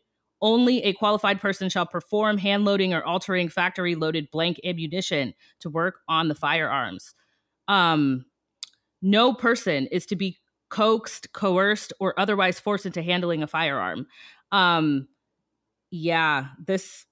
Only 0.42 0.82
a 0.82 0.92
qualified 0.92 1.40
person 1.40 1.68
shall 1.68 1.86
perform 1.86 2.38
hand 2.38 2.64
loading 2.64 2.92
or 2.92 3.02
altering 3.02 3.48
factory 3.48 3.94
loaded 3.94 4.30
blank 4.30 4.60
ammunition 4.64 5.34
to 5.60 5.70
work 5.70 6.00
on 6.08 6.28
the 6.28 6.34
firearms. 6.34 7.14
Um, 7.68 8.26
no 9.00 9.32
person 9.32 9.86
is 9.86 10.04
to 10.06 10.16
be 10.16 10.38
coaxed, 10.68 11.32
coerced, 11.32 11.92
or 12.00 12.18
otherwise 12.18 12.60
forced 12.60 12.86
into 12.86 13.02
handling 13.02 13.42
a 13.42 13.46
firearm. 13.46 14.06
Um, 14.52 15.08
yeah, 15.90 16.48
this 16.66 17.06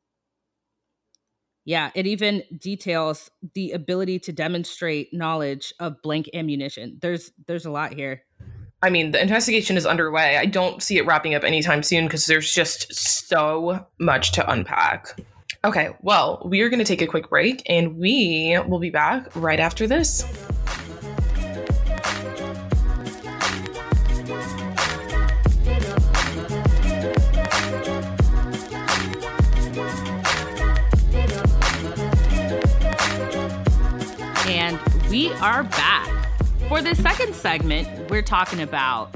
yeah, 1.64 1.90
it 1.94 2.06
even 2.06 2.42
details 2.58 3.30
the 3.54 3.72
ability 3.72 4.18
to 4.20 4.32
demonstrate 4.32 5.14
knowledge 5.14 5.72
of 5.80 6.02
blank 6.02 6.28
ammunition. 6.34 6.98
There's 7.00 7.32
there's 7.46 7.64
a 7.64 7.70
lot 7.70 7.94
here. 7.94 8.22
I 8.85 8.90
mean, 8.90 9.12
the 9.12 9.23
investigation 9.23 9.79
is 9.79 9.87
underway. 9.87 10.37
I 10.37 10.44
don't 10.44 10.83
see 10.83 10.99
it 10.99 11.07
wrapping 11.07 11.35
up 11.35 11.42
anytime 11.42 11.83
soon 11.83 12.05
because 12.05 12.27
there's 12.27 12.55
just 12.55 12.94
so 12.94 13.87
much 13.99 14.33
to 14.33 14.51
unpack. 14.51 15.18
Okay, 15.64 15.97
well, 16.03 16.42
we 16.44 16.61
are 16.61 16.68
going 16.68 16.81
to 16.81 16.85
take 16.85 17.01
a 17.01 17.07
quick 17.07 17.31
break 17.31 17.62
and 17.64 17.97
we 17.97 18.61
will 18.68 18.79
be 18.79 18.90
back 18.90 19.35
right 19.37 19.59
after 19.59 19.87
this. 19.87 20.23
And 34.47 34.79
we 35.09 35.33
are 35.40 35.62
back. 35.64 36.03
For 36.68 36.81
this 36.81 37.00
second 37.00 37.35
segment, 37.35 38.11
we're 38.11 38.22
talking 38.22 38.61
about 38.61 39.14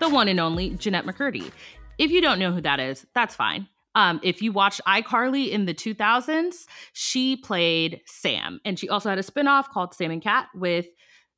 the 0.00 0.08
one 0.08 0.28
and 0.28 0.38
only 0.38 0.70
Jennette 0.70 1.06
McCurdy. 1.06 1.50
If 1.96 2.10
you 2.10 2.20
don't 2.20 2.38
know 2.38 2.52
who 2.52 2.60
that 2.60 2.78
is, 2.78 3.06
that's 3.14 3.34
fine. 3.34 3.68
Um, 3.94 4.20
if 4.22 4.42
you 4.42 4.52
watched 4.52 4.82
iCarly 4.86 5.48
in 5.48 5.64
the 5.64 5.72
2000s, 5.72 6.66
she 6.92 7.36
played 7.36 8.02
Sam. 8.04 8.60
And 8.64 8.78
she 8.78 8.88
also 8.88 9.08
had 9.08 9.18
a 9.18 9.22
spinoff 9.22 9.68
called 9.68 9.94
Sam 9.94 10.10
and 10.10 10.22
Cat 10.22 10.48
with 10.54 10.86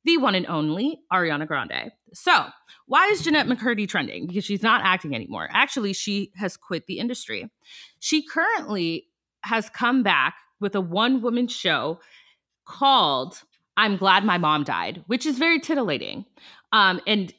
the 0.03 0.17
one 0.17 0.35
and 0.35 0.45
only 0.47 0.99
Ariana 1.13 1.47
Grande. 1.47 1.91
So, 2.13 2.47
why 2.85 3.07
is 3.07 3.21
Jennette 3.21 3.47
McCurdy 3.47 3.87
trending? 3.87 4.27
Because 4.27 4.43
she's 4.43 4.63
not 4.63 4.81
acting 4.83 5.15
anymore. 5.15 5.47
Actually, 5.51 5.93
she 5.93 6.31
has 6.35 6.57
quit 6.57 6.87
the 6.87 6.99
industry. 6.99 7.49
She 7.99 8.21
currently 8.21 9.07
has 9.43 9.69
come 9.69 10.03
back 10.03 10.35
with 10.59 10.75
a 10.75 10.81
one 10.81 11.21
woman 11.21 11.47
show 11.47 11.99
called 12.65 13.41
I'm 13.77 13.95
Glad 13.95 14.25
My 14.25 14.37
Mom 14.37 14.63
Died, 14.63 15.03
which 15.07 15.25
is 15.25 15.37
very 15.37 15.59
titillating. 15.59 16.25
Um, 16.73 16.99
and 17.05 17.33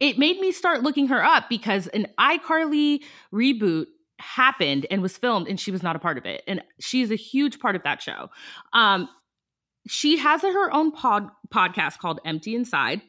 it 0.00 0.16
made 0.16 0.38
me 0.38 0.52
start 0.52 0.82
looking 0.82 1.08
her 1.08 1.22
up 1.22 1.48
because 1.48 1.88
an 1.88 2.06
iCarly 2.18 3.02
reboot 3.34 3.86
happened 4.20 4.86
and 4.90 5.02
was 5.02 5.18
filmed 5.18 5.48
and 5.48 5.58
she 5.58 5.72
was 5.72 5.82
not 5.82 5.96
a 5.96 5.98
part 5.98 6.18
of 6.18 6.24
it. 6.24 6.42
And 6.46 6.62
she's 6.80 7.10
a 7.10 7.16
huge 7.16 7.58
part 7.58 7.74
of 7.74 7.82
that 7.82 8.00
show. 8.00 8.30
Um, 8.72 9.08
she 9.88 10.18
has 10.18 10.42
her 10.42 10.72
own 10.72 10.92
pod, 10.92 11.28
podcast 11.52 11.98
called 11.98 12.20
Empty 12.24 12.54
Inside 12.54 13.02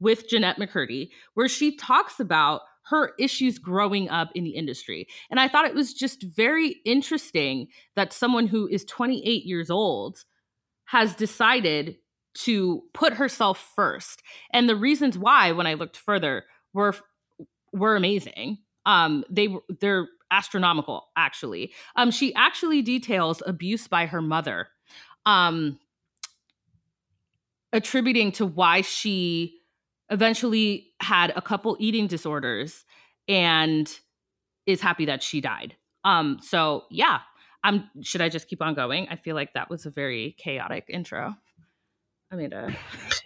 with 0.00 0.28
Jennette 0.28 0.58
McCurdy, 0.58 1.10
where 1.34 1.48
she 1.48 1.76
talks 1.76 2.18
about 2.18 2.62
her 2.86 3.12
issues 3.18 3.58
growing 3.58 4.08
up 4.08 4.30
in 4.34 4.44
the 4.44 4.50
industry. 4.50 5.06
And 5.30 5.38
I 5.38 5.48
thought 5.48 5.66
it 5.66 5.74
was 5.74 5.94
just 5.94 6.22
very 6.22 6.76
interesting 6.84 7.68
that 7.94 8.12
someone 8.12 8.46
who 8.46 8.66
is 8.68 8.84
28 8.84 9.44
years 9.44 9.70
old 9.70 10.24
has 10.92 11.14
decided 11.14 11.96
to 12.34 12.82
put 12.92 13.14
herself 13.14 13.72
first. 13.74 14.22
And 14.52 14.68
the 14.68 14.76
reasons 14.76 15.16
why 15.16 15.52
when 15.52 15.66
I 15.66 15.72
looked 15.72 15.96
further 15.96 16.44
were 16.74 16.94
were 17.72 17.96
amazing. 17.96 18.58
Um 18.84 19.24
they 19.30 19.48
they're 19.80 20.06
astronomical 20.30 21.06
actually. 21.16 21.72
Um 21.96 22.10
she 22.10 22.34
actually 22.34 22.82
details 22.82 23.42
abuse 23.46 23.88
by 23.88 24.04
her 24.04 24.20
mother. 24.20 24.68
Um 25.24 25.78
attributing 27.72 28.30
to 28.32 28.44
why 28.44 28.82
she 28.82 29.56
eventually 30.10 30.88
had 31.00 31.32
a 31.34 31.40
couple 31.40 31.74
eating 31.80 32.06
disorders 32.06 32.84
and 33.28 33.98
is 34.66 34.82
happy 34.82 35.06
that 35.06 35.22
she 35.22 35.40
died. 35.40 35.74
Um 36.04 36.38
so 36.42 36.84
yeah, 36.90 37.20
I'm 37.64 37.88
should 38.02 38.20
I 38.20 38.28
just 38.28 38.48
keep 38.48 38.62
on 38.62 38.74
going? 38.74 39.08
I 39.10 39.16
feel 39.16 39.34
like 39.36 39.54
that 39.54 39.70
was 39.70 39.86
a 39.86 39.90
very 39.90 40.36
chaotic 40.38 40.86
intro. 40.88 41.36
Amanda. 42.30 42.74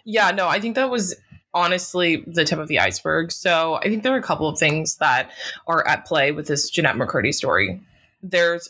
Yeah, 0.05 0.31
no, 0.31 0.47
I 0.47 0.59
think 0.59 0.75
that 0.75 0.89
was 0.89 1.15
honestly 1.53 2.23
the 2.27 2.43
tip 2.43 2.59
of 2.59 2.67
the 2.67 2.79
iceberg. 2.79 3.31
So 3.31 3.75
I 3.75 3.83
think 3.83 4.03
there 4.03 4.13
are 4.13 4.19
a 4.19 4.23
couple 4.23 4.47
of 4.47 4.59
things 4.59 4.97
that 4.97 5.31
are 5.65 5.87
at 5.87 6.05
play 6.05 6.31
with 6.31 6.47
this 6.47 6.69
Jennette 6.69 6.95
McCurdy 6.95 7.33
story. 7.33 7.81
There's 8.21 8.69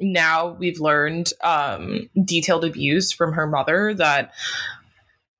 now 0.00 0.50
we've 0.50 0.80
learned 0.80 1.32
um, 1.42 2.10
detailed 2.24 2.64
abuse 2.64 3.12
from 3.12 3.32
her 3.32 3.46
mother 3.46 3.94
that 3.94 4.32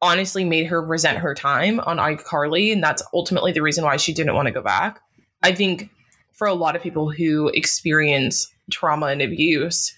honestly 0.00 0.44
made 0.44 0.66
her 0.66 0.80
resent 0.80 1.18
her 1.18 1.34
time 1.34 1.80
on 1.80 1.98
iCarly, 1.98 2.72
and 2.72 2.82
that's 2.82 3.02
ultimately 3.12 3.52
the 3.52 3.62
reason 3.62 3.84
why 3.84 3.96
she 3.96 4.14
didn't 4.14 4.34
want 4.34 4.46
to 4.46 4.52
go 4.52 4.62
back. 4.62 5.00
I 5.42 5.52
think 5.52 5.90
for 6.32 6.46
a 6.46 6.54
lot 6.54 6.76
of 6.76 6.82
people 6.82 7.10
who 7.10 7.48
experience 7.48 8.52
trauma 8.70 9.06
and 9.06 9.22
abuse, 9.22 9.94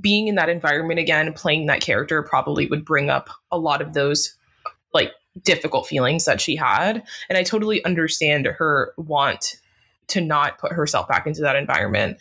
being 0.00 0.28
in 0.28 0.36
that 0.36 0.48
environment 0.48 1.00
again, 1.00 1.32
playing 1.32 1.66
that 1.66 1.80
character 1.80 2.22
probably 2.22 2.66
would 2.66 2.84
bring 2.84 3.10
up 3.10 3.30
a 3.50 3.58
lot 3.58 3.82
of 3.82 3.92
those 3.92 4.36
like 4.94 5.12
difficult 5.42 5.86
feelings 5.86 6.24
that 6.24 6.40
she 6.40 6.56
had. 6.56 7.02
And 7.28 7.38
I 7.38 7.42
totally 7.42 7.84
understand 7.84 8.46
her 8.46 8.92
want 8.96 9.56
to 10.08 10.20
not 10.20 10.58
put 10.58 10.72
herself 10.72 11.06
back 11.08 11.26
into 11.26 11.40
that 11.40 11.56
environment. 11.56 12.18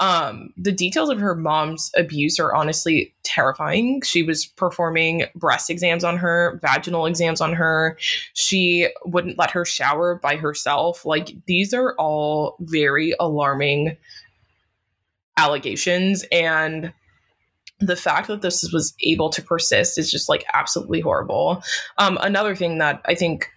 Um, 0.00 0.50
the 0.56 0.72
details 0.72 1.10
of 1.10 1.18
her 1.18 1.34
mom's 1.34 1.90
abuse 1.96 2.38
are 2.38 2.54
honestly 2.54 3.12
terrifying. 3.24 4.00
She 4.02 4.22
was 4.22 4.46
performing 4.46 5.24
breast 5.34 5.68
exams 5.68 6.04
on 6.04 6.16
her, 6.18 6.60
vaginal 6.62 7.06
exams 7.06 7.40
on 7.40 7.52
her. 7.52 7.98
She 8.34 8.88
wouldn't 9.04 9.38
let 9.38 9.50
her 9.50 9.64
shower 9.64 10.20
by 10.22 10.36
herself. 10.36 11.04
Like, 11.04 11.34
these 11.46 11.74
are 11.74 11.94
all 11.96 12.56
very 12.60 13.12
alarming 13.18 13.96
allegations. 15.36 16.24
And 16.30 16.92
the 17.80 17.96
fact 17.96 18.28
that 18.28 18.42
this 18.42 18.68
was 18.72 18.94
able 19.04 19.30
to 19.30 19.42
persist 19.42 19.98
is 19.98 20.10
just 20.10 20.28
like 20.28 20.44
absolutely 20.52 21.00
horrible. 21.00 21.62
Um, 21.98 22.18
another 22.20 22.54
thing 22.54 22.78
that 22.78 23.02
I 23.04 23.14
think 23.14 23.50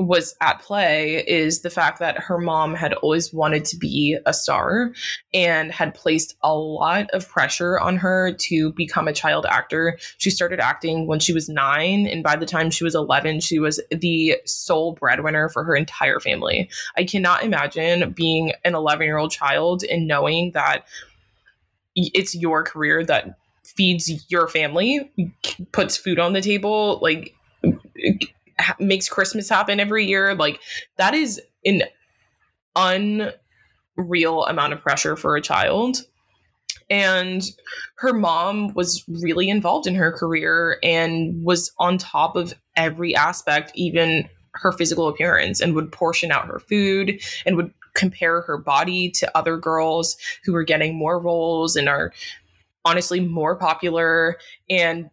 was 0.00 0.34
at 0.40 0.60
play 0.62 1.22
is 1.28 1.60
the 1.60 1.68
fact 1.68 1.98
that 1.98 2.18
her 2.18 2.38
mom 2.38 2.74
had 2.74 2.94
always 2.94 3.34
wanted 3.34 3.66
to 3.66 3.76
be 3.76 4.16
a 4.24 4.32
star 4.32 4.92
and 5.34 5.70
had 5.70 5.94
placed 5.94 6.36
a 6.42 6.54
lot 6.54 7.10
of 7.10 7.28
pressure 7.28 7.78
on 7.78 7.98
her 7.98 8.32
to 8.32 8.72
become 8.72 9.06
a 9.06 9.12
child 9.12 9.44
actor. 9.46 9.98
She 10.16 10.30
started 10.30 10.58
acting 10.58 11.06
when 11.06 11.20
she 11.20 11.34
was 11.34 11.50
nine, 11.50 12.06
and 12.06 12.22
by 12.22 12.36
the 12.36 12.46
time 12.46 12.70
she 12.70 12.82
was 12.82 12.94
11, 12.94 13.40
she 13.40 13.58
was 13.58 13.78
the 13.90 14.36
sole 14.46 14.94
breadwinner 14.94 15.50
for 15.50 15.64
her 15.64 15.76
entire 15.76 16.18
family. 16.18 16.70
I 16.96 17.04
cannot 17.04 17.44
imagine 17.44 18.12
being 18.12 18.52
an 18.64 18.74
11 18.74 19.04
year 19.04 19.18
old 19.18 19.30
child 19.30 19.84
and 19.84 20.06
knowing 20.06 20.52
that 20.52 20.86
it's 22.14 22.34
your 22.34 22.62
career 22.62 23.04
that 23.04 23.36
feeds 23.64 24.10
your 24.30 24.48
family, 24.48 25.10
puts 25.72 25.96
food 25.96 26.18
on 26.18 26.32
the 26.32 26.40
table, 26.40 26.98
like 27.02 27.34
makes 28.78 29.08
Christmas 29.08 29.48
happen 29.48 29.80
every 29.80 30.06
year. 30.06 30.34
Like 30.34 30.60
that 30.96 31.14
is 31.14 31.40
an 31.64 31.82
unreal 32.76 34.44
amount 34.44 34.72
of 34.72 34.80
pressure 34.80 35.16
for 35.16 35.36
a 35.36 35.42
child. 35.42 35.98
And 36.88 37.42
her 37.96 38.12
mom 38.12 38.74
was 38.74 39.04
really 39.08 39.48
involved 39.48 39.86
in 39.86 39.94
her 39.94 40.12
career 40.12 40.78
and 40.82 41.44
was 41.44 41.72
on 41.78 41.98
top 41.98 42.34
of 42.34 42.52
every 42.76 43.14
aspect, 43.14 43.70
even 43.74 44.28
her 44.54 44.72
physical 44.72 45.06
appearance, 45.08 45.60
and 45.60 45.74
would 45.74 45.92
portion 45.92 46.32
out 46.32 46.46
her 46.46 46.58
food 46.58 47.22
and 47.46 47.56
would 47.56 47.72
compare 47.94 48.42
her 48.42 48.58
body 48.58 49.10
to 49.10 49.36
other 49.36 49.56
girls 49.56 50.16
who 50.44 50.52
were 50.52 50.64
getting 50.64 50.96
more 50.96 51.18
roles 51.18 51.76
and 51.76 51.88
are 51.88 52.12
honestly 52.84 53.20
more 53.20 53.56
popular 53.56 54.38
and 54.68 55.10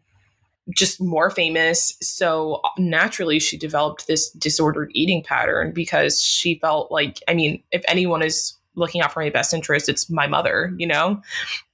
just 0.76 1.00
more 1.02 1.30
famous. 1.30 1.98
So 2.02 2.62
naturally, 2.78 3.40
she 3.40 3.58
developed 3.58 4.08
this 4.08 4.30
disordered 4.32 4.92
eating 4.94 5.24
pattern 5.24 5.72
because 5.72 6.22
she 6.22 6.60
felt 6.60 6.92
like, 6.92 7.20
I 7.28 7.34
mean, 7.34 7.64
if 7.72 7.84
anyone 7.88 8.22
is 8.22 8.54
looking 8.76 9.02
out 9.02 9.12
for 9.12 9.22
my 9.22 9.30
best 9.30 9.54
interest, 9.54 9.90
it's 9.90 10.10
my 10.10 10.28
mother, 10.28 10.74
you 10.78 10.86
know? 10.86 11.22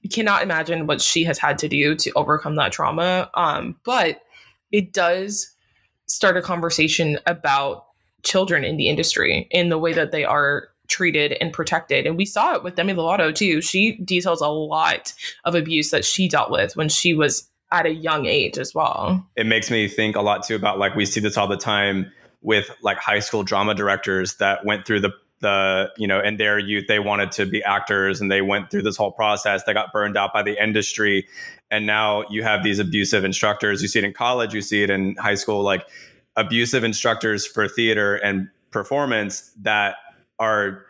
You 0.02 0.10
cannot 0.10 0.42
imagine 0.42 0.86
what 0.86 1.00
she 1.00 1.24
has 1.24 1.38
had 1.38 1.58
to 1.58 1.68
do 1.68 1.94
to 1.96 2.12
overcome 2.14 2.56
that 2.56 2.72
trauma. 2.72 3.30
Um, 3.34 3.76
but 3.84 4.22
it 4.72 4.92
does 4.92 5.50
start 6.06 6.36
a 6.36 6.42
conversation 6.42 7.18
about 7.26 7.86
children 8.22 8.64
in 8.64 8.76
the 8.76 8.88
industry 8.88 9.46
in 9.50 9.68
the 9.68 9.78
way 9.78 9.92
that 9.92 10.12
they 10.12 10.24
are 10.24 10.68
treated 10.88 11.36
and 11.40 11.52
protected. 11.52 12.06
And 12.06 12.16
we 12.16 12.24
saw 12.24 12.54
it 12.54 12.62
with 12.62 12.74
Demi 12.74 12.94
Lovato 12.94 13.34
too. 13.34 13.60
She 13.60 13.96
details 13.98 14.40
a 14.40 14.48
lot 14.48 15.12
of 15.44 15.54
abuse 15.54 15.90
that 15.90 16.04
she 16.04 16.28
dealt 16.28 16.50
with 16.50 16.76
when 16.76 16.88
she 16.88 17.14
was 17.14 17.48
at 17.72 17.86
a 17.86 17.92
young 17.92 18.26
age 18.26 18.58
as 18.58 18.74
well. 18.74 19.26
It 19.36 19.46
makes 19.46 19.70
me 19.70 19.88
think 19.88 20.16
a 20.16 20.20
lot 20.20 20.44
too 20.46 20.54
about 20.54 20.78
like 20.78 20.94
we 20.94 21.06
see 21.06 21.20
this 21.20 21.36
all 21.36 21.48
the 21.48 21.56
time 21.56 22.12
with 22.42 22.70
like 22.82 22.98
high 22.98 23.18
school 23.18 23.42
drama 23.42 23.74
directors 23.74 24.36
that 24.36 24.64
went 24.64 24.86
through 24.86 25.00
the 25.00 25.10
the 25.40 25.90
you 25.98 26.06
know 26.06 26.20
in 26.20 26.36
their 26.36 26.58
youth 26.58 26.86
they 26.86 27.00
wanted 27.00 27.32
to 27.32 27.44
be 27.44 27.62
actors 27.64 28.20
and 28.20 28.30
they 28.30 28.40
went 28.40 28.70
through 28.70 28.82
this 28.82 28.96
whole 28.96 29.10
process 29.10 29.64
they 29.64 29.74
got 29.74 29.92
burned 29.92 30.16
out 30.16 30.32
by 30.32 30.42
the 30.42 30.62
industry 30.62 31.26
and 31.70 31.86
now 31.86 32.22
you 32.30 32.42
have 32.42 32.62
these 32.62 32.78
abusive 32.78 33.24
instructors 33.24 33.82
you 33.82 33.88
see 33.88 33.98
it 33.98 34.04
in 34.04 34.12
college 34.12 34.54
you 34.54 34.62
see 34.62 34.82
it 34.82 34.90
in 34.90 35.16
high 35.16 35.34
school 35.34 35.62
like 35.62 35.84
abusive 36.36 36.84
instructors 36.84 37.46
for 37.46 37.66
theater 37.68 38.14
and 38.16 38.48
performance 38.70 39.52
that 39.60 39.96
are 40.38 40.84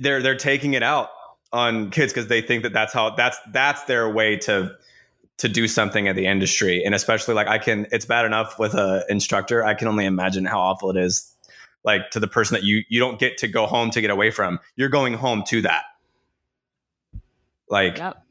they're 0.00 0.22
they're 0.22 0.36
taking 0.36 0.74
it 0.74 0.82
out 0.82 1.10
on 1.52 1.90
kids 1.90 2.12
because 2.12 2.28
they 2.28 2.42
think 2.42 2.62
that 2.62 2.72
that's 2.72 2.92
how 2.92 3.10
that's 3.10 3.38
that's 3.52 3.84
their 3.84 4.10
way 4.10 4.36
to 4.36 4.70
to 5.38 5.48
do 5.48 5.68
something 5.68 6.08
at 6.08 6.16
the 6.16 6.26
industry. 6.26 6.82
And 6.84 6.94
especially 6.94 7.34
like 7.34 7.48
i 7.48 7.58
can 7.58 7.86
it's 7.92 8.04
bad 8.04 8.24
enough 8.24 8.58
with 8.58 8.74
a 8.74 9.04
instructor 9.08 9.64
i 9.64 9.74
can 9.74 9.88
only 9.88 10.04
imagine 10.04 10.44
how 10.44 10.60
awful 10.60 10.90
it 10.90 10.96
is 10.96 11.34
like 11.84 12.10
to 12.10 12.20
the 12.20 12.28
person 12.28 12.54
that 12.54 12.64
you 12.64 12.82
you 12.88 13.00
don't 13.00 13.18
get 13.18 13.38
to 13.38 13.48
go 13.48 13.66
home 13.66 13.90
to 13.90 14.00
get 14.00 14.10
away 14.10 14.30
from. 14.30 14.58
You're 14.76 14.88
going 14.88 15.14
home 15.14 15.42
to 15.48 15.62
that. 15.62 15.84
Like 17.68 17.98
yep. 17.98 18.22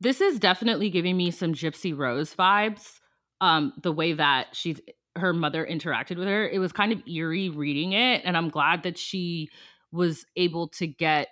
this 0.00 0.20
is 0.20 0.38
definitely 0.38 0.90
giving 0.90 1.16
me 1.16 1.30
some 1.30 1.52
gypsy 1.54 1.96
rose 1.96 2.34
vibes 2.34 3.00
um 3.40 3.72
the 3.82 3.92
way 3.92 4.12
that 4.12 4.48
she's 4.52 4.80
her 5.16 5.32
mother 5.32 5.66
interacted 5.68 6.16
with 6.16 6.26
her 6.26 6.48
it 6.48 6.58
was 6.58 6.72
kind 6.72 6.92
of 6.92 7.00
eerie 7.06 7.48
reading 7.48 7.92
it 7.92 8.22
and 8.24 8.36
i'm 8.36 8.48
glad 8.48 8.82
that 8.82 8.98
she 8.98 9.48
was 9.92 10.26
able 10.36 10.68
to 10.68 10.86
get 10.86 11.28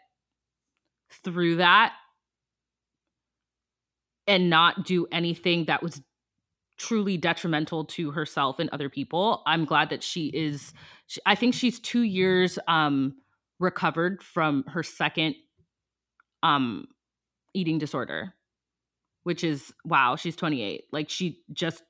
through 1.25 1.57
that 1.57 1.93
and 4.27 4.49
not 4.49 4.85
do 4.85 5.07
anything 5.11 5.65
that 5.67 5.83
was 5.83 6.01
truly 6.79 7.17
detrimental 7.17 7.85
to 7.85 8.11
herself 8.11 8.59
and 8.59 8.71
other 8.71 8.89
people. 8.89 9.43
I'm 9.47 9.65
glad 9.65 9.91
that 9.91 10.03
she 10.03 10.27
is 10.29 10.73
she, 11.07 11.21
I 11.27 11.35
think 11.35 11.55
she's 11.55 11.79
2 11.81 12.03
years 12.03 12.59
um 12.67 13.15
recovered 13.61 14.23
from 14.23 14.65
her 14.69 14.83
second 14.83 15.37
um 16.43 16.87
eating 17.55 17.79
disorder, 17.79 18.35
which 19.25 19.45
is 19.45 19.73
wow, 19.85 20.17
she's 20.17 20.37
28. 20.37 20.85
Like 20.93 21.09
she 21.09 21.41
just 21.53 21.83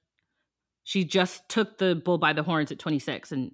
she 0.85 1.05
just 1.05 1.49
took 1.49 1.79
the 1.79 1.95
bull 1.95 2.19
by 2.19 2.33
the 2.33 2.43
horns 2.43 2.73
at 2.73 2.79
26 2.79 3.33
and 3.33 3.53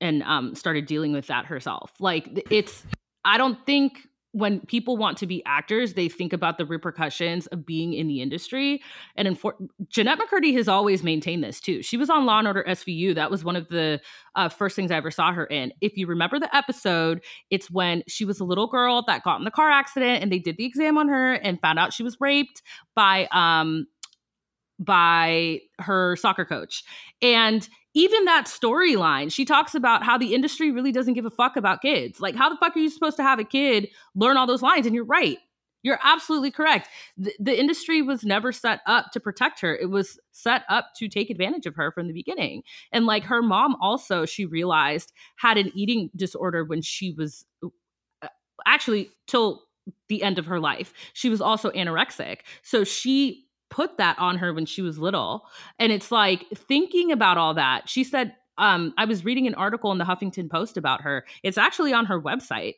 and 0.00 0.22
um 0.24 0.54
started 0.54 0.86
dealing 0.86 1.12
with 1.12 1.26
that 1.28 1.46
herself. 1.46 1.92
Like 2.00 2.46
it's 2.50 2.84
I 3.24 3.38
don't 3.38 3.64
think 3.64 4.08
when 4.34 4.58
people 4.58 4.96
want 4.96 5.16
to 5.16 5.28
be 5.28 5.44
actors, 5.46 5.94
they 5.94 6.08
think 6.08 6.32
about 6.32 6.58
the 6.58 6.66
repercussions 6.66 7.46
of 7.46 7.64
being 7.64 7.94
in 7.94 8.08
the 8.08 8.20
industry. 8.20 8.82
And 9.14 9.28
in 9.28 9.36
for- 9.36 9.54
Jennette 9.88 10.18
McCurdy 10.18 10.52
has 10.56 10.66
always 10.66 11.04
maintained 11.04 11.44
this 11.44 11.60
too. 11.60 11.82
She 11.82 11.96
was 11.96 12.10
on 12.10 12.26
Law 12.26 12.40
and 12.40 12.48
Order 12.48 12.64
SVU. 12.66 13.14
That 13.14 13.30
was 13.30 13.44
one 13.44 13.54
of 13.54 13.68
the 13.68 14.00
uh, 14.34 14.48
first 14.48 14.74
things 14.74 14.90
I 14.90 14.96
ever 14.96 15.12
saw 15.12 15.32
her 15.32 15.46
in. 15.46 15.72
If 15.80 15.96
you 15.96 16.08
remember 16.08 16.40
the 16.40 16.54
episode, 16.54 17.22
it's 17.50 17.70
when 17.70 18.02
she 18.08 18.24
was 18.24 18.40
a 18.40 18.44
little 18.44 18.66
girl 18.66 19.04
that 19.06 19.22
got 19.22 19.38
in 19.38 19.44
the 19.44 19.52
car 19.52 19.70
accident, 19.70 20.20
and 20.20 20.32
they 20.32 20.40
did 20.40 20.56
the 20.56 20.64
exam 20.64 20.98
on 20.98 21.08
her 21.08 21.34
and 21.34 21.60
found 21.60 21.78
out 21.78 21.92
she 21.92 22.02
was 22.02 22.20
raped 22.20 22.60
by 22.96 23.28
um 23.30 23.86
by 24.78 25.60
her 25.80 26.16
soccer 26.16 26.44
coach. 26.44 26.84
And 27.22 27.68
even 27.94 28.24
that 28.24 28.46
storyline, 28.46 29.32
she 29.32 29.44
talks 29.44 29.74
about 29.74 30.02
how 30.02 30.18
the 30.18 30.34
industry 30.34 30.70
really 30.72 30.92
doesn't 30.92 31.14
give 31.14 31.26
a 31.26 31.30
fuck 31.30 31.56
about 31.56 31.80
kids. 31.80 32.20
Like, 32.20 32.34
how 32.34 32.48
the 32.48 32.56
fuck 32.56 32.76
are 32.76 32.80
you 32.80 32.90
supposed 32.90 33.16
to 33.18 33.22
have 33.22 33.38
a 33.38 33.44
kid 33.44 33.88
learn 34.14 34.36
all 34.36 34.46
those 34.46 34.62
lines? 34.62 34.86
And 34.86 34.94
you're 34.94 35.04
right. 35.04 35.38
You're 35.84 36.00
absolutely 36.02 36.50
correct. 36.50 36.88
The, 37.18 37.32
the, 37.38 37.60
industry 37.60 38.00
was 38.00 38.24
never 38.24 38.52
set 38.52 38.80
up 38.86 39.12
to 39.12 39.20
protect 39.20 39.60
her. 39.60 39.76
It 39.76 39.90
was 39.90 40.18
set 40.32 40.62
up 40.70 40.86
to 40.96 41.08
take 41.08 41.28
advantage 41.28 41.66
of 41.66 41.76
her 41.76 41.92
from 41.92 42.08
the 42.08 42.14
beginning. 42.14 42.62
And 42.90 43.04
like 43.04 43.24
her 43.24 43.42
mom, 43.42 43.76
also, 43.82 44.24
she 44.24 44.46
realized 44.46 45.12
had 45.36 45.58
an 45.58 45.70
eating 45.74 46.08
disorder 46.16 46.64
when 46.64 46.80
she 46.80 47.12
was 47.12 47.44
uh, 47.62 48.28
actually 48.66 49.10
till 49.26 49.62
the 50.08 50.22
end 50.22 50.38
of 50.38 50.46
her 50.46 50.58
life. 50.58 50.94
She 51.12 51.28
was 51.28 51.42
also 51.42 51.70
anorexic. 51.72 52.38
So 52.62 52.82
she 52.82 53.43
put 53.74 53.98
that 53.98 54.16
on 54.20 54.38
her 54.38 54.54
when 54.54 54.66
she 54.66 54.82
was 54.82 54.98
little. 54.98 55.46
And 55.80 55.90
it's 55.90 56.12
like 56.12 56.46
thinking 56.54 57.10
about 57.10 57.38
all 57.38 57.54
that. 57.54 57.88
She 57.88 58.04
said, 58.04 58.36
um, 58.56 58.94
I 58.96 59.04
was 59.04 59.24
reading 59.24 59.48
an 59.48 59.54
article 59.56 59.90
in 59.90 59.98
the 59.98 60.04
Huffington 60.04 60.48
Post 60.48 60.76
about 60.76 61.00
her. 61.00 61.24
It's 61.42 61.58
actually 61.58 61.92
on 61.92 62.06
her 62.06 62.20
website. 62.20 62.74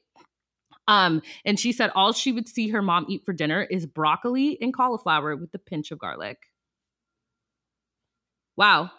Um, 0.89 1.21
and 1.45 1.61
she 1.61 1.73
said 1.73 1.91
all 1.95 2.15
she 2.15 2.33
would 2.33 2.49
see 2.49 2.71
her 2.71 2.81
mom 2.81 3.05
eat 3.11 3.27
for 3.27 3.35
dinner 3.35 3.65
is 3.65 3.85
broccoli 3.85 4.57
and 4.63 4.73
cauliflower 4.73 5.37
with 5.37 5.53
a 5.53 5.59
pinch 5.59 5.91
of 5.91 5.99
garlic. 5.99 6.39
Wow. 8.57 8.91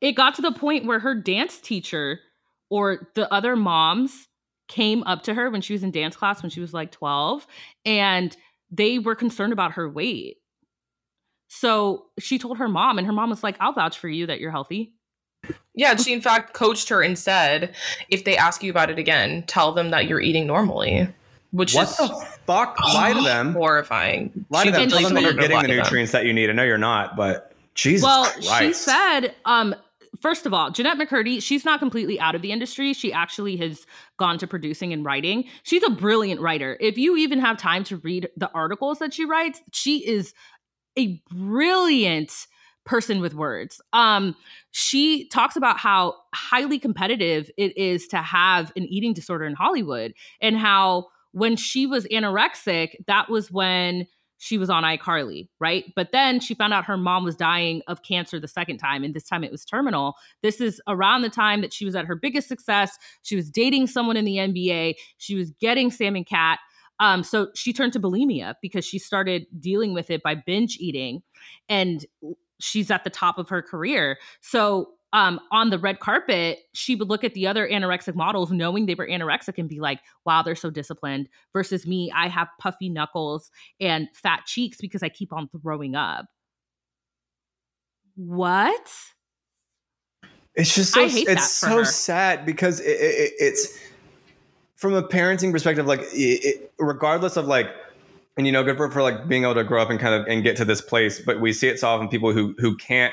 It 0.00 0.12
got 0.12 0.36
to 0.36 0.42
the 0.42 0.52
point 0.52 0.84
where 0.84 1.00
her 1.00 1.14
dance 1.16 1.60
teacher 1.60 2.20
or 2.68 3.08
the 3.16 3.32
other 3.34 3.56
moms 3.56 4.28
came 4.68 5.02
up 5.02 5.24
to 5.24 5.34
her 5.34 5.50
when 5.50 5.60
she 5.60 5.72
was 5.72 5.82
in 5.82 5.90
dance 5.90 6.14
class 6.14 6.40
when 6.40 6.50
she 6.50 6.60
was 6.60 6.72
like 6.72 6.92
12 6.92 7.44
and 7.84 8.36
they 8.70 9.00
were 9.00 9.16
concerned 9.16 9.52
about 9.52 9.72
her 9.72 9.90
weight 9.90 10.36
so 11.52 12.06
she 12.20 12.38
told 12.38 12.58
her 12.58 12.68
mom, 12.68 12.96
and 12.96 13.06
her 13.08 13.12
mom 13.12 13.28
was 13.28 13.42
like, 13.42 13.56
I'll 13.58 13.72
vouch 13.72 13.98
for 13.98 14.08
you 14.08 14.24
that 14.26 14.38
you're 14.38 14.52
healthy. 14.52 14.92
Yeah, 15.74 15.96
she 15.96 16.12
in 16.12 16.20
fact 16.20 16.54
coached 16.54 16.88
her 16.90 17.02
and 17.02 17.18
said, 17.18 17.74
if 18.08 18.24
they 18.24 18.36
ask 18.36 18.62
you 18.62 18.70
about 18.70 18.88
it 18.88 19.00
again, 19.00 19.42
tell 19.48 19.72
them 19.72 19.90
that 19.90 20.06
you're 20.06 20.20
eating 20.20 20.46
normally. 20.46 21.08
Which 21.50 21.74
what 21.74 21.88
is 21.88 21.96
the 21.96 22.08
fuck? 22.46 22.78
Lie 22.94 23.14
to 23.14 23.22
them. 23.22 23.54
Horrifying. 23.54 24.46
Lie 24.50 24.66
to 24.66 24.70
them. 24.70 24.88
Tell 24.88 25.02
them 25.02 25.14
that 25.14 25.22
you're 25.24 25.34
getting 25.34 25.60
the 25.60 25.66
nutrients 25.66 26.12
that 26.12 26.24
you 26.24 26.32
need. 26.32 26.50
I 26.50 26.52
know 26.52 26.62
you're 26.62 26.78
not, 26.78 27.16
but 27.16 27.52
Jesus 27.74 28.04
well, 28.04 28.26
Christ. 28.26 28.58
she 28.60 28.72
said, 28.72 29.34
um, 29.44 29.74
first 30.20 30.46
of 30.46 30.54
all, 30.54 30.70
Jennette 30.70 30.98
McCurdy, 30.98 31.42
she's 31.42 31.64
not 31.64 31.80
completely 31.80 32.20
out 32.20 32.36
of 32.36 32.42
the 32.42 32.52
industry. 32.52 32.92
She 32.92 33.12
actually 33.12 33.56
has 33.56 33.86
gone 34.18 34.38
to 34.38 34.46
producing 34.46 34.92
and 34.92 35.04
writing. 35.04 35.46
She's 35.64 35.82
a 35.82 35.90
brilliant 35.90 36.40
writer. 36.40 36.76
If 36.78 36.96
you 36.96 37.16
even 37.16 37.40
have 37.40 37.56
time 37.56 37.82
to 37.84 37.96
read 37.96 38.28
the 38.36 38.52
articles 38.52 39.00
that 39.00 39.12
she 39.12 39.24
writes, 39.24 39.60
she 39.72 40.06
is 40.06 40.32
a 40.98 41.22
brilliant 41.30 42.46
person 42.84 43.20
with 43.20 43.34
words. 43.34 43.80
Um, 43.92 44.34
she 44.70 45.28
talks 45.28 45.56
about 45.56 45.78
how 45.78 46.14
highly 46.34 46.78
competitive 46.78 47.50
it 47.56 47.76
is 47.76 48.08
to 48.08 48.18
have 48.18 48.72
an 48.76 48.84
eating 48.84 49.12
disorder 49.12 49.44
in 49.44 49.54
Hollywood 49.54 50.14
and 50.40 50.56
how 50.56 51.06
when 51.32 51.56
she 51.56 51.86
was 51.86 52.06
anorexic, 52.06 52.94
that 53.06 53.28
was 53.28 53.50
when 53.50 54.06
she 54.38 54.56
was 54.56 54.70
on 54.70 54.84
iCarly, 54.84 55.48
right? 55.60 55.84
But 55.94 56.12
then 56.12 56.40
she 56.40 56.54
found 56.54 56.72
out 56.72 56.86
her 56.86 56.96
mom 56.96 57.24
was 57.24 57.36
dying 57.36 57.82
of 57.86 58.02
cancer 58.02 58.40
the 58.40 58.48
second 58.48 58.78
time, 58.78 59.04
and 59.04 59.12
this 59.12 59.28
time 59.28 59.44
it 59.44 59.52
was 59.52 59.66
terminal. 59.66 60.14
This 60.42 60.62
is 60.62 60.80
around 60.88 61.22
the 61.22 61.28
time 61.28 61.60
that 61.60 61.74
she 61.74 61.84
was 61.84 61.94
at 61.94 62.06
her 62.06 62.16
biggest 62.16 62.48
success. 62.48 62.96
She 63.22 63.36
was 63.36 63.50
dating 63.50 63.88
someone 63.88 64.16
in 64.16 64.24
the 64.24 64.36
NBA. 64.36 64.94
She 65.18 65.34
was 65.34 65.50
getting 65.60 65.90
Sam 65.90 66.16
and 66.16 66.26
Cat. 66.26 66.58
Um, 67.00 67.22
so 67.24 67.48
she 67.54 67.72
turned 67.72 67.92
to 67.94 68.00
bulimia 68.00 68.54
because 68.62 68.84
she 68.84 68.98
started 68.98 69.46
dealing 69.58 69.94
with 69.94 70.10
it 70.10 70.22
by 70.22 70.34
binge 70.36 70.76
eating, 70.78 71.22
and 71.68 72.04
she's 72.60 72.90
at 72.90 73.04
the 73.04 73.10
top 73.10 73.38
of 73.38 73.48
her 73.48 73.62
career. 73.62 74.18
So 74.42 74.90
um, 75.12 75.40
on 75.50 75.70
the 75.70 75.78
red 75.78 75.98
carpet, 75.98 76.60
she 76.72 76.94
would 76.94 77.08
look 77.08 77.24
at 77.24 77.34
the 77.34 77.46
other 77.46 77.68
anorexic 77.68 78.14
models, 78.14 78.52
knowing 78.52 78.86
they 78.86 78.94
were 78.94 79.08
anorexic, 79.08 79.58
and 79.58 79.68
be 79.68 79.80
like, 79.80 80.00
"Wow, 80.24 80.42
they're 80.42 80.54
so 80.54 80.70
disciplined." 80.70 81.28
Versus 81.52 81.86
me, 81.86 82.12
I 82.14 82.28
have 82.28 82.48
puffy 82.60 82.88
knuckles 82.88 83.50
and 83.80 84.08
fat 84.14 84.44
cheeks 84.46 84.78
because 84.80 85.02
I 85.02 85.08
keep 85.08 85.32
on 85.32 85.48
throwing 85.48 85.96
up. 85.96 86.26
What? 88.14 88.92
It's 90.54 90.74
just 90.74 90.92
so, 90.92 91.00
it's 91.02 91.50
so 91.50 91.78
her. 91.78 91.84
sad 91.84 92.44
because 92.44 92.80
it, 92.80 92.90
it, 92.90 93.32
it's 93.38 93.78
from 94.80 94.94
a 94.94 95.02
parenting 95.02 95.52
perspective, 95.52 95.86
like 95.86 96.00
it, 96.12 96.72
regardless 96.78 97.36
of 97.36 97.46
like, 97.46 97.68
and 98.38 98.46
you 98.46 98.52
know, 98.52 98.64
good 98.64 98.78
for, 98.78 98.90
for 98.90 99.02
like 99.02 99.28
being 99.28 99.42
able 99.42 99.54
to 99.54 99.62
grow 99.62 99.82
up 99.82 99.90
and 99.90 100.00
kind 100.00 100.14
of 100.14 100.26
and 100.26 100.42
get 100.42 100.56
to 100.56 100.64
this 100.64 100.80
place. 100.80 101.20
But 101.20 101.38
we 101.38 101.52
see 101.52 101.68
it 101.68 101.78
so 101.78 101.88
often 101.88 102.08
people 102.08 102.32
who 102.32 102.54
who 102.58 102.76
can't 102.76 103.12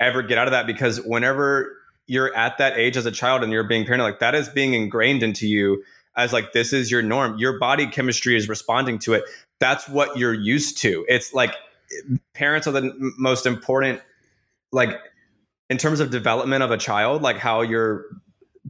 ever 0.00 0.22
get 0.22 0.38
out 0.38 0.46
of 0.46 0.52
that 0.52 0.66
because 0.66 1.00
whenever 1.02 1.76
you're 2.06 2.34
at 2.34 2.56
that 2.58 2.78
age 2.78 2.96
as 2.96 3.04
a 3.04 3.10
child 3.10 3.42
and 3.42 3.52
you're 3.52 3.64
being 3.64 3.84
parented, 3.84 4.00
like 4.00 4.20
that 4.20 4.34
is 4.34 4.48
being 4.48 4.72
ingrained 4.72 5.22
into 5.22 5.46
you 5.46 5.84
as 6.16 6.32
like 6.32 6.52
this 6.52 6.72
is 6.72 6.90
your 6.90 7.02
norm. 7.02 7.36
Your 7.36 7.58
body 7.58 7.86
chemistry 7.86 8.34
is 8.34 8.48
responding 8.48 8.98
to 9.00 9.12
it. 9.12 9.24
That's 9.58 9.86
what 9.90 10.16
you're 10.16 10.34
used 10.34 10.78
to. 10.78 11.04
It's 11.08 11.34
like 11.34 11.54
parents 12.32 12.66
are 12.66 12.72
the 12.72 13.12
most 13.18 13.44
important 13.44 14.00
like 14.72 14.98
in 15.68 15.76
terms 15.76 16.00
of 16.00 16.10
development 16.10 16.62
of 16.62 16.70
a 16.70 16.76
child 16.76 17.22
like 17.22 17.36
how 17.36 17.60
your 17.60 18.06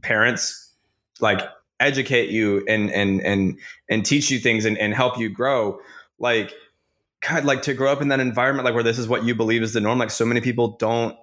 parents 0.01 0.71
like 1.19 1.41
educate 1.79 2.29
you 2.29 2.63
and 2.67 2.91
and 2.91 3.21
and 3.21 3.59
and 3.89 4.05
teach 4.05 4.31
you 4.31 4.39
things 4.39 4.65
and, 4.65 4.77
and 4.77 4.93
help 4.93 5.17
you 5.17 5.29
grow. 5.29 5.79
Like 6.19 6.53
god 7.27 7.45
like 7.45 7.63
to 7.63 7.73
grow 7.73 7.91
up 7.91 8.01
in 8.01 8.09
that 8.09 8.19
environment 8.19 8.63
like 8.63 8.75
where 8.75 8.83
this 8.83 8.99
is 8.99 9.07
what 9.07 9.23
you 9.23 9.33
believe 9.33 9.63
is 9.63 9.73
the 9.73 9.81
norm 9.81 9.97
like 9.97 10.11
so 10.11 10.23
many 10.23 10.39
people 10.39 10.77
don't 10.77 11.17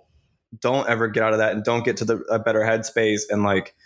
don't 0.61 0.89
ever 0.89 1.07
get 1.07 1.23
out 1.23 1.33
of 1.33 1.39
that 1.39 1.53
and 1.53 1.63
don't 1.63 1.85
get 1.85 1.97
to 1.97 2.05
the 2.05 2.17
a 2.29 2.39
better 2.39 2.63
headspace 2.63 3.23
and 3.31 3.45
like 3.45 3.77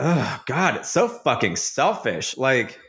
oh 0.00 0.42
god 0.46 0.74
it's 0.74 0.90
so 0.90 1.06
fucking 1.06 1.54
selfish. 1.54 2.36
Like 2.36 2.80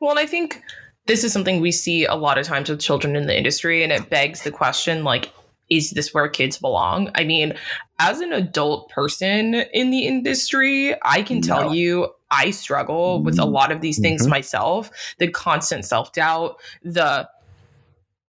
Well, 0.00 0.10
and 0.10 0.20
I 0.20 0.26
think 0.26 0.62
this 1.06 1.24
is 1.24 1.32
something 1.32 1.60
we 1.60 1.72
see 1.72 2.04
a 2.04 2.14
lot 2.14 2.38
of 2.38 2.46
times 2.46 2.68
with 2.68 2.80
children 2.80 3.16
in 3.16 3.26
the 3.26 3.36
industry, 3.36 3.82
and 3.82 3.92
it 3.92 4.10
begs 4.10 4.42
the 4.42 4.50
question 4.50 5.04
like, 5.04 5.32
is 5.70 5.90
this 5.90 6.14
where 6.14 6.28
kids 6.28 6.58
belong? 6.58 7.10
I 7.14 7.24
mean, 7.24 7.54
as 7.98 8.20
an 8.20 8.32
adult 8.32 8.90
person 8.90 9.54
in 9.54 9.90
the 9.90 10.06
industry, 10.06 10.94
I 11.02 11.22
can 11.22 11.40
tell 11.40 11.66
No. 11.66 11.72
you 11.72 12.08
I 12.30 12.50
struggle 12.50 13.22
with 13.22 13.38
a 13.38 13.44
lot 13.44 13.70
of 13.70 13.80
these 13.80 13.98
things 14.00 14.26
Mhm. 14.26 14.30
myself 14.30 14.90
the 15.18 15.28
constant 15.28 15.84
self 15.84 16.12
doubt, 16.12 16.56
the 16.82 17.28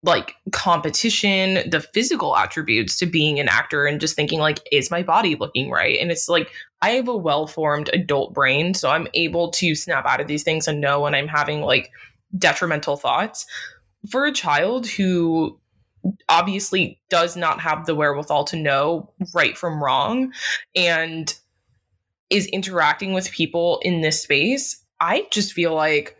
like 0.05 0.35
competition, 0.51 1.69
the 1.69 1.79
physical 1.79 2.35
attributes 2.35 2.97
to 2.97 3.05
being 3.05 3.39
an 3.39 3.47
actor, 3.47 3.85
and 3.85 4.01
just 4.01 4.17
thinking, 4.17 4.39
like, 4.39 4.59
is 4.69 4.91
my 4.91 5.01
body 5.01 5.35
looking 5.35 5.69
right? 5.71 5.97
And 5.97 6.11
it's 6.11 6.27
like, 6.27 6.49
I 6.81 6.89
have 6.91 7.07
a 7.07 7.15
well 7.15 7.47
formed 7.47 7.89
adult 7.93 8.33
brain, 8.33 8.73
so 8.73 8.89
I'm 8.89 9.07
able 9.13 9.49
to 9.51 9.75
snap 9.75 10.05
out 10.05 10.19
of 10.19 10.27
these 10.27 10.43
things 10.43 10.67
and 10.67 10.81
know 10.81 10.99
when 10.99 11.15
I'm 11.15 11.29
having 11.29 11.61
like 11.61 11.89
detrimental 12.37 12.97
thoughts. 12.97 13.45
For 14.09 14.25
a 14.25 14.33
child 14.33 14.87
who 14.87 15.57
obviously 16.29 16.99
does 17.09 17.35
not 17.35 17.59
have 17.61 17.85
the 17.85 17.95
wherewithal 17.95 18.43
to 18.45 18.55
know 18.55 19.13
right 19.33 19.57
from 19.57 19.83
wrong 19.83 20.33
and 20.75 21.37
is 22.29 22.47
interacting 22.47 23.13
with 23.13 23.31
people 23.31 23.79
in 23.83 24.01
this 24.01 24.21
space, 24.21 24.83
I 24.99 25.27
just 25.31 25.53
feel 25.53 25.73
like 25.73 26.17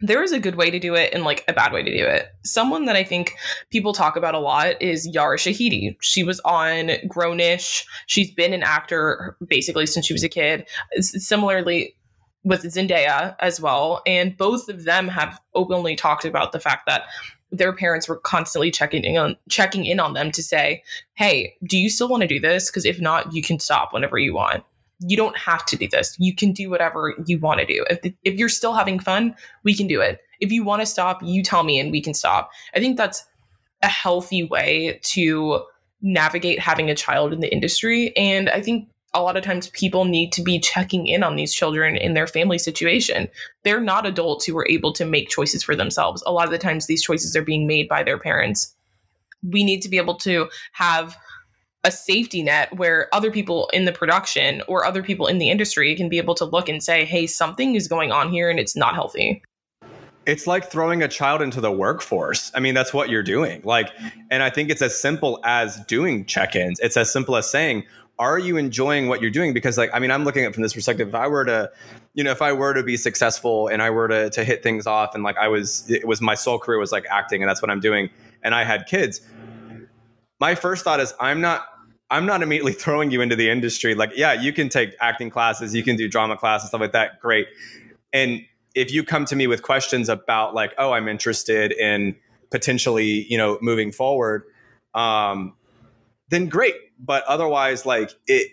there 0.00 0.22
is 0.22 0.32
a 0.32 0.40
good 0.40 0.56
way 0.56 0.70
to 0.70 0.78
do 0.78 0.94
it 0.94 1.12
and 1.14 1.24
like 1.24 1.44
a 1.48 1.52
bad 1.52 1.72
way 1.72 1.82
to 1.82 1.96
do 1.96 2.04
it. 2.04 2.28
Someone 2.44 2.84
that 2.84 2.96
I 2.96 3.04
think 3.04 3.34
people 3.70 3.92
talk 3.92 4.16
about 4.16 4.34
a 4.34 4.38
lot 4.38 4.80
is 4.80 5.06
Yara 5.06 5.38
Shahidi. 5.38 5.96
She 6.02 6.22
was 6.22 6.38
on 6.40 6.88
Grownish. 7.08 7.84
She's 8.06 8.30
been 8.30 8.52
an 8.52 8.62
actor 8.62 9.36
basically 9.46 9.86
since 9.86 10.06
she 10.06 10.12
was 10.12 10.22
a 10.22 10.28
kid. 10.28 10.68
Similarly 11.00 11.94
with 12.44 12.62
Zendaya 12.62 13.34
as 13.40 13.60
well, 13.60 14.02
and 14.06 14.36
both 14.36 14.68
of 14.68 14.84
them 14.84 15.08
have 15.08 15.40
openly 15.54 15.96
talked 15.96 16.24
about 16.24 16.52
the 16.52 16.60
fact 16.60 16.86
that 16.86 17.02
their 17.56 17.72
parents 17.72 18.08
were 18.08 18.16
constantly 18.16 18.70
checking 18.70 19.04
in 19.04 19.16
on 19.16 19.36
checking 19.48 19.84
in 19.84 20.00
on 20.00 20.14
them 20.14 20.30
to 20.32 20.42
say, 20.42 20.82
"Hey, 21.14 21.56
do 21.64 21.78
you 21.78 21.88
still 21.90 22.08
want 22.08 22.22
to 22.22 22.26
do 22.26 22.40
this? 22.40 22.70
Because 22.70 22.84
if 22.84 23.00
not, 23.00 23.32
you 23.32 23.42
can 23.42 23.58
stop 23.58 23.92
whenever 23.92 24.18
you 24.18 24.34
want." 24.34 24.64
You 25.00 25.16
don't 25.16 25.36
have 25.36 25.66
to 25.66 25.76
do 25.76 25.86
this. 25.88 26.16
You 26.18 26.34
can 26.34 26.52
do 26.52 26.70
whatever 26.70 27.14
you 27.26 27.38
want 27.38 27.60
to 27.60 27.66
do. 27.66 27.84
If, 27.90 28.14
if 28.24 28.34
you're 28.34 28.48
still 28.48 28.72
having 28.72 28.98
fun, 28.98 29.34
we 29.62 29.74
can 29.74 29.86
do 29.86 30.00
it. 30.00 30.20
If 30.40 30.50
you 30.50 30.64
want 30.64 30.80
to 30.80 30.86
stop, 30.86 31.22
you 31.22 31.42
tell 31.42 31.64
me 31.64 31.78
and 31.78 31.92
we 31.92 32.00
can 32.00 32.14
stop. 32.14 32.50
I 32.74 32.80
think 32.80 32.96
that's 32.96 33.22
a 33.82 33.88
healthy 33.88 34.44
way 34.44 34.98
to 35.02 35.64
navigate 36.00 36.58
having 36.58 36.88
a 36.88 36.94
child 36.94 37.32
in 37.32 37.40
the 37.40 37.52
industry. 37.52 38.16
And 38.16 38.48
I 38.48 38.62
think 38.62 38.88
a 39.14 39.22
lot 39.22 39.36
of 39.36 39.44
times 39.44 39.68
people 39.70 40.04
need 40.04 40.30
to 40.32 40.42
be 40.42 40.58
checking 40.58 41.06
in 41.06 41.22
on 41.22 41.36
these 41.36 41.54
children 41.54 41.96
in 41.96 42.12
their 42.14 42.26
family 42.26 42.58
situation. 42.58 43.28
They're 43.64 43.80
not 43.80 44.04
adults 44.04 44.44
who 44.44 44.58
are 44.58 44.68
able 44.68 44.92
to 44.92 45.06
make 45.06 45.30
choices 45.30 45.62
for 45.62 45.74
themselves. 45.74 46.22
A 46.26 46.32
lot 46.32 46.44
of 46.44 46.50
the 46.50 46.58
times, 46.58 46.86
these 46.86 47.02
choices 47.02 47.34
are 47.34 47.42
being 47.42 47.66
made 47.66 47.88
by 47.88 48.02
their 48.02 48.18
parents. 48.18 48.74
We 49.42 49.64
need 49.64 49.80
to 49.82 49.88
be 49.88 49.96
able 49.96 50.16
to 50.16 50.48
have 50.72 51.16
a 51.84 51.90
safety 51.92 52.42
net 52.42 52.76
where 52.76 53.08
other 53.14 53.30
people 53.30 53.70
in 53.72 53.84
the 53.84 53.92
production 53.92 54.60
or 54.66 54.84
other 54.84 55.02
people 55.02 55.28
in 55.28 55.38
the 55.38 55.50
industry 55.50 55.94
can 55.94 56.08
be 56.08 56.18
able 56.18 56.34
to 56.34 56.44
look 56.44 56.68
and 56.68 56.82
say, 56.82 57.04
hey, 57.04 57.26
something 57.26 57.74
is 57.74 57.86
going 57.86 58.10
on 58.10 58.30
here 58.30 58.50
and 58.50 58.58
it's 58.58 58.76
not 58.76 58.94
healthy. 58.94 59.40
it's 60.26 60.46
like 60.46 60.70
throwing 60.70 61.02
a 61.02 61.08
child 61.08 61.40
into 61.40 61.60
the 61.60 61.70
workforce. 61.70 62.50
I 62.54 62.60
mean, 62.60 62.74
that's 62.74 62.92
what 62.92 63.08
you're 63.08 63.22
doing. 63.22 63.62
Like, 63.64 63.90
and 64.30 64.42
I 64.42 64.50
think 64.50 64.70
it's 64.70 64.82
as 64.82 65.00
simple 65.00 65.40
as 65.44 65.78
doing 65.86 66.26
check-ins. 66.26 66.80
It's 66.80 66.96
as 66.96 67.12
simple 67.12 67.36
as 67.36 67.48
saying, 67.48 67.84
are 68.18 68.38
you 68.38 68.56
enjoying 68.56 69.08
what 69.08 69.20
you're 69.20 69.30
doing? 69.30 69.52
Because 69.52 69.76
like, 69.76 69.90
I 69.92 69.98
mean, 69.98 70.10
I'm 70.10 70.24
looking 70.24 70.44
at 70.44 70.54
from 70.54 70.62
this 70.62 70.72
perspective. 70.72 71.08
If 71.08 71.14
I 71.14 71.26
were 71.26 71.44
to, 71.44 71.70
you 72.14 72.24
know, 72.24 72.30
if 72.30 72.40
I 72.40 72.52
were 72.52 72.72
to 72.74 72.82
be 72.82 72.96
successful 72.96 73.68
and 73.68 73.82
I 73.82 73.90
were 73.90 74.08
to 74.08 74.30
to 74.30 74.44
hit 74.44 74.62
things 74.62 74.86
off 74.86 75.14
and 75.14 75.22
like 75.22 75.36
I 75.36 75.48
was 75.48 75.88
it 75.90 76.06
was 76.06 76.20
my 76.20 76.34
sole 76.34 76.58
career 76.58 76.78
was 76.78 76.92
like 76.92 77.04
acting 77.10 77.42
and 77.42 77.48
that's 77.48 77.60
what 77.60 77.70
I'm 77.70 77.80
doing 77.80 78.10
and 78.42 78.54
I 78.54 78.64
had 78.64 78.86
kids, 78.86 79.20
my 80.40 80.54
first 80.54 80.84
thought 80.84 81.00
is 81.00 81.14
I'm 81.20 81.40
not 81.40 81.66
I'm 82.10 82.26
not 82.26 82.42
immediately 82.42 82.72
throwing 82.84 83.10
you 83.10 83.20
into 83.20 83.36
the 83.36 83.50
industry. 83.50 83.94
Like, 83.94 84.12
yeah, 84.14 84.32
you 84.32 84.52
can 84.52 84.68
take 84.68 84.94
acting 85.00 85.30
classes, 85.30 85.74
you 85.74 85.82
can 85.82 85.96
do 85.96 86.08
drama 86.08 86.36
classes, 86.36 86.68
stuff 86.68 86.80
like 86.80 86.92
that. 86.92 87.20
Great. 87.20 87.48
And 88.12 88.40
if 88.74 88.92
you 88.92 89.04
come 89.04 89.24
to 89.26 89.36
me 89.36 89.46
with 89.46 89.62
questions 89.62 90.08
about 90.08 90.54
like, 90.54 90.74
oh, 90.78 90.92
I'm 90.92 91.08
interested 91.08 91.72
in 91.72 92.14
potentially, 92.50 93.26
you 93.28 93.36
know, 93.36 93.58
moving 93.60 93.90
forward, 93.90 94.44
um, 94.94 95.54
then 96.28 96.48
great. 96.48 96.74
But 96.98 97.24
otherwise, 97.24 97.86
like 97.86 98.10
it, 98.26 98.50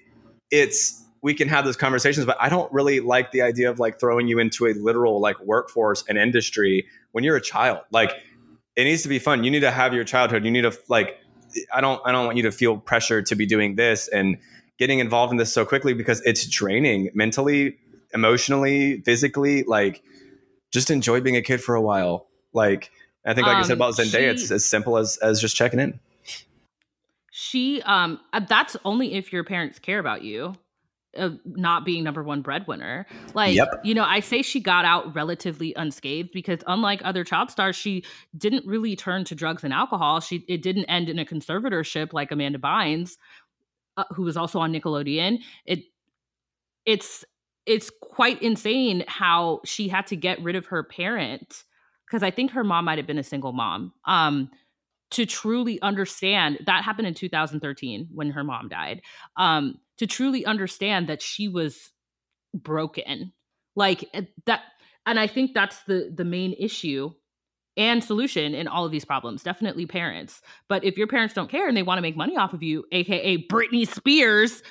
it's 0.51 1.03
we 1.21 1.33
can 1.33 1.47
have 1.47 1.65
those 1.65 1.77
conversations. 1.77 2.25
But 2.25 2.37
I 2.39 2.49
don't 2.49 2.71
really 2.71 2.99
like 2.99 3.31
the 3.31 3.41
idea 3.41 3.69
of 3.69 3.79
like 3.79 3.99
throwing 3.99 4.27
you 4.27 4.39
into 4.39 4.67
a 4.67 4.73
literal 4.73 5.21
like 5.21 5.39
workforce 5.39 6.03
and 6.07 6.17
industry 6.17 6.85
when 7.11 7.23
you're 7.23 7.37
a 7.37 7.41
child. 7.41 7.79
Like 7.91 8.11
it 8.75 8.83
needs 8.83 9.03
to 9.03 9.09
be 9.09 9.19
fun. 9.19 9.43
You 9.43 9.51
need 9.51 9.61
to 9.61 9.71
have 9.71 9.93
your 9.93 10.03
childhood. 10.03 10.45
You 10.45 10.51
need 10.51 10.61
to 10.61 10.77
like. 10.87 11.17
I 11.71 11.81
don't. 11.81 12.01
I 12.03 12.11
don't 12.11 12.25
want 12.25 12.37
you 12.37 12.43
to 12.43 12.51
feel 12.51 12.77
pressure 12.77 13.21
to 13.21 13.35
be 13.35 13.45
doing 13.45 13.75
this 13.75 14.07
and 14.07 14.37
getting 14.79 14.97
involved 14.97 15.31
in 15.31 15.37
this 15.37 15.53
so 15.53 15.65
quickly 15.65 15.93
because 15.93 16.19
it's 16.21 16.47
draining 16.47 17.11
mentally, 17.13 17.77
emotionally, 18.11 19.01
physically. 19.01 19.63
Like, 19.63 20.01
just 20.71 20.89
enjoy 20.89 21.21
being 21.21 21.35
a 21.35 21.43
kid 21.43 21.61
for 21.61 21.75
a 21.75 21.81
while. 21.81 22.25
Like, 22.53 22.89
I 23.23 23.35
think, 23.35 23.45
like 23.45 23.57
you 23.57 23.63
said 23.65 23.73
Um, 23.73 23.77
about 23.77 23.93
Zendaya, 23.93 24.31
it's 24.31 24.49
as 24.49 24.65
simple 24.65 24.97
as 24.97 25.17
as 25.17 25.39
just 25.39 25.55
checking 25.55 25.79
in. 25.79 25.99
She 27.53 27.83
um 27.83 28.19
uh, 28.33 28.41
that's 28.49 28.75
only 28.83 29.13
if 29.13 29.31
your 29.31 29.43
parents 29.43 29.77
care 29.77 29.99
about 29.99 30.23
you. 30.23 30.55
Uh, 31.15 31.29
not 31.45 31.85
being 31.85 32.03
number 32.03 32.23
one 32.23 32.41
breadwinner. 32.41 33.05
Like, 33.35 33.53
Yep. 33.53 33.81
you 33.83 33.93
know, 33.93 34.03
I 34.03 34.19
say 34.19 34.41
she 34.41 34.59
got 34.59 34.83
out 34.83 35.13
relatively 35.13 35.71
unscathed 35.75 36.31
because 36.33 36.61
unlike 36.65 37.01
other 37.03 37.23
child 37.23 37.51
stars, 37.51 37.75
she 37.75 38.03
didn't 38.35 38.65
really 38.65 38.95
turn 38.95 39.23
to 39.25 39.35
drugs 39.35 39.63
and 39.63 39.71
alcohol. 39.71 40.21
She 40.21 40.43
it 40.47 40.63
didn't 40.63 40.85
end 40.85 41.09
in 41.09 41.19
a 41.19 41.25
conservatorship 41.25 42.13
like 42.13 42.31
Amanda 42.31 42.57
Bynes, 42.57 43.17
uh, 43.95 44.05
who 44.15 44.23
was 44.23 44.35
also 44.35 44.59
on 44.59 44.73
Nickelodeon. 44.73 45.37
It 45.65 45.83
it's 46.87 47.23
it's 47.67 47.91
quite 48.01 48.41
insane 48.41 49.03
how 49.07 49.61
she 49.65 49.89
had 49.89 50.07
to 50.07 50.15
get 50.15 50.41
rid 50.41 50.55
of 50.55 50.65
her 50.65 50.83
parent 50.83 51.63
because 52.07 52.23
I 52.23 52.31
think 52.31 52.49
her 52.51 52.63
mom 52.63 52.85
might 52.85 52.97
have 52.97 53.05
been 53.05 53.19
a 53.19 53.23
single 53.23 53.53
mom. 53.53 53.93
Um, 54.05 54.49
to 55.13 55.25
truly 55.25 55.81
understand 55.81 56.59
that 56.65 56.83
happened 56.83 57.07
in 57.07 57.13
2013 57.13 58.09
when 58.13 58.31
her 58.31 58.43
mom 58.43 58.67
died. 58.67 59.01
Um, 59.37 59.75
to 59.97 60.07
truly 60.07 60.45
understand 60.45 61.07
that 61.07 61.21
she 61.21 61.47
was 61.47 61.91
broken, 62.53 63.31
like 63.75 64.09
eh, 64.13 64.23
that, 64.45 64.61
and 65.05 65.19
I 65.19 65.27
think 65.27 65.53
that's 65.53 65.83
the 65.83 66.11
the 66.13 66.25
main 66.25 66.53
issue 66.53 67.11
and 67.77 68.03
solution 68.03 68.53
in 68.53 68.67
all 68.67 68.85
of 68.85 68.91
these 68.91 69.05
problems. 69.05 69.43
Definitely 69.43 69.85
parents, 69.85 70.41
but 70.67 70.83
if 70.83 70.97
your 70.97 71.07
parents 71.07 71.33
don't 71.33 71.49
care 71.49 71.67
and 71.67 71.77
they 71.77 71.83
want 71.83 71.99
to 71.99 72.03
make 72.03 72.17
money 72.17 72.37
off 72.37 72.53
of 72.53 72.63
you, 72.63 72.83
aka 72.91 73.37
Britney 73.47 73.87
Spears, 73.87 74.63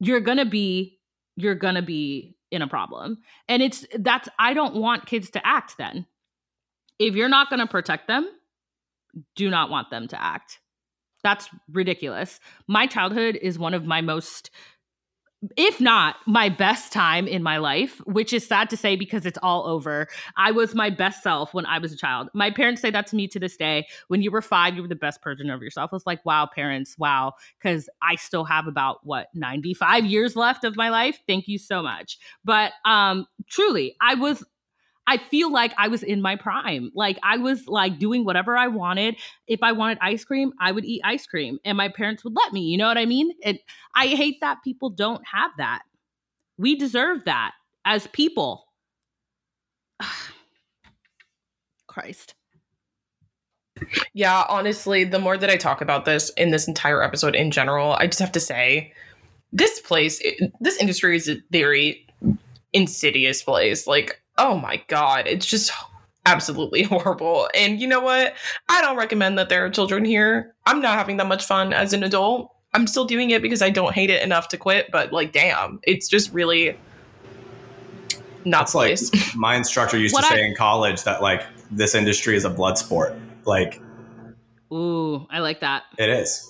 you're 0.00 0.20
gonna 0.20 0.44
be 0.44 0.98
you're 1.36 1.54
gonna 1.54 1.82
be 1.82 2.36
in 2.50 2.62
a 2.62 2.68
problem. 2.68 3.18
And 3.48 3.62
it's 3.62 3.86
that's 3.98 4.28
I 4.40 4.54
don't 4.54 4.74
want 4.74 5.06
kids 5.06 5.30
to 5.30 5.46
act 5.46 5.76
then. 5.78 6.06
If 6.98 7.14
you're 7.14 7.28
not 7.28 7.48
gonna 7.48 7.68
protect 7.68 8.08
them, 8.08 8.28
do 9.36 9.50
not 9.50 9.70
want 9.70 9.90
them 9.90 10.08
to 10.08 10.22
act. 10.22 10.60
That's 11.22 11.48
ridiculous. 11.70 12.40
My 12.66 12.86
childhood 12.86 13.38
is 13.40 13.58
one 13.58 13.74
of 13.74 13.84
my 13.84 14.00
most 14.00 14.50
if 15.56 15.80
not 15.80 16.16
my 16.26 16.48
best 16.48 16.92
time 16.92 17.26
in 17.26 17.42
my 17.42 17.56
life, 17.56 18.00
which 18.06 18.32
is 18.32 18.46
sad 18.46 18.70
to 18.70 18.76
say 18.76 18.94
because 18.94 19.26
it's 19.26 19.38
all 19.42 19.66
over. 19.66 20.06
I 20.36 20.52
was 20.52 20.74
my 20.74 20.88
best 20.88 21.22
self 21.22 21.52
when 21.52 21.66
I 21.66 21.78
was 21.78 21.92
a 21.92 21.96
child. 21.96 22.28
My 22.32 22.50
parents 22.50 22.80
say 22.80 22.90
that 22.90 23.08
to 23.08 23.16
me 23.16 23.26
to 23.28 23.40
this 23.40 23.56
day. 23.56 23.86
When 24.08 24.22
you 24.22 24.30
were 24.30 24.42
five, 24.42 24.76
you 24.76 24.82
were 24.82 24.88
the 24.88 24.94
best 24.94 25.22
version 25.22 25.50
of 25.50 25.60
yourself. 25.60 25.90
I 25.92 25.96
was 25.96 26.06
like, 26.06 26.24
wow, 26.24 26.46
parents, 26.46 26.96
wow. 26.96 27.32
Because 27.58 27.88
I 28.02 28.14
still 28.16 28.44
have 28.44 28.68
about 28.68 29.04
what 29.04 29.28
95 29.34 30.04
years 30.04 30.36
left 30.36 30.62
of 30.64 30.76
my 30.76 30.90
life. 30.90 31.18
Thank 31.26 31.48
you 31.48 31.58
so 31.58 31.82
much. 31.82 32.18
But 32.44 32.72
um 32.84 33.26
truly, 33.48 33.96
I 34.00 34.14
was 34.14 34.44
I 35.06 35.18
feel 35.18 35.52
like 35.52 35.72
I 35.76 35.88
was 35.88 36.02
in 36.02 36.22
my 36.22 36.36
prime. 36.36 36.90
Like 36.94 37.18
I 37.22 37.36
was 37.38 37.66
like 37.66 37.98
doing 37.98 38.24
whatever 38.24 38.56
I 38.56 38.68
wanted. 38.68 39.16
If 39.46 39.62
I 39.62 39.72
wanted 39.72 39.98
ice 40.00 40.24
cream, 40.24 40.52
I 40.60 40.72
would 40.72 40.84
eat 40.84 41.02
ice 41.04 41.26
cream 41.26 41.58
and 41.64 41.76
my 41.76 41.88
parents 41.88 42.24
would 42.24 42.34
let 42.36 42.52
me. 42.52 42.62
You 42.62 42.78
know 42.78 42.86
what 42.86 42.98
I 42.98 43.06
mean? 43.06 43.32
And 43.44 43.58
I 43.94 44.06
hate 44.06 44.40
that 44.40 44.62
people 44.62 44.90
don't 44.90 45.22
have 45.32 45.50
that. 45.58 45.82
We 46.56 46.76
deserve 46.76 47.24
that 47.24 47.52
as 47.84 48.06
people. 48.08 48.66
Christ. 51.88 52.34
Yeah, 54.14 54.44
honestly, 54.48 55.04
the 55.04 55.18
more 55.18 55.36
that 55.36 55.50
I 55.50 55.56
talk 55.56 55.80
about 55.80 56.04
this 56.04 56.30
in 56.36 56.50
this 56.50 56.68
entire 56.68 57.02
episode 57.02 57.34
in 57.34 57.50
general, 57.50 57.94
I 57.94 58.06
just 58.06 58.20
have 58.20 58.32
to 58.32 58.40
say 58.40 58.92
this 59.52 59.80
place, 59.80 60.22
this 60.60 60.78
industry 60.78 61.16
is 61.16 61.28
a 61.28 61.36
very 61.50 62.06
insidious 62.72 63.42
place. 63.42 63.86
Like, 63.86 64.21
oh 64.38 64.56
my 64.58 64.82
God, 64.88 65.26
it's 65.26 65.46
just 65.46 65.70
absolutely 66.26 66.82
horrible. 66.84 67.48
And 67.54 67.80
you 67.80 67.86
know 67.86 68.00
what? 68.00 68.34
I 68.68 68.80
don't 68.80 68.96
recommend 68.96 69.38
that 69.38 69.48
there 69.48 69.64
are 69.64 69.70
children 69.70 70.04
here. 70.04 70.54
I'm 70.66 70.80
not 70.80 70.94
having 70.94 71.16
that 71.18 71.26
much 71.26 71.44
fun 71.44 71.72
as 71.72 71.92
an 71.92 72.02
adult. 72.02 72.50
I'm 72.74 72.86
still 72.86 73.04
doing 73.04 73.30
it 73.30 73.42
because 73.42 73.60
I 73.60 73.68
don't 73.70 73.92
hate 73.92 74.08
it 74.10 74.22
enough 74.22 74.48
to 74.48 74.56
quit, 74.56 74.90
but 74.90 75.12
like, 75.12 75.32
damn, 75.32 75.78
it's 75.82 76.08
just 76.08 76.32
really 76.32 76.76
not 78.44 78.60
That's 78.60 78.72
the 78.72 78.78
like 78.78 78.86
place. 78.88 79.34
my 79.36 79.56
instructor 79.56 79.98
used 79.98 80.14
What 80.14 80.22
to 80.24 80.32
I- 80.32 80.36
say 80.36 80.46
in 80.46 80.54
college 80.56 81.02
that 81.04 81.20
like 81.22 81.44
this 81.70 81.94
industry 81.94 82.34
is 82.36 82.44
a 82.44 82.50
blood 82.50 82.78
sport. 82.78 83.14
Like 83.44 83.80
Ooh, 84.72 85.26
I 85.30 85.40
like 85.40 85.60
that. 85.60 85.82
it 85.98 86.08
is. 86.08 86.48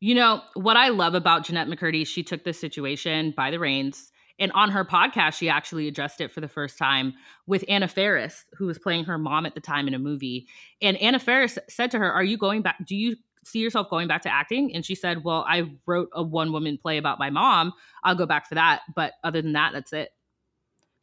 You 0.00 0.14
know, 0.16 0.42
what 0.54 0.76
I 0.76 0.88
love 0.88 1.14
about 1.14 1.44
Jennette 1.44 1.68
McCurdy, 1.68 2.06
she 2.06 2.22
took 2.22 2.44
this 2.44 2.60
situation 2.60 3.32
by 3.36 3.50
the 3.50 3.58
reins. 3.58 4.10
And 4.42 4.50
on 4.56 4.72
her 4.72 4.84
podcast, 4.84 5.34
she 5.34 5.48
actually 5.48 5.86
addressed 5.86 6.20
it 6.20 6.32
for 6.32 6.40
the 6.40 6.48
first 6.48 6.76
time 6.76 7.14
with 7.46 7.64
Anna 7.68 7.86
Faris, 7.86 8.44
who 8.54 8.66
was 8.66 8.76
playing 8.76 9.04
her 9.04 9.16
mom 9.16 9.46
at 9.46 9.54
the 9.54 9.60
time 9.60 9.86
in 9.86 9.94
a 9.94 10.00
movie. 10.00 10.48
And 10.82 10.96
Anna 10.96 11.20
Faris 11.20 11.60
said 11.68 11.92
to 11.92 11.98
her, 12.00 12.12
Are 12.12 12.24
you 12.24 12.36
going 12.36 12.60
back? 12.60 12.84
Do 12.84 12.96
you 12.96 13.14
see 13.44 13.60
yourself 13.60 13.88
going 13.88 14.08
back 14.08 14.22
to 14.22 14.34
acting? 14.34 14.74
And 14.74 14.84
she 14.84 14.96
said, 14.96 15.22
Well, 15.22 15.44
I 15.48 15.70
wrote 15.86 16.08
a 16.12 16.24
one 16.24 16.50
woman 16.50 16.76
play 16.76 16.98
about 16.98 17.20
my 17.20 17.30
mom. 17.30 17.72
I'll 18.02 18.16
go 18.16 18.26
back 18.26 18.48
for 18.48 18.56
that. 18.56 18.80
But 18.96 19.12
other 19.22 19.42
than 19.42 19.52
that, 19.52 19.74
that's 19.74 19.92
it. 19.92 20.10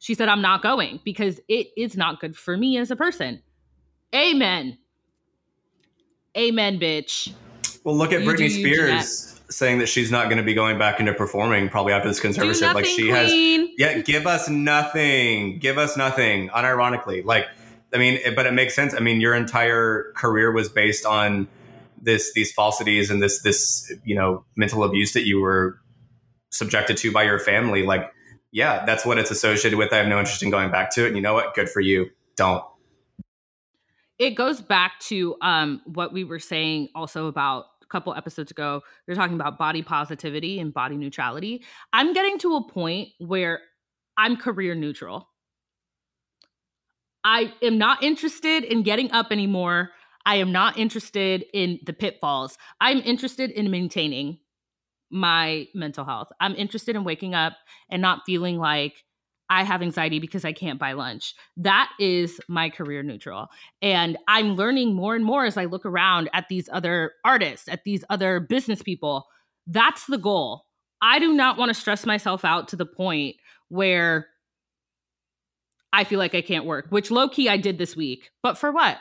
She 0.00 0.14
said, 0.14 0.28
I'm 0.28 0.42
not 0.42 0.62
going 0.62 1.00
because 1.02 1.40
it 1.48 1.68
is 1.78 1.96
not 1.96 2.20
good 2.20 2.36
for 2.36 2.58
me 2.58 2.76
as 2.76 2.90
a 2.90 2.96
person. 2.96 3.42
Amen. 4.14 4.76
Amen, 6.36 6.78
bitch. 6.78 7.32
Well, 7.84 7.96
look 7.96 8.12
at 8.12 8.20
You 8.20 8.28
Britney 8.28 8.50
you, 8.50 8.50
Spears 8.50 9.39
saying 9.50 9.78
that 9.78 9.88
she's 9.88 10.10
not 10.10 10.26
going 10.26 10.36
to 10.38 10.42
be 10.44 10.54
going 10.54 10.78
back 10.78 11.00
into 11.00 11.12
performing 11.12 11.68
probably 11.68 11.92
after 11.92 12.08
this 12.08 12.20
conservatorship. 12.20 12.60
nothing, 12.60 12.74
Like 12.74 12.84
she 12.86 13.08
has. 13.08 13.30
Yeah, 13.76 13.98
give 14.00 14.26
us 14.26 14.48
nothing. 14.48 15.58
Give 15.58 15.76
us 15.78 15.96
nothing. 15.96 16.48
Unironically, 16.50 17.24
like 17.24 17.46
I 17.92 17.98
mean, 17.98 18.14
it- 18.24 18.36
but 18.36 18.46
it 18.46 18.52
makes 18.52 18.74
sense. 18.74 18.94
I 18.94 19.00
mean, 19.00 19.20
your 19.20 19.34
entire 19.34 20.12
career 20.16 20.52
was 20.52 20.68
based 20.68 21.04
on 21.04 21.48
this 22.02 22.32
these 22.32 22.52
falsities 22.52 23.10
and 23.10 23.20
this 23.22 23.42
this 23.42 23.92
you 24.04 24.14
know 24.14 24.44
mental 24.56 24.84
abuse 24.84 25.12
that 25.12 25.26
you 25.26 25.40
were 25.40 25.78
subjected 26.50 26.96
to 26.98 27.12
by 27.12 27.24
your 27.24 27.38
family. 27.38 27.84
Like, 27.84 28.12
yeah, 28.52 28.84
that's 28.86 29.04
what 29.04 29.18
it's 29.18 29.30
associated 29.30 29.76
with. 29.78 29.92
I 29.92 29.96
have 29.96 30.06
no 30.08 30.18
interest 30.18 30.42
in 30.42 30.50
going 30.50 30.70
back 30.70 30.90
to 30.94 31.04
it. 31.04 31.08
And 31.08 31.16
you 31.16 31.22
know 31.22 31.34
what? 31.34 31.54
Good 31.54 31.68
for 31.68 31.80
you. 31.80 32.10
Don't. 32.36 32.64
it 34.18 34.30
goes 34.30 34.60
back 34.60 34.98
to 35.00 35.36
um, 35.42 35.80
what 35.84 36.12
we 36.12 36.24
were 36.24 36.38
saying 36.38 36.88
also 36.94 37.26
about 37.26 37.66
couple 37.90 38.14
episodes 38.14 38.50
ago. 38.50 38.82
Are 39.08 39.14
talking 39.14 39.34
about 39.34 39.58
body 39.58 39.82
positivity 39.82 40.60
and 40.60 40.72
body 40.72 40.96
neutrality. 40.96 41.64
I'm 41.92 42.12
getting 42.12 42.38
to 42.38 42.56
a 42.56 42.68
point 42.68 43.08
where 43.18 43.60
I'm 44.16 44.36
career 44.36 44.74
neutral. 44.74 45.28
I 47.24 47.52
am 47.62 47.78
not 47.78 48.02
interested 48.02 48.64
in 48.64 48.82
getting 48.82 49.10
up 49.12 49.30
anymore. 49.30 49.90
I 50.24 50.36
am 50.36 50.52
not 50.52 50.78
interested 50.78 51.44
in 51.52 51.80
the 51.84 51.92
pitfalls. 51.92 52.56
I'm 52.80 52.98
interested 52.98 53.50
in 53.50 53.70
maintaining 53.70 54.38
my 55.10 55.66
mental 55.74 56.04
health. 56.04 56.28
I'm 56.40 56.54
interested 56.54 56.96
in 56.96 57.04
waking 57.04 57.34
up 57.34 57.54
and 57.90 58.00
not 58.00 58.22
feeling 58.24 58.58
like 58.58 59.04
I 59.50 59.64
have 59.64 59.82
anxiety 59.82 60.20
because 60.20 60.44
I 60.44 60.52
can't 60.52 60.78
buy 60.78 60.92
lunch. 60.92 61.34
That 61.56 61.90
is 61.98 62.40
my 62.48 62.70
career 62.70 63.02
neutral. 63.02 63.48
And 63.82 64.16
I'm 64.28 64.54
learning 64.54 64.94
more 64.94 65.16
and 65.16 65.24
more 65.24 65.44
as 65.44 65.56
I 65.56 65.64
look 65.64 65.84
around 65.84 66.30
at 66.32 66.48
these 66.48 66.68
other 66.72 67.12
artists, 67.24 67.68
at 67.68 67.82
these 67.84 68.04
other 68.08 68.38
business 68.40 68.80
people. 68.80 69.26
That's 69.66 70.06
the 70.06 70.18
goal. 70.18 70.66
I 71.02 71.18
do 71.18 71.32
not 71.32 71.58
want 71.58 71.70
to 71.70 71.74
stress 71.74 72.06
myself 72.06 72.44
out 72.44 72.68
to 72.68 72.76
the 72.76 72.86
point 72.86 73.36
where 73.68 74.28
I 75.92 76.04
feel 76.04 76.20
like 76.20 76.34
I 76.34 76.42
can't 76.42 76.64
work, 76.64 76.86
which 76.90 77.10
low 77.10 77.28
key 77.28 77.48
I 77.48 77.56
did 77.56 77.78
this 77.78 77.96
week. 77.96 78.30
But 78.42 78.56
for 78.56 78.70
what? 78.70 78.98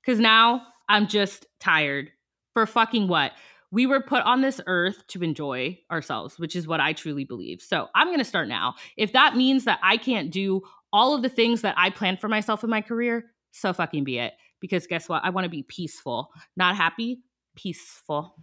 Because 0.00 0.20
now 0.20 0.62
I'm 0.88 1.08
just 1.08 1.46
tired. 1.58 2.10
For 2.54 2.66
fucking 2.66 3.08
what? 3.08 3.32
We 3.70 3.86
were 3.86 4.00
put 4.00 4.22
on 4.22 4.40
this 4.40 4.60
earth 4.66 5.06
to 5.08 5.22
enjoy 5.22 5.78
ourselves, 5.90 6.38
which 6.38 6.56
is 6.56 6.66
what 6.66 6.80
I 6.80 6.92
truly 6.94 7.24
believe. 7.24 7.60
So 7.60 7.88
I'm 7.94 8.08
going 8.08 8.18
to 8.18 8.24
start 8.24 8.48
now. 8.48 8.74
If 8.96 9.12
that 9.12 9.36
means 9.36 9.64
that 9.64 9.78
I 9.82 9.98
can't 9.98 10.30
do 10.30 10.62
all 10.92 11.14
of 11.14 11.22
the 11.22 11.28
things 11.28 11.62
that 11.62 11.74
I 11.76 11.90
planned 11.90 12.20
for 12.20 12.28
myself 12.28 12.64
in 12.64 12.70
my 12.70 12.80
career, 12.80 13.26
so 13.52 13.72
fucking 13.72 14.04
be 14.04 14.18
it. 14.18 14.32
Because 14.60 14.86
guess 14.86 15.08
what? 15.08 15.24
I 15.24 15.30
want 15.30 15.44
to 15.44 15.50
be 15.50 15.62
peaceful, 15.62 16.30
not 16.56 16.76
happy, 16.76 17.20
peaceful. 17.54 18.34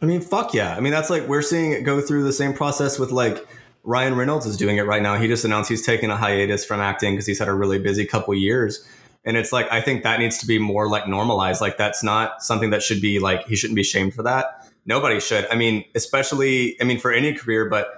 I 0.00 0.06
mean, 0.06 0.20
fuck 0.20 0.54
yeah. 0.54 0.74
I 0.76 0.80
mean, 0.80 0.92
that's 0.92 1.10
like 1.10 1.26
we're 1.26 1.42
seeing 1.42 1.72
it 1.72 1.82
go 1.82 2.00
through 2.00 2.24
the 2.24 2.32
same 2.32 2.54
process 2.54 2.98
with 2.98 3.10
like 3.10 3.46
Ryan 3.82 4.14
Reynolds 4.14 4.46
is 4.46 4.56
doing 4.56 4.76
it 4.76 4.86
right 4.86 5.02
now. 5.02 5.16
He 5.16 5.26
just 5.26 5.44
announced 5.44 5.68
he's 5.68 5.84
taking 5.84 6.10
a 6.10 6.16
hiatus 6.16 6.64
from 6.64 6.80
acting 6.80 7.14
because 7.14 7.26
he's 7.26 7.38
had 7.38 7.48
a 7.48 7.54
really 7.54 7.78
busy 7.78 8.06
couple 8.06 8.34
years. 8.34 8.86
And 9.24 9.36
it's 9.36 9.52
like 9.52 9.70
I 9.70 9.80
think 9.80 10.02
that 10.02 10.18
needs 10.18 10.38
to 10.38 10.46
be 10.46 10.58
more 10.58 10.88
like 10.88 11.06
normalized. 11.06 11.60
Like 11.60 11.76
that's 11.76 12.02
not 12.02 12.42
something 12.42 12.70
that 12.70 12.82
should 12.82 13.00
be 13.00 13.18
like 13.18 13.46
he 13.46 13.56
shouldn't 13.56 13.76
be 13.76 13.82
shamed 13.82 14.14
for 14.14 14.22
that. 14.22 14.66
Nobody 14.86 15.20
should. 15.20 15.46
I 15.50 15.56
mean, 15.56 15.84
especially 15.94 16.80
I 16.80 16.84
mean 16.84 16.98
for 16.98 17.12
any 17.12 17.34
career, 17.34 17.68
but 17.68 17.88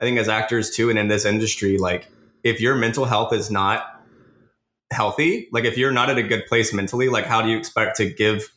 I 0.00 0.04
think 0.04 0.18
as 0.18 0.28
actors 0.28 0.70
too 0.70 0.90
and 0.90 0.98
in 0.98 1.08
this 1.08 1.24
industry, 1.24 1.78
like 1.78 2.08
if 2.42 2.60
your 2.60 2.74
mental 2.74 3.04
health 3.04 3.32
is 3.32 3.50
not 3.50 4.02
healthy, 4.92 5.48
like 5.52 5.64
if 5.64 5.78
you're 5.78 5.92
not 5.92 6.10
at 6.10 6.18
a 6.18 6.22
good 6.22 6.46
place 6.46 6.72
mentally, 6.72 7.08
like 7.08 7.26
how 7.26 7.42
do 7.42 7.48
you 7.48 7.56
expect 7.56 7.96
to 7.98 8.10
give 8.10 8.52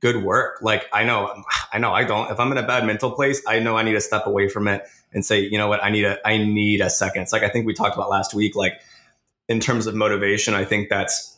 good 0.00 0.22
work? 0.24 0.60
Like 0.62 0.86
I 0.92 1.04
know 1.04 1.42
I 1.72 1.78
know 1.78 1.92
I 1.92 2.04
don't. 2.04 2.30
If 2.30 2.40
I'm 2.40 2.50
in 2.50 2.58
a 2.58 2.66
bad 2.66 2.86
mental 2.86 3.10
place, 3.10 3.42
I 3.46 3.58
know 3.58 3.76
I 3.76 3.82
need 3.82 3.92
to 3.92 4.00
step 4.00 4.26
away 4.26 4.48
from 4.48 4.68
it 4.68 4.84
and 5.12 5.24
say, 5.24 5.40
you 5.40 5.58
know 5.58 5.68
what, 5.68 5.82
I 5.82 5.90
need 5.90 6.04
a 6.04 6.26
I 6.26 6.38
need 6.38 6.80
a 6.80 6.90
second. 6.90 7.22
It's 7.22 7.32
like 7.32 7.42
I 7.42 7.48
think 7.48 7.66
we 7.66 7.74
talked 7.74 7.94
about 7.94 8.10
last 8.10 8.34
week, 8.34 8.56
like 8.56 8.80
in 9.48 9.60
terms 9.60 9.86
of 9.86 9.94
motivation, 9.94 10.54
I 10.54 10.64
think 10.64 10.88
that's 10.88 11.37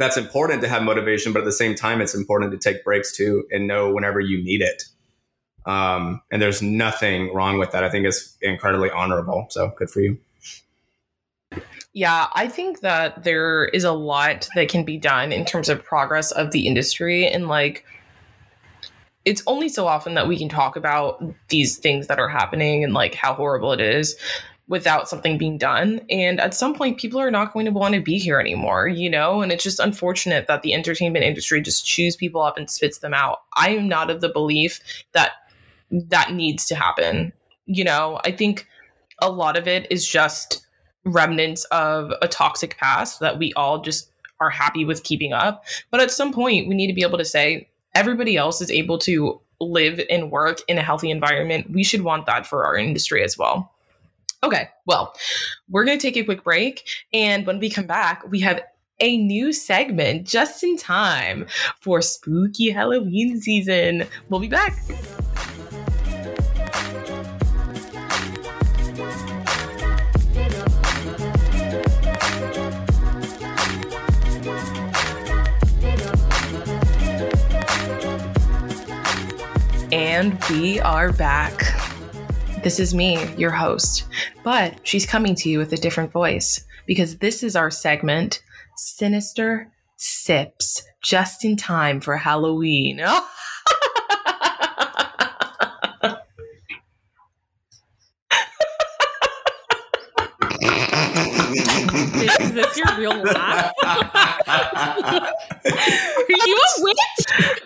that's 0.00 0.16
important 0.16 0.62
to 0.62 0.68
have 0.68 0.82
motivation, 0.82 1.32
but 1.32 1.40
at 1.40 1.44
the 1.44 1.52
same 1.52 1.74
time, 1.74 2.00
it's 2.00 2.14
important 2.14 2.52
to 2.52 2.58
take 2.58 2.82
breaks 2.84 3.14
too 3.14 3.44
and 3.50 3.66
know 3.66 3.92
whenever 3.92 4.18
you 4.18 4.42
need 4.42 4.62
it. 4.62 4.84
Um, 5.66 6.22
and 6.32 6.40
there's 6.40 6.62
nothing 6.62 7.32
wrong 7.34 7.58
with 7.58 7.72
that. 7.72 7.84
I 7.84 7.90
think 7.90 8.06
it's 8.06 8.36
incredibly 8.40 8.90
honorable. 8.90 9.46
So 9.50 9.72
good 9.76 9.90
for 9.90 10.00
you. 10.00 10.18
Yeah, 11.92 12.28
I 12.34 12.48
think 12.48 12.80
that 12.80 13.24
there 13.24 13.66
is 13.66 13.84
a 13.84 13.92
lot 13.92 14.48
that 14.54 14.68
can 14.68 14.84
be 14.84 14.96
done 14.96 15.32
in 15.32 15.44
terms 15.44 15.68
of 15.68 15.84
progress 15.84 16.30
of 16.30 16.52
the 16.52 16.66
industry 16.66 17.26
and 17.26 17.48
like 17.48 17.84
it's 19.26 19.42
only 19.46 19.68
so 19.68 19.86
often 19.86 20.14
that 20.14 20.26
we 20.26 20.38
can 20.38 20.48
talk 20.48 20.76
about 20.76 21.22
these 21.48 21.76
things 21.76 22.06
that 22.06 22.18
are 22.18 22.28
happening 22.28 22.82
and 22.84 22.94
like 22.94 23.14
how 23.14 23.34
horrible 23.34 23.72
it 23.72 23.80
is 23.80 24.16
without 24.70 25.08
something 25.08 25.36
being 25.36 25.58
done 25.58 26.00
and 26.08 26.40
at 26.40 26.54
some 26.54 26.74
point 26.74 26.98
people 26.98 27.20
are 27.20 27.30
not 27.30 27.52
going 27.52 27.66
to 27.66 27.72
want 27.72 27.94
to 27.94 28.00
be 28.00 28.18
here 28.18 28.40
anymore 28.40 28.88
you 28.88 29.10
know 29.10 29.42
and 29.42 29.52
it's 29.52 29.64
just 29.64 29.78
unfortunate 29.78 30.46
that 30.46 30.62
the 30.62 30.72
entertainment 30.72 31.24
industry 31.24 31.60
just 31.60 31.84
chews 31.84 32.16
people 32.16 32.40
up 32.40 32.56
and 32.56 32.70
spits 32.70 32.98
them 32.98 33.12
out 33.12 33.40
i 33.54 33.70
am 33.70 33.86
not 33.86 34.10
of 34.10 34.22
the 34.22 34.28
belief 34.30 34.80
that 35.12 35.32
that 35.90 36.32
needs 36.32 36.64
to 36.64 36.74
happen 36.74 37.32
you 37.66 37.84
know 37.84 38.18
i 38.24 38.32
think 38.32 38.66
a 39.20 39.30
lot 39.30 39.56
of 39.56 39.68
it 39.68 39.86
is 39.90 40.08
just 40.08 40.66
remnants 41.04 41.64
of 41.66 42.12
a 42.22 42.28
toxic 42.28 42.76
past 42.78 43.20
that 43.20 43.38
we 43.38 43.52
all 43.54 43.80
just 43.80 44.10
are 44.40 44.50
happy 44.50 44.84
with 44.84 45.02
keeping 45.02 45.32
up. 45.32 45.64
But 45.90 46.00
at 46.00 46.10
some 46.10 46.32
point, 46.32 46.68
we 46.68 46.74
need 46.74 46.88
to 46.88 46.94
be 46.94 47.02
able 47.02 47.18
to 47.18 47.24
say 47.24 47.68
everybody 47.94 48.36
else 48.36 48.60
is 48.60 48.70
able 48.70 48.98
to 48.98 49.40
live 49.60 50.00
and 50.08 50.30
work 50.30 50.60
in 50.68 50.78
a 50.78 50.82
healthy 50.82 51.10
environment. 51.10 51.70
We 51.70 51.84
should 51.84 52.02
want 52.02 52.26
that 52.26 52.46
for 52.46 52.64
our 52.64 52.76
industry 52.76 53.22
as 53.22 53.36
well. 53.36 53.70
Okay, 54.42 54.70
well, 54.86 55.14
we're 55.68 55.84
going 55.84 55.98
to 55.98 56.02
take 56.02 56.16
a 56.16 56.24
quick 56.24 56.42
break. 56.44 56.88
And 57.12 57.46
when 57.46 57.58
we 57.58 57.68
come 57.68 57.86
back, 57.86 58.22
we 58.30 58.40
have 58.40 58.62
a 58.98 59.18
new 59.18 59.52
segment 59.52 60.26
just 60.26 60.64
in 60.64 60.78
time 60.78 61.46
for 61.80 62.00
spooky 62.00 62.70
Halloween 62.70 63.38
season. 63.38 64.06
We'll 64.30 64.40
be 64.40 64.48
back. 64.48 64.78
And 79.92 80.38
we 80.48 80.80
are 80.80 81.12
back. 81.12 81.79
This 82.62 82.78
is 82.78 82.94
me, 82.94 83.26
your 83.36 83.52
host, 83.52 84.06
but 84.44 84.86
she's 84.86 85.06
coming 85.06 85.34
to 85.36 85.48
you 85.48 85.58
with 85.58 85.72
a 85.72 85.78
different 85.78 86.12
voice 86.12 86.62
because 86.86 87.16
this 87.16 87.42
is 87.42 87.56
our 87.56 87.70
segment, 87.70 88.42
Sinister 88.76 89.72
Sips, 89.96 90.82
just 91.02 91.42
in 91.42 91.56
time 91.56 92.02
for 92.02 92.18
Halloween. 92.18 93.00
Is 102.14 102.52
this 102.52 102.76
your 102.76 102.96
real 102.98 103.16
laugh? 103.22 103.72
Are 103.82 105.32
you 106.28 106.56
a 106.56 106.82
witch? 106.82 106.98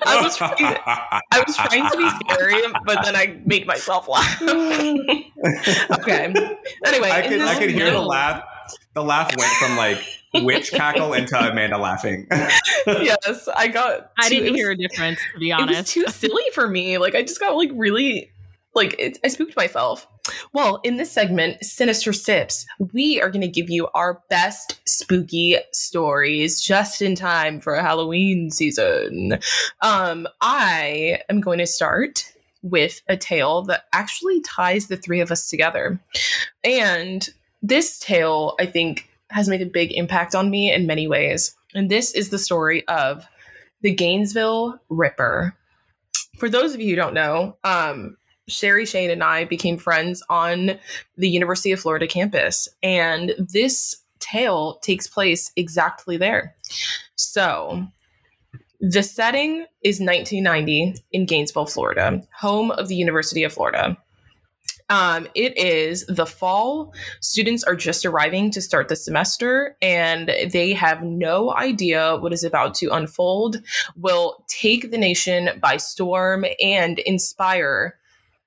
I 0.07 0.21
was 0.23 0.37
trying, 0.37 0.55
I 0.61 1.45
was 1.47 1.57
trying 1.57 1.91
to 1.91 1.97
be 1.97 2.09
scary, 2.33 2.63
but 2.85 3.03
then 3.05 3.17
I 3.17 3.41
made 3.47 3.67
myself 3.67 4.09
laugh. 4.09 4.41
okay. 4.43 6.33
Anyway, 6.87 7.11
I 7.11 7.27
could 7.27 7.41
I 7.41 7.59
could 7.59 7.71
hear 7.71 7.91
the 7.91 8.01
laugh. 8.01 8.45
The 8.95 9.03
laugh 9.03 9.35
went 9.37 9.51
from 9.55 9.77
like 9.77 9.99
witch 10.45 10.71
cackle 10.71 11.13
into 11.15 11.37
Amanda 11.39 11.79
laughing. 11.79 12.27
Yes, 12.87 13.49
I 13.57 13.69
got. 13.69 14.13
I 14.19 14.29
too- 14.29 14.35
it 14.37 14.39
didn't 14.41 14.53
was- 14.53 14.61
hear 14.61 14.71
a 14.71 14.77
difference, 14.77 15.19
to 15.33 15.39
be 15.41 15.51
It 15.51 15.55
was 15.55 15.63
honest. 15.63 15.93
too 15.93 16.05
silly 16.09 16.43
for 16.53 16.69
me. 16.69 16.99
Like 16.99 17.15
I 17.15 17.23
just 17.23 17.41
got 17.41 17.57
like 17.57 17.71
really 17.75 18.31
like 18.75 18.95
it, 18.99 19.19
I 19.25 19.29
spooked 19.29 19.57
myself. 19.57 20.07
Well, 20.53 20.81
in 20.85 20.97
this 20.97 21.11
segment, 21.11 21.65
Sinister 21.65 22.13
Sips, 22.13 22.67
we 22.93 23.21
are 23.21 23.31
going 23.31 23.43
to 23.43 23.49
give 23.49 23.71
you 23.71 23.89
our 23.95 24.23
best 24.31 24.81
spooky 24.89 25.57
stories 25.73 26.61
just 26.61 27.03
in 27.03 27.15
time 27.15 27.61
for 27.61 27.75
Halloween 27.77 28.51
season. 28.51 29.39
Um, 29.83 30.27
I 30.41 31.21
am 31.29 31.41
going 31.41 31.59
to 31.59 31.67
start 31.67 32.33
with 32.63 33.03
a 33.09 33.17
tale 33.17 33.63
that 33.63 33.85
actually 33.93 34.41
ties 34.41 34.87
the 34.87 34.97
three 34.97 35.21
of 35.21 35.31
us 35.31 35.49
together. 35.49 36.01
And 36.65 37.29
this 37.63 37.99
tale, 37.99 38.55
I 38.59 38.67
think, 38.67 39.09
has 39.31 39.49
made 39.49 39.63
a 39.63 39.67
big 39.67 39.93
impact 39.93 40.35
on 40.35 40.51
me 40.51 40.73
in 40.73 40.87
many 40.87 41.07
ways. 41.07 41.55
And 41.75 41.91
this 41.91 42.13
is 42.15 42.31
the 42.31 42.39
story 42.39 42.87
of 42.89 43.27
the 43.83 43.95
Gainesville 43.95 44.81
Ripper. 44.89 45.55
For 46.39 46.49
those 46.49 46.75
of 46.75 46.81
you 46.81 46.91
who 46.91 46.97
don't 46.97 47.15
know, 47.15 47.57
um, 47.65 48.17
Sherry 48.49 48.87
Shane 48.87 49.11
and 49.11 49.23
I 49.23 49.45
became 49.45 49.79
friends 49.79 50.23
on 50.29 50.79
the 51.17 51.29
University 51.29 51.73
of 51.73 51.81
Florida 51.81 52.07
campus, 52.07 52.69
and 52.83 53.35
this 53.39 53.97
tale 54.21 54.79
takes 54.83 55.07
place 55.07 55.53
exactly 55.57 56.17
there. 56.17 56.55
So, 57.17 57.87
the 58.81 59.03
setting 59.03 59.67
is 59.83 60.01
1990 60.01 60.95
in 61.13 61.27
Gainesville, 61.27 61.67
Florida, 61.67 62.21
home 62.39 62.71
of 62.73 62.89
the 62.89 62.97
University 62.97 63.45
of 63.45 63.53
Florida. 63.53 63.97
Um, 64.91 65.27
it 65.35 65.57
is 65.57 66.05
the 66.07 66.27
fall. 66.27 66.93
Students 67.21 67.65
are 67.65 67.75
just 67.75 68.05
arriving 68.05 68.51
to 68.51 68.61
start 68.61 68.89
the 68.89 68.97
semester, 68.97 69.77
and 69.81 70.31
they 70.51 70.75
have 70.75 71.03
no 71.03 71.55
idea 71.55 72.17
what 72.17 72.35
is 72.35 72.45
about 72.45 72.75
to 72.75 72.91
unfold 72.91 73.63
will 73.97 74.45
take 74.49 74.91
the 74.91 74.99
nation 74.99 75.49
by 75.63 75.79
storm 75.79 76.45
and 76.61 76.99
inspire 77.01 77.99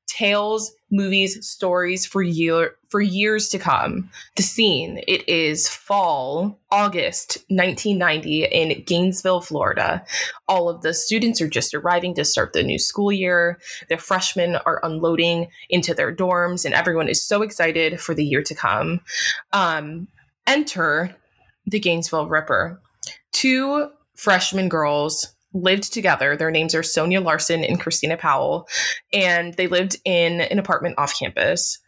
tales, 0.07 0.73
movies, 0.89 1.45
stories 1.45 2.05
for 2.05 2.23
year 2.23 2.75
for 2.89 3.01
years 3.01 3.49
to 3.49 3.59
come. 3.59 4.09
The 4.37 4.43
scene 4.43 5.03
it 5.07 5.27
is 5.27 5.67
fall, 5.67 6.57
August 6.71 7.37
1990 7.49 8.45
in 8.45 8.83
Gainesville, 8.83 9.41
Florida. 9.41 10.03
All 10.47 10.69
of 10.69 10.81
the 10.81 10.93
students 10.93 11.41
are 11.41 11.49
just 11.49 11.73
arriving 11.73 12.13
to 12.15 12.25
start 12.25 12.53
the 12.53 12.63
new 12.63 12.79
school 12.79 13.11
year. 13.11 13.59
The 13.89 13.97
freshmen 13.97 14.55
are 14.55 14.79
unloading 14.83 15.49
into 15.69 15.93
their 15.93 16.15
dorms 16.15 16.65
and 16.65 16.73
everyone 16.73 17.09
is 17.09 17.21
so 17.21 17.41
excited 17.41 17.99
for 17.99 18.15
the 18.15 18.25
year 18.25 18.41
to 18.43 18.55
come. 18.55 19.01
Um, 19.51 20.07
enter 20.47 21.15
the 21.65 21.79
Gainesville 21.79 22.27
Ripper. 22.27 22.81
Two 23.33 23.89
freshman 24.15 24.69
girls 24.69 25.35
lived 25.53 25.91
together. 25.93 26.35
Their 26.35 26.51
names 26.51 26.75
are 26.75 26.81
Sonja 26.81 27.23
Larson 27.23 27.63
and 27.63 27.79
Christina 27.79 28.17
Powell, 28.17 28.67
and 29.13 29.53
they 29.55 29.67
lived 29.67 29.97
in 30.05 30.41
an 30.41 30.59
apartment 30.59 30.95
off 30.97 31.17
campus. 31.17 31.79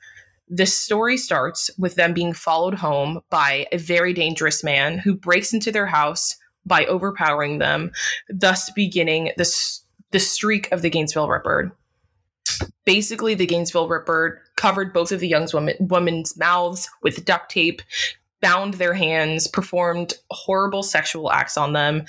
This 0.48 0.78
story 0.78 1.18
starts 1.18 1.70
with 1.78 1.96
them 1.96 2.14
being 2.14 2.34
followed 2.34 2.74
home 2.74 3.22
by 3.30 3.68
a 3.72 3.78
very 3.78 4.14
dangerous 4.14 4.64
man 4.64 4.98
who 4.98 5.14
breaks 5.14 5.54
into 5.54 5.72
their 5.72 5.86
house 5.86 6.36
by 6.66 6.86
overpowering 6.86 7.60
them, 7.60 7.92
thus 8.30 8.72
beginning 8.72 9.32
the, 9.38 9.80
the 10.12 10.20
streak 10.20 10.72
of 10.72 10.82
the 10.82 10.90
Gainesville 10.90 11.30
Ripper. 11.30 11.72
Basically, 12.86 13.36
the 13.36 13.46
Gainesville 13.46 13.88
Ripper 13.88 14.42
covered 14.56 14.92
both 14.92 15.12
of 15.12 15.20
the 15.20 15.28
young 15.28 15.48
woman, 15.54 15.76
women's 15.80 16.38
mouths 16.38 16.90
with 17.04 17.26
duct 17.26 17.52
tape, 17.52 17.82
bound 18.42 18.76
their 18.76 18.94
hands, 18.94 19.48
performed 19.48 20.14
horrible 20.32 20.82
sexual 20.82 21.32
acts 21.32 21.58
on 21.58 21.74
them, 21.74 22.06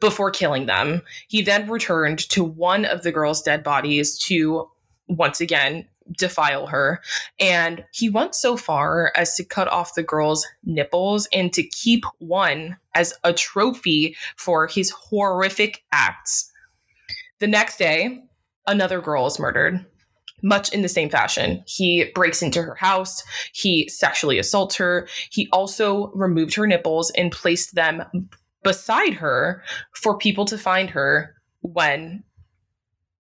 before 0.00 0.30
killing 0.30 0.66
them. 0.66 1.02
He 1.28 1.42
then 1.42 1.68
returned 1.68 2.18
to 2.30 2.44
one 2.44 2.84
of 2.84 3.02
the 3.02 3.12
girl's 3.12 3.42
dead 3.42 3.62
bodies 3.62 4.18
to 4.20 4.68
once 5.08 5.40
again 5.40 5.86
defile 6.12 6.66
her. 6.66 7.00
And 7.40 7.84
he 7.92 8.10
went 8.10 8.34
so 8.34 8.56
far 8.56 9.12
as 9.16 9.34
to 9.36 9.44
cut 9.44 9.68
off 9.68 9.94
the 9.94 10.02
girl's 10.02 10.46
nipples 10.64 11.28
and 11.32 11.52
to 11.52 11.62
keep 11.62 12.04
one 12.18 12.76
as 12.94 13.14
a 13.24 13.32
trophy 13.32 14.16
for 14.36 14.66
his 14.66 14.90
horrific 14.90 15.82
acts. 15.92 16.50
The 17.40 17.46
next 17.46 17.78
day, 17.78 18.22
another 18.66 19.00
girl 19.00 19.26
is 19.26 19.38
murdered. 19.38 19.84
Much 20.42 20.72
in 20.74 20.82
the 20.82 20.88
same 20.88 21.08
fashion. 21.08 21.62
He 21.66 22.10
breaks 22.14 22.42
into 22.42 22.60
her 22.62 22.74
house. 22.74 23.22
He 23.54 23.88
sexually 23.88 24.38
assaults 24.38 24.76
her. 24.76 25.08
He 25.30 25.48
also 25.52 26.08
removed 26.08 26.54
her 26.54 26.66
nipples 26.66 27.10
and 27.12 27.32
placed 27.32 27.74
them 27.74 28.04
beside 28.64 29.14
her 29.14 29.62
for 29.92 30.18
people 30.18 30.44
to 30.46 30.58
find 30.58 30.90
her 30.90 31.36
when 31.60 32.24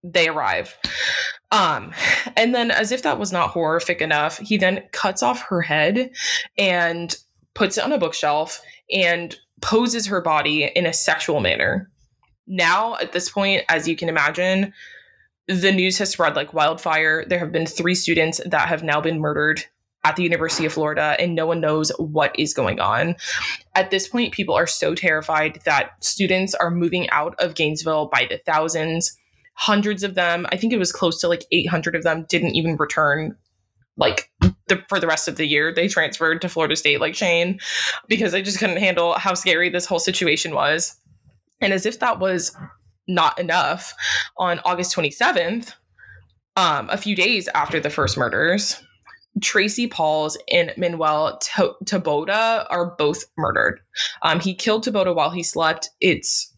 they 0.02 0.28
arrive. 0.28 0.76
Um, 1.50 1.92
and 2.36 2.54
then, 2.54 2.70
as 2.70 2.92
if 2.92 3.02
that 3.02 3.18
was 3.18 3.30
not 3.30 3.50
horrific 3.50 4.00
enough, 4.00 4.38
he 4.38 4.56
then 4.56 4.82
cuts 4.92 5.22
off 5.22 5.42
her 5.42 5.60
head 5.60 6.10
and 6.56 7.14
puts 7.54 7.76
it 7.76 7.84
on 7.84 7.92
a 7.92 7.98
bookshelf 7.98 8.62
and 8.90 9.36
poses 9.60 10.06
her 10.06 10.22
body 10.22 10.64
in 10.64 10.86
a 10.86 10.92
sexual 10.92 11.40
manner. 11.40 11.90
Now, 12.46 12.96
at 12.96 13.12
this 13.12 13.28
point, 13.28 13.64
as 13.68 13.86
you 13.86 13.96
can 13.96 14.08
imagine, 14.08 14.72
the 15.46 15.72
news 15.72 15.98
has 15.98 16.10
spread 16.10 16.36
like 16.36 16.54
wildfire. 16.54 17.24
There 17.26 17.38
have 17.38 17.52
been 17.52 17.66
three 17.66 17.94
students 17.94 18.40
that 18.46 18.68
have 18.68 18.82
now 18.82 19.00
been 19.00 19.20
murdered 19.20 19.64
at 20.04 20.16
the 20.16 20.22
University 20.22 20.66
of 20.66 20.72
Florida, 20.72 21.16
and 21.18 21.34
no 21.34 21.46
one 21.46 21.60
knows 21.60 21.90
what 21.98 22.38
is 22.38 22.54
going 22.54 22.80
on. 22.80 23.14
At 23.74 23.90
this 23.90 24.08
point, 24.08 24.32
people 24.32 24.54
are 24.54 24.66
so 24.66 24.94
terrified 24.94 25.60
that 25.64 25.92
students 26.04 26.54
are 26.54 26.70
moving 26.70 27.08
out 27.10 27.34
of 27.38 27.54
Gainesville 27.54 28.06
by 28.06 28.26
the 28.28 28.38
thousands. 28.38 29.16
Hundreds 29.54 30.02
of 30.02 30.14
them, 30.14 30.46
I 30.50 30.56
think 30.56 30.72
it 30.72 30.78
was 30.78 30.92
close 30.92 31.20
to 31.20 31.28
like 31.28 31.44
800 31.52 31.94
of 31.94 32.02
them, 32.02 32.26
didn't 32.28 32.56
even 32.56 32.76
return 32.76 33.36
like 33.96 34.30
the, 34.68 34.82
for 34.88 34.98
the 34.98 35.06
rest 35.06 35.28
of 35.28 35.36
the 35.36 35.46
year. 35.46 35.72
They 35.72 35.86
transferred 35.86 36.40
to 36.42 36.48
Florida 36.48 36.76
State 36.76 37.00
like 37.00 37.14
Shane 37.14 37.60
because 38.08 38.32
they 38.32 38.42
just 38.42 38.58
couldn't 38.58 38.78
handle 38.78 39.14
how 39.14 39.34
scary 39.34 39.68
this 39.68 39.86
whole 39.86 39.98
situation 39.98 40.54
was. 40.54 40.96
And 41.60 41.72
as 41.72 41.86
if 41.86 42.00
that 42.00 42.18
was 42.18 42.56
not 43.06 43.38
enough, 43.38 43.94
on 44.36 44.60
August 44.64 44.96
27th, 44.96 45.74
um, 46.56 46.88
a 46.90 46.96
few 46.96 47.14
days 47.14 47.48
after 47.54 47.80
the 47.80 47.90
first 47.90 48.16
murders, 48.16 48.82
Tracy 49.40 49.86
Paules 49.86 50.36
and 50.50 50.72
Manuel 50.76 51.38
to- 51.38 51.76
Taboada 51.84 52.66
are 52.70 52.94
both 52.96 53.24
murdered. 53.36 53.80
Um, 54.22 54.40
he 54.40 54.54
killed 54.54 54.84
Taboada 54.84 55.14
while 55.14 55.30
he 55.30 55.42
slept. 55.42 55.90
It's 56.00 56.52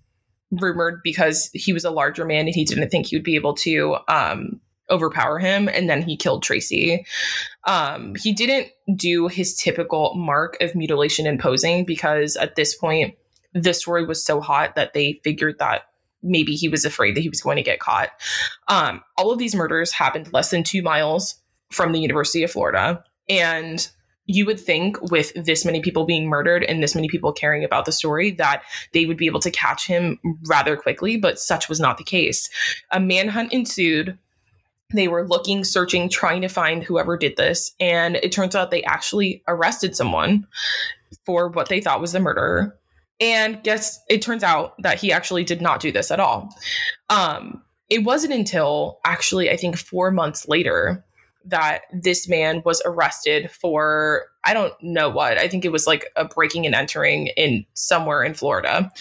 rumored 0.51 1.01
because 1.03 1.51
he 1.55 1.72
was 1.72 1.85
a 1.85 1.91
larger 1.91 2.25
man 2.25 2.47
and 2.47 2.55
he 2.55 2.64
didn't 2.64 2.89
think 2.91 3.07
he 3.07 3.16
would 3.16 3.25
be 3.25 3.37
able 3.37 3.55
to 3.55 3.97
um, 4.09 4.61
overpower 4.91 5.39
him. 5.39 5.68
And 5.68 5.89
then 5.89 6.03
he 6.03 6.16
killed 6.16 6.43
Tracy. 6.43 7.05
Um, 7.66 8.14
he 8.20 8.33
didn't 8.33 8.68
do 8.97 9.29
his 9.29 9.55
typical 9.55 10.14
mark 10.14 10.57
of 10.61 10.75
mutilation 10.75 11.27
and 11.27 11.39
posing 11.39 11.85
because 11.85 12.37
at 12.37 12.57
this 12.57 12.75
point, 12.75 13.14
the 13.55 13.72
story 13.72 14.05
was 14.05 14.25
so 14.25 14.41
hot 14.41 14.75
that 14.75 14.95
they 14.95 15.20
figured 15.22 15.59
that 15.61 15.83
maybe 16.22 16.55
he 16.55 16.68
was 16.68 16.85
afraid 16.85 17.14
that 17.14 17.20
he 17.20 17.29
was 17.29 17.41
going 17.41 17.57
to 17.57 17.62
get 17.62 17.79
caught. 17.79 18.11
Um, 18.68 19.03
all 19.16 19.31
of 19.31 19.39
these 19.39 19.55
murders 19.55 19.93
happened 19.93 20.33
less 20.33 20.51
than 20.51 20.64
two 20.64 20.83
miles 20.83 21.37
from 21.75 21.93
the 21.93 22.01
University 22.01 22.43
of 22.43 22.51
Florida. 22.51 23.03
And 23.29 23.87
you 24.27 24.47
would 24.47 24.59
think 24.59 25.01
with 25.11 25.33
this 25.35 25.64
many 25.64 25.81
people 25.81 26.05
being 26.05 26.27
murdered 26.27 26.64
and 26.64 26.83
this 26.83 26.95
many 26.95 27.09
people 27.09 27.33
caring 27.33 27.62
about 27.62 27.85
the 27.85 27.93
story 27.93 28.31
that 28.33 28.62
they 28.93 29.05
would 29.05 29.16
be 29.16 29.27
able 29.27 29.41
to 29.41 29.51
catch 29.51 29.87
him 29.87 30.18
rather 30.47 30.77
quickly, 30.77 31.16
but 31.16 31.39
such 31.39 31.68
was 31.68 31.81
not 31.81 31.99
the 31.99 32.05
case. 32.05 32.49
A 32.91 33.01
manhunt 33.01 33.53
ensued. 33.53 34.18
They 34.95 35.09
were 35.09 35.27
looking, 35.27 35.64
searching, 35.64 36.09
trying 36.09 36.41
to 36.43 36.49
find 36.49 36.83
whoever 36.83 37.16
did 37.16 37.37
this. 37.37 37.75
And 37.81 38.16
it 38.16 38.33
turns 38.33 38.55
out 38.55 38.70
they 38.70 38.85
actually 38.85 39.43
arrested 39.47 39.97
someone 39.97 40.47
for 41.25 41.49
what 41.49 41.68
they 41.68 41.81
thought 41.81 42.01
was 42.01 42.12
the 42.12 42.20
murder. 42.20 42.77
And 43.20 43.62
guess 43.62 44.01
it 44.09 44.22
turns 44.22 44.43
out 44.43 44.75
that 44.83 44.99
he 44.99 45.12
actually 45.12 45.45
did 45.45 45.61
not 45.61 45.81
do 45.81 45.93
this 45.93 46.11
at 46.11 46.20
all. 46.20 46.55
Um, 47.11 47.62
it 47.91 48.05
wasn't 48.05 48.33
until 48.33 49.01
actually, 49.05 49.51
I 49.51 49.57
think, 49.57 49.77
four 49.77 50.11
months 50.11 50.49
later 50.49 51.05
that 51.45 51.82
this 51.92 52.28
man 52.28 52.62
was 52.64 52.82
arrested 52.84 53.51
for 53.51 54.26
I 54.45 54.53
don't 54.53 54.74
know 54.82 55.09
what. 55.09 55.38
I 55.38 55.49
think 55.49 55.64
it 55.64 55.72
was 55.72 55.86
like 55.86 56.07
a 56.16 56.24
breaking 56.24 56.66
and 56.66 56.74
entering 56.74 57.28
in 57.28 57.64
somewhere 57.74 58.22
in 58.22 58.34
Florida. 58.34 58.92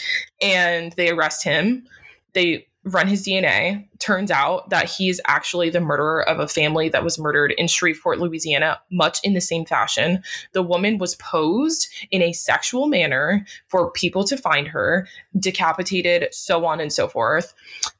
And 0.41 0.93
they 0.93 1.09
arrest 1.09 1.43
him. 1.43 1.85
They 2.33 2.67
run 2.85 3.07
his 3.07 3.25
DNA. 3.25 3.87
Turns 3.99 4.29
out 4.29 4.69
that 4.69 4.89
he's 4.89 5.21
actually 5.25 5.69
the 5.69 5.79
murderer 5.79 6.27
of 6.27 6.39
a 6.39 6.47
family 6.47 6.89
that 6.89 7.03
was 7.03 7.17
murdered 7.17 7.53
in 7.57 7.67
Shreveport, 7.67 8.19
Louisiana, 8.19 8.79
much 8.91 9.19
in 9.23 9.33
the 9.33 9.41
same 9.41 9.65
fashion. 9.65 10.21
The 10.51 10.63
woman 10.63 10.97
was 10.97 11.15
posed 11.15 11.87
in 12.11 12.21
a 12.21 12.33
sexual 12.33 12.87
manner 12.87 13.45
for 13.67 13.91
people 13.91 14.25
to 14.25 14.35
find 14.35 14.67
her, 14.67 15.07
decapitated, 15.39 16.33
so 16.33 16.65
on 16.65 16.81
and 16.81 16.91
so 16.91 17.07
forth. 17.07 17.53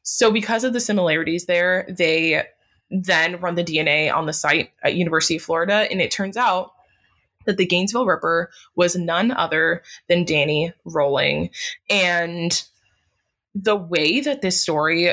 So, 0.04 0.32
because 0.32 0.66
of 0.66 0.74
the 0.74 0.82
similarities 0.82 1.46
there, 1.46 1.88
they 1.90 2.44
then 2.94 3.40
run 3.40 3.56
the 3.56 3.64
DNA 3.64 4.14
on 4.14 4.26
the 4.26 4.34
site 4.34 4.72
at 4.84 4.96
University 4.96 5.38
of 5.38 5.42
Florida, 5.42 5.88
and 5.92 6.00
it 6.02 6.12
turns 6.12 6.38
out 6.38 6.74
that 7.46 7.58
the 7.58 7.66
Gainesville 7.66 8.06
Ripper 8.06 8.52
was 8.76 8.96
none 8.96 9.32
other 9.32 9.84
than 10.08 10.26
Danny 10.26 10.72
Rolling. 10.86 11.50
And 11.90 12.64
the 13.56 13.76
way 13.76 14.22
that 14.22 14.42
this 14.42 14.60
story 14.60 15.12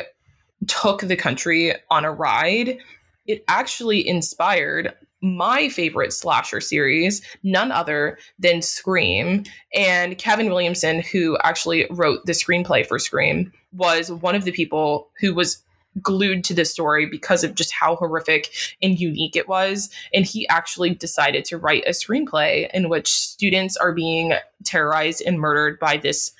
took 0.66 1.00
the 1.00 1.16
country 1.16 1.74
on 1.90 2.04
a 2.04 2.12
ride, 2.12 2.78
it 3.26 3.44
actually 3.48 4.06
inspired 4.06 4.94
my 5.22 5.68
favorite 5.68 6.12
slasher 6.12 6.60
series, 6.60 7.22
none 7.42 7.70
other 7.70 8.18
than 8.38 8.62
Scream. 8.62 9.44
And 9.74 10.16
Kevin 10.16 10.48
Williamson, 10.48 11.00
who 11.00 11.36
actually 11.42 11.86
wrote 11.90 12.24
the 12.26 12.32
screenplay 12.32 12.86
for 12.86 12.98
Scream, 12.98 13.52
was 13.72 14.10
one 14.10 14.34
of 14.34 14.44
the 14.44 14.52
people 14.52 15.10
who 15.20 15.34
was 15.34 15.62
glued 16.00 16.44
to 16.44 16.54
the 16.54 16.64
story 16.64 17.06
because 17.06 17.42
of 17.42 17.54
just 17.54 17.72
how 17.72 17.96
horrific 17.96 18.50
and 18.80 19.00
unique 19.00 19.36
it 19.36 19.48
was. 19.48 19.90
And 20.14 20.24
he 20.24 20.46
actually 20.48 20.94
decided 20.94 21.44
to 21.46 21.58
write 21.58 21.84
a 21.86 21.90
screenplay 21.90 22.70
in 22.72 22.88
which 22.88 23.10
students 23.10 23.76
are 23.76 23.92
being 23.92 24.34
terrorized 24.64 25.22
and 25.26 25.40
murdered 25.40 25.78
by 25.78 25.96
this 25.96 26.32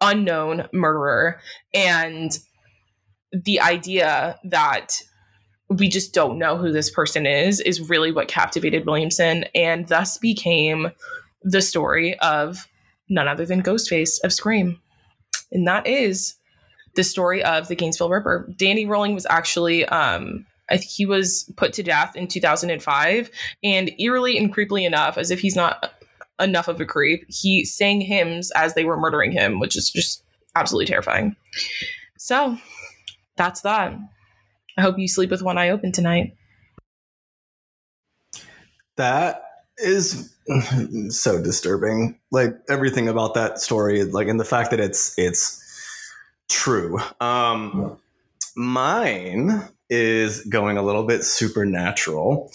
unknown 0.00 0.68
murderer. 0.72 1.40
And 1.74 2.38
the 3.32 3.60
idea 3.60 4.38
that 4.44 5.02
we 5.68 5.88
just 5.88 6.14
don't 6.14 6.38
know 6.38 6.56
who 6.56 6.72
this 6.72 6.88
person 6.88 7.26
is 7.26 7.60
is 7.60 7.90
really 7.90 8.10
what 8.10 8.28
captivated 8.28 8.86
Williamson 8.86 9.44
and 9.54 9.86
thus 9.88 10.16
became 10.16 10.90
the 11.42 11.60
story 11.60 12.18
of 12.20 12.66
none 13.08 13.28
other 13.28 13.44
than 13.44 13.62
Ghostface 13.62 14.18
of 14.24 14.32
Scream. 14.32 14.80
And 15.52 15.66
that 15.66 15.86
is 15.86 16.34
the 16.94 17.04
story 17.04 17.42
of 17.42 17.68
the 17.68 17.74
Gainesville 17.74 18.10
Ripper. 18.10 18.48
Danny 18.56 18.86
Rolling 18.86 19.14
was 19.14 19.26
actually 19.30 19.84
um 19.86 20.46
he 20.80 21.06
was 21.06 21.50
put 21.56 21.72
to 21.72 21.82
death 21.82 22.14
in 22.14 22.28
2005 22.28 23.30
and 23.62 23.90
eerily 23.98 24.36
and 24.36 24.54
creepily 24.54 24.86
enough 24.86 25.16
as 25.16 25.30
if 25.30 25.40
he's 25.40 25.56
not 25.56 25.94
enough 26.40 26.68
of 26.68 26.80
a 26.80 26.86
creep, 26.86 27.24
he 27.28 27.64
sang 27.64 28.00
hymns 28.00 28.50
as 28.52 28.74
they 28.74 28.84
were 28.84 28.98
murdering 28.98 29.32
him, 29.32 29.60
which 29.60 29.76
is 29.76 29.90
just 29.90 30.22
absolutely 30.54 30.86
terrifying. 30.86 31.36
So, 32.16 32.58
that's 33.36 33.62
that. 33.62 33.94
I 34.76 34.80
hope 34.80 34.98
you 34.98 35.08
sleep 35.08 35.30
with 35.30 35.42
one 35.42 35.58
eye 35.58 35.70
open 35.70 35.92
tonight. 35.92 36.36
That 38.96 39.42
is 39.78 40.34
so 41.08 41.42
disturbing. 41.42 42.18
Like 42.30 42.56
everything 42.68 43.08
about 43.08 43.34
that 43.34 43.60
story, 43.60 44.04
like 44.04 44.28
and 44.28 44.40
the 44.40 44.44
fact 44.44 44.70
that 44.70 44.80
it's 44.80 45.16
it's 45.18 45.64
true. 46.48 46.98
Um 47.20 47.98
mine 48.56 49.68
is 49.88 50.44
going 50.44 50.76
a 50.76 50.82
little 50.82 51.04
bit 51.04 51.24
supernatural. 51.24 52.52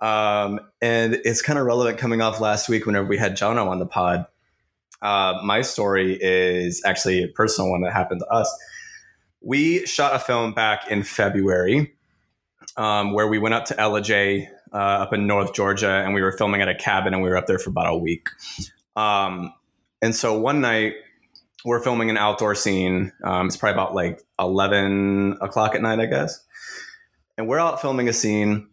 Um, 0.00 0.58
and 0.80 1.14
it's 1.24 1.42
kind 1.42 1.58
of 1.58 1.66
relevant 1.66 1.98
coming 1.98 2.20
off 2.20 2.40
last 2.40 2.68
week 2.68 2.86
whenever 2.86 3.06
we 3.06 3.18
had 3.18 3.36
Jono 3.36 3.68
on 3.68 3.78
the 3.78 3.86
pod. 3.86 4.26
Uh, 5.00 5.40
my 5.44 5.62
story 5.62 6.18
is 6.20 6.82
actually 6.84 7.22
a 7.22 7.28
personal 7.28 7.70
one 7.70 7.82
that 7.82 7.92
happened 7.92 8.20
to 8.20 8.26
us. 8.26 8.52
We 9.40 9.86
shot 9.86 10.14
a 10.14 10.18
film 10.18 10.54
back 10.54 10.90
in 10.90 11.02
February 11.02 11.94
um, 12.76 13.12
where 13.12 13.28
we 13.28 13.38
went 13.38 13.54
up 13.54 13.66
to 13.66 13.74
Ellijay 13.74 14.48
uh, 14.72 14.76
up 14.76 15.12
in 15.12 15.26
North 15.26 15.54
Georgia 15.54 15.90
and 15.90 16.14
we 16.14 16.22
were 16.22 16.32
filming 16.32 16.62
at 16.62 16.68
a 16.68 16.74
cabin 16.74 17.14
and 17.14 17.22
we 17.22 17.28
were 17.28 17.36
up 17.36 17.46
there 17.46 17.58
for 17.58 17.70
about 17.70 17.92
a 17.92 17.96
week. 17.96 18.28
Um, 18.96 19.52
and 20.00 20.14
so 20.14 20.38
one 20.38 20.60
night 20.60 20.94
we're 21.64 21.80
filming 21.80 22.10
an 22.10 22.16
outdoor 22.16 22.54
scene. 22.54 23.12
Um, 23.24 23.46
it's 23.46 23.56
probably 23.56 23.74
about 23.74 23.94
like 23.94 24.22
11 24.38 25.38
o'clock 25.40 25.74
at 25.74 25.82
night, 25.82 26.00
I 26.00 26.06
guess. 26.06 26.44
And 27.38 27.48
we're 27.48 27.58
out 27.58 27.80
filming 27.80 28.08
a 28.08 28.12
scene 28.12 28.68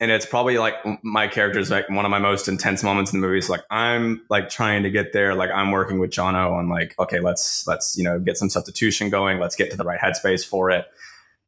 and 0.00 0.10
it's 0.10 0.26
probably 0.26 0.58
like 0.58 0.74
my 1.02 1.26
character's 1.26 1.70
like 1.70 1.88
one 1.90 2.04
of 2.04 2.10
my 2.10 2.18
most 2.18 2.46
intense 2.46 2.82
moments 2.82 3.12
in 3.12 3.20
the 3.20 3.26
movie. 3.26 3.40
So 3.40 3.52
like 3.52 3.64
I'm 3.70 4.22
like 4.30 4.48
trying 4.48 4.84
to 4.84 4.90
get 4.90 5.12
there, 5.12 5.34
like 5.34 5.50
I'm 5.50 5.72
working 5.72 5.98
with 5.98 6.10
Jono 6.10 6.52
on 6.52 6.68
like, 6.68 6.94
okay, 6.98 7.20
let's 7.20 7.66
let's 7.66 7.96
you 7.96 8.04
know 8.04 8.18
get 8.20 8.36
some 8.36 8.48
substitution 8.48 9.10
going. 9.10 9.40
Let's 9.40 9.56
get 9.56 9.70
to 9.72 9.76
the 9.76 9.84
right 9.84 9.98
headspace 9.98 10.46
for 10.46 10.70
it. 10.70 10.86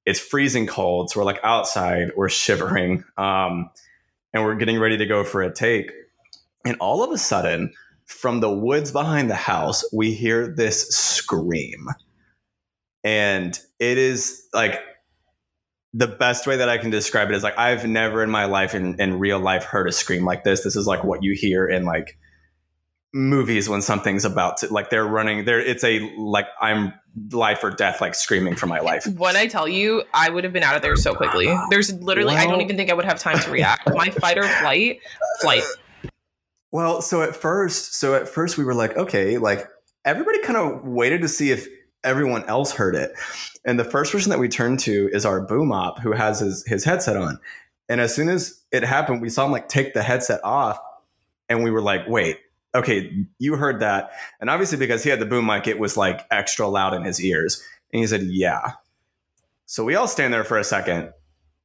It's 0.04 0.18
freezing 0.18 0.66
cold, 0.66 1.10
so 1.10 1.20
we're 1.20 1.26
like 1.26 1.40
outside, 1.44 2.10
we're 2.16 2.30
shivering, 2.30 3.04
um, 3.16 3.70
and 4.32 4.42
we're 4.42 4.56
getting 4.56 4.80
ready 4.80 4.96
to 4.96 5.06
go 5.06 5.22
for 5.22 5.42
a 5.42 5.52
take. 5.52 5.92
And 6.64 6.76
all 6.80 7.04
of 7.04 7.12
a 7.12 7.18
sudden, 7.18 7.72
from 8.10 8.40
the 8.40 8.50
woods 8.50 8.90
behind 8.90 9.30
the 9.30 9.36
house, 9.36 9.84
we 9.92 10.12
hear 10.12 10.52
this 10.54 10.88
scream, 10.88 11.88
and 13.04 13.58
it 13.78 13.98
is 13.98 14.48
like 14.52 14.80
the 15.94 16.08
best 16.08 16.46
way 16.46 16.56
that 16.56 16.68
I 16.68 16.78
can 16.78 16.90
describe 16.90 17.30
it 17.30 17.34
is 17.34 17.42
like 17.42 17.58
I've 17.58 17.86
never 17.86 18.22
in 18.22 18.30
my 18.30 18.44
life 18.44 18.74
in, 18.74 19.00
in 19.00 19.18
real 19.18 19.38
life 19.38 19.64
heard 19.64 19.88
a 19.88 19.92
scream 19.92 20.24
like 20.24 20.44
this. 20.44 20.62
This 20.62 20.76
is 20.76 20.86
like 20.86 21.04
what 21.04 21.22
you 21.22 21.34
hear 21.34 21.66
in 21.66 21.84
like 21.84 22.18
movies 23.12 23.68
when 23.68 23.82
something's 23.82 24.24
about 24.24 24.58
to 24.58 24.72
like 24.72 24.88
they're 24.88 25.04
running 25.04 25.44
there 25.44 25.58
it's 25.58 25.82
a 25.82 25.98
like 26.16 26.46
I'm 26.60 26.92
life 27.32 27.64
or 27.64 27.70
death 27.70 28.00
like 28.00 28.14
screaming 28.14 28.54
for 28.54 28.66
my 28.66 28.80
life. 28.80 29.06
When 29.06 29.34
I 29.34 29.46
tell 29.46 29.66
you, 29.66 30.04
I 30.14 30.30
would 30.30 30.44
have 30.44 30.52
been 30.52 30.62
out 30.62 30.76
of 30.76 30.82
there 30.82 30.94
so 30.94 31.14
quickly. 31.14 31.52
There's 31.70 31.92
literally 31.94 32.34
well, 32.34 32.44
I 32.44 32.50
don't 32.50 32.60
even 32.60 32.76
think 32.76 32.90
I 32.90 32.94
would 32.94 33.04
have 33.04 33.18
time 33.18 33.38
to 33.40 33.50
react. 33.50 33.88
my 33.94 34.10
fight 34.10 34.38
or 34.38 34.44
flight 34.44 35.00
flight. 35.40 35.62
Well, 36.72 37.02
so 37.02 37.22
at 37.22 37.34
first, 37.34 37.94
so 37.94 38.14
at 38.14 38.28
first 38.28 38.56
we 38.56 38.64
were 38.64 38.74
like, 38.74 38.96
okay, 38.96 39.38
like 39.38 39.66
everybody 40.04 40.40
kind 40.42 40.56
of 40.56 40.86
waited 40.86 41.22
to 41.22 41.28
see 41.28 41.50
if 41.50 41.66
everyone 42.04 42.44
else 42.44 42.72
heard 42.72 42.94
it. 42.94 43.12
And 43.64 43.78
the 43.78 43.84
first 43.84 44.12
person 44.12 44.30
that 44.30 44.38
we 44.38 44.48
turned 44.48 44.78
to 44.80 45.10
is 45.12 45.26
our 45.26 45.40
boom 45.40 45.72
op 45.72 45.98
who 45.98 46.12
has 46.12 46.40
his, 46.40 46.64
his 46.66 46.84
headset 46.84 47.16
on. 47.16 47.38
And 47.88 48.00
as 48.00 48.14
soon 48.14 48.28
as 48.28 48.62
it 48.70 48.84
happened, 48.84 49.20
we 49.20 49.28
saw 49.28 49.46
him 49.46 49.52
like 49.52 49.68
take 49.68 49.94
the 49.94 50.02
headset 50.02 50.40
off 50.44 50.78
and 51.48 51.64
we 51.64 51.70
were 51.70 51.82
like, 51.82 52.08
wait, 52.08 52.38
okay, 52.74 53.12
you 53.38 53.56
heard 53.56 53.80
that. 53.80 54.12
And 54.40 54.48
obviously, 54.48 54.78
because 54.78 55.02
he 55.02 55.10
had 55.10 55.18
the 55.18 55.26
boom 55.26 55.46
mic, 55.46 55.66
it 55.66 55.78
was 55.78 55.96
like 55.96 56.24
extra 56.30 56.68
loud 56.68 56.94
in 56.94 57.02
his 57.02 57.20
ears. 57.20 57.62
And 57.92 58.00
he 58.00 58.06
said, 58.06 58.22
yeah. 58.22 58.72
So 59.66 59.84
we 59.84 59.96
all 59.96 60.08
stand 60.08 60.32
there 60.32 60.44
for 60.44 60.58
a 60.58 60.64
second 60.64 61.12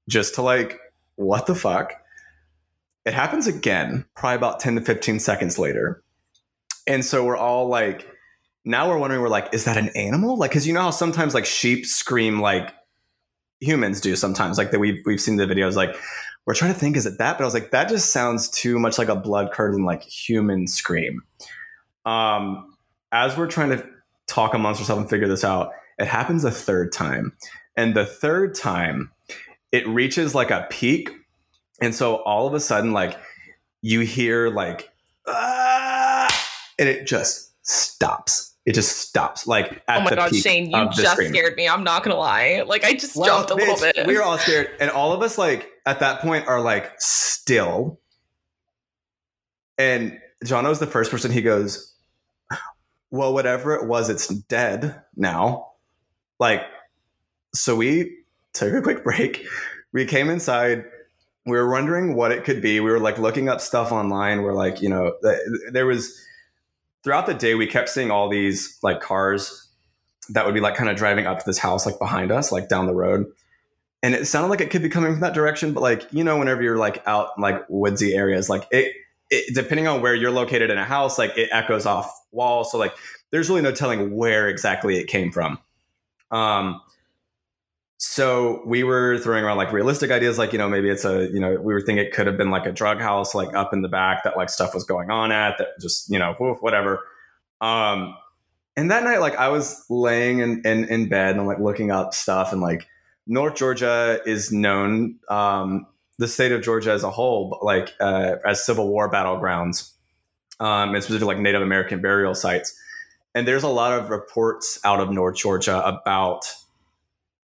just 0.10 0.36
to 0.36 0.42
like, 0.42 0.80
what 1.16 1.46
the 1.46 1.56
fuck? 1.56 1.94
It 3.06 3.14
happens 3.14 3.48
again, 3.48 4.06
probably 4.16 4.38
about 4.38 4.60
10 4.60 4.76
to 4.76 4.82
15 4.82 5.20
seconds 5.20 5.60
later. 5.60 6.04
And 6.88 7.06
so 7.06 7.24
we're 7.24 7.38
all 7.38 7.68
like, 7.68 8.08
now 8.64 8.90
we're 8.90 8.98
wondering, 8.98 9.22
we're 9.22 9.30
like, 9.30 9.54
is 9.54 9.66
that 9.66 9.78
an 9.78 9.90
animal? 9.90 10.38
Like, 10.38 10.52
because 10.52 10.66
you 10.66 10.74
know 10.74 10.82
how 10.82 10.92
sometimes 10.92 11.34
like 11.34 11.46
sheep 11.46 11.86
scream 11.86 12.42
like 12.42 12.74
humans 13.60 14.02
do 14.02 14.16
sometimes, 14.16 14.58
like 14.58 14.72
that 14.72 14.80
we've 14.80 15.02
we've 15.06 15.22
seen 15.22 15.38
the 15.38 15.46
videos. 15.46 15.76
Like, 15.76 15.96
we're 16.46 16.54
trying 16.54 16.74
to 16.74 16.80
think, 16.80 16.98
is 16.98 17.06
it 17.06 17.18
that? 17.18 17.38
But 17.38 17.44
I 17.44 17.46
was 17.46 17.54
like, 17.54 17.72
that 17.72 17.90
just 17.90 18.12
sounds 18.12 18.50
too 18.50 18.80
much 18.80 18.98
like 18.98 19.08
a 19.08 19.16
blood 19.16 19.52
curdling 19.52 19.86
like 19.86 20.04
human 20.04 20.68
scream. 20.68 21.24
Um, 22.06 22.76
as 23.12 23.38
we're 23.38 23.48
trying 23.48 23.70
to 23.70 23.88
talk 24.28 24.54
amongst 24.54 24.80
ourselves 24.82 25.02
and 25.02 25.10
figure 25.10 25.28
this 25.28 25.44
out, 25.44 25.72
it 25.98 26.08
happens 26.08 26.44
a 26.44 26.52
third 26.52 26.92
time, 26.92 27.34
and 27.76 27.96
the 27.96 28.06
third 28.06 28.56
time, 28.56 29.12
it 29.72 29.88
reaches 29.88 30.36
like 30.36 30.52
a 30.52 30.68
peak, 30.70 31.10
and 31.82 31.94
so 31.94 32.18
all 32.18 32.48
of 32.48 32.54
a 32.54 32.60
sudden, 32.60 32.94
like 32.94 33.18
you 33.82 34.02
hear 34.02 34.50
like, 34.50 34.90
ah, 35.28 36.28
and 36.80 36.90
it 36.90 37.08
just 37.08 37.52
stops 37.68 38.56
it 38.66 38.74
just 38.74 38.98
stops. 38.98 39.46
Like 39.46 39.84
oh 39.88 40.02
my 40.02 40.16
god, 40.16 40.36
Shane, 40.36 40.72
you 40.72 40.90
just 40.92 41.18
scared 41.18 41.56
me. 41.56 41.70
I'm 41.70 41.84
not 41.84 42.04
gonna 42.04 42.16
lie. 42.16 42.64
Like 42.66 42.84
I 42.84 42.94
just 42.94 43.16
well, 43.16 43.28
jumped 43.28 43.52
a 43.52 43.56
bitch, 43.56 43.68
little 43.68 43.94
bit. 43.94 44.08
We 44.08 44.16
were 44.16 44.24
all 44.24 44.40
scared, 44.40 44.72
and 44.80 44.90
all 44.90 45.14
of 45.14 45.22
us 45.22 45.38
like 45.38 45.72
at 45.86 46.00
that 46.00 46.22
point 46.22 46.48
are 46.48 46.62
like 46.62 46.92
still. 47.00 48.00
And 49.78 50.20
Jono 50.44 50.70
was 50.70 50.80
the 50.80 50.88
first 50.88 51.12
person. 51.12 51.32
He 51.32 51.44
goes, 51.44 51.94
"Well, 53.12 53.34
whatever 53.34 53.76
it 53.76 53.86
was, 53.86 54.10
it's 54.10 54.28
dead 54.28 55.00
now." 55.16 55.74
Like, 56.40 56.64
so 57.54 57.76
we 57.76 58.18
took 58.54 58.74
a 58.74 58.82
quick 58.82 59.04
break. 59.04 59.46
We 59.92 60.06
came 60.06 60.30
inside. 60.30 60.86
We 61.46 61.52
were 61.58 61.70
wondering 61.70 62.16
what 62.16 62.32
it 62.32 62.44
could 62.44 62.62
be. 62.62 62.80
We 62.80 62.90
were 62.90 63.00
like 63.00 63.20
looking 63.20 63.50
up 63.50 63.62
stuff 63.62 63.92
online. 63.92 64.42
We're 64.42 64.54
like, 64.54 64.82
you 64.82 64.90
know, 64.90 65.14
there 65.72 65.86
was 65.86 66.20
throughout 67.04 67.28
the 67.28 67.36
day, 67.36 67.54
we 67.54 67.68
kept 67.68 67.90
seeing 67.90 68.10
all 68.10 68.30
these 68.30 68.80
like 68.82 69.00
cars 69.00 69.70
that 70.30 70.46
would 70.46 70.56
be 70.56 70.60
like 70.60 70.76
kind 70.76 70.90
of 70.90 70.98
driving 70.98 71.28
up 71.28 71.38
to 71.38 71.46
this 71.46 71.60
house 71.60 71.86
like 71.86 72.00
behind 72.00 72.32
us, 72.32 72.52
like 72.52 72.68
down 72.68 72.88
the 72.88 72.96
road. 72.96 73.28
And 74.02 74.16
it 74.16 74.26
sounded 74.26 74.50
like 74.50 74.62
it 74.62 74.72
could 74.72 74.82
be 74.82 74.90
coming 74.90 75.12
from 75.12 75.22
that 75.22 75.34
direction, 75.34 75.74
but 75.74 75.82
like 75.82 76.12
you 76.12 76.24
know, 76.24 76.38
whenever 76.38 76.62
you're 76.62 76.78
like 76.78 77.04
out 77.08 77.40
like 77.40 77.64
woodsy 77.70 78.16
areas, 78.16 78.50
like 78.50 78.68
it, 78.72 78.94
it 79.30 79.54
depending 79.54 79.88
on 79.88 80.02
where 80.02 80.16
you're 80.16 80.32
located 80.32 80.72
in 80.72 80.78
a 80.78 80.84
house, 80.84 81.18
like 81.18 81.38
it 81.38 81.50
echoes 81.52 81.86
off 81.86 82.12
walls. 82.32 82.72
So 82.72 82.78
like 82.78 82.96
there's 83.32 83.50
really 83.50 83.62
no 83.62 83.72
telling 83.72 84.16
where 84.16 84.48
exactly 84.50 84.98
it 84.98 85.06
came 85.08 85.32
from. 85.32 85.60
Um, 86.32 86.82
so 87.98 88.62
we 88.66 88.84
were 88.84 89.18
throwing 89.20 89.44
around 89.44 89.58
like 89.58 89.72
realistic 89.72 90.12
ideas, 90.12 90.38
like 90.38 90.52
you 90.52 90.58
know 90.58 90.68
maybe 90.68 90.90
it's 90.90 91.06
a 91.06 91.30
you 91.32 91.40
know 91.40 91.52
we 91.56 91.74
were 91.74 91.82
thinking 91.82 92.06
it 92.06 92.14
could 92.14 92.28
have 92.28 92.38
been 92.38 92.52
like 92.52 92.66
a 92.66 92.72
drug 92.72 93.00
house 93.00 93.34
like 93.34 93.54
up 93.56 93.74
in 93.74 93.82
the 93.82 93.88
back 93.88 94.24
that 94.24 94.36
like 94.36 94.50
stuff 94.50 94.74
was 94.74 94.84
going 94.84 95.10
on 95.10 95.32
at 95.32 95.58
that 95.58 95.68
just 95.80 96.10
you 96.10 96.20
know 96.20 96.34
whatever. 96.60 97.00
Um, 97.62 98.16
and 98.76 98.92
that 98.92 99.04
night 99.04 99.20
like 99.20 99.36
I 99.38 99.48
was 99.48 99.86
laying 99.90 100.40
in 100.40 100.62
in, 100.66 100.86
in 100.86 101.08
bed 101.08 101.32
and 101.32 101.42
I'm 101.42 101.48
like 101.48 101.60
looking 101.60 101.90
up 101.90 102.14
stuff 102.14 102.52
and 102.52 102.62
like 102.62 102.88
North 103.28 103.56
Georgia 103.56 104.20
is 104.26 104.52
known 104.52 105.18
um, 105.30 105.88
the 106.18 106.28
state 106.28 106.52
of 106.52 106.62
Georgia 106.62 106.92
as 106.92 107.04
a 107.04 107.10
whole 107.10 107.50
but, 107.50 107.64
like 107.64 107.94
uh, 108.02 108.36
as 108.46 108.66
Civil 108.66 108.90
War 108.90 109.10
battlegrounds, 109.10 109.92
um, 110.60 110.94
and 110.94 111.02
specifically 111.02 111.34
like 111.34 111.42
Native 111.42 111.62
American 111.62 112.02
burial 112.02 112.36
sites. 112.36 112.78
And 113.34 113.48
there's 113.48 113.64
a 113.64 113.70
lot 113.70 113.94
of 113.94 114.10
reports 114.10 114.80
out 114.84 115.00
of 115.00 115.12
North 115.12 115.36
Georgia 115.36 115.86
about 115.86 116.46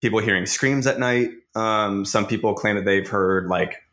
people 0.02 0.20
hearing 0.20 0.46
screams 0.46 0.88
at 0.88 1.00
night. 1.00 1.30
Um, 1.56 2.06
some 2.06 2.26
people 2.26 2.54
claim 2.54 2.76
that 2.76 2.86
they've 2.86 3.08
heard 3.08 3.48
like 3.48 3.84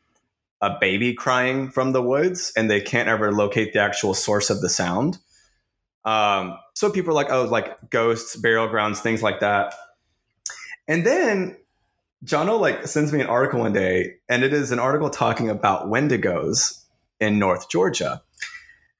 a 0.60 0.76
baby 0.80 1.14
crying 1.14 1.70
from 1.70 1.92
the 1.92 2.02
woods 2.02 2.52
and 2.56 2.70
they 2.70 2.80
can't 2.80 3.08
ever 3.08 3.32
locate 3.32 3.72
the 3.72 3.80
actual 3.80 4.14
source 4.14 4.50
of 4.50 4.60
the 4.60 4.68
sound. 4.68 5.18
Um, 6.04 6.58
so 6.74 6.90
people 6.90 7.10
are 7.10 7.14
like, 7.14 7.30
oh, 7.30 7.44
like 7.44 7.90
ghosts, 7.90 8.36
burial 8.36 8.68
grounds, 8.68 9.00
things 9.00 9.22
like 9.22 9.40
that. 9.40 9.74
And 10.86 11.04
then 11.04 11.56
Jono 12.24 12.58
like 12.58 12.86
sends 12.86 13.12
me 13.12 13.20
an 13.20 13.26
article 13.26 13.60
one 13.60 13.72
day, 13.72 14.14
and 14.28 14.42
it 14.42 14.52
is 14.52 14.72
an 14.72 14.78
article 14.78 15.10
talking 15.10 15.50
about 15.50 15.86
Wendigos 15.86 16.82
in 17.20 17.38
North 17.38 17.68
Georgia. 17.68 18.22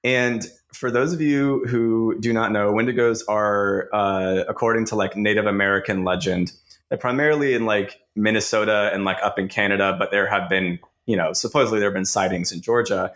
And 0.05 0.47
for 0.73 0.91
those 0.91 1.13
of 1.13 1.21
you 1.21 1.65
who 1.67 2.17
do 2.21 2.33
not 2.33 2.53
know, 2.53 2.73
Wendigos 2.73 3.23
are, 3.29 3.89
uh, 3.93 4.45
according 4.49 4.85
to 4.87 4.97
like 4.97 5.17
Native 5.17 5.47
American 5.47 6.05
legend, 6.05 6.53
they're 6.89 6.99
primarily 6.99 7.55
in 7.55 7.67
like 7.67 8.01
Minnesota 8.17 8.91
and 8.93 9.05
like 9.05 9.19
up 9.23 9.39
in 9.39 9.49
Canada, 9.49 9.95
but 9.99 10.11
there 10.11 10.27
have 10.27 10.49
been, 10.49 10.79
you 11.07 11.17
know, 11.17 11.33
supposedly 11.33 11.79
there 11.79 11.89
have 11.89 11.95
been 11.95 12.05
sightings 12.05 12.53
in 12.53 12.61
Georgia. 12.61 13.13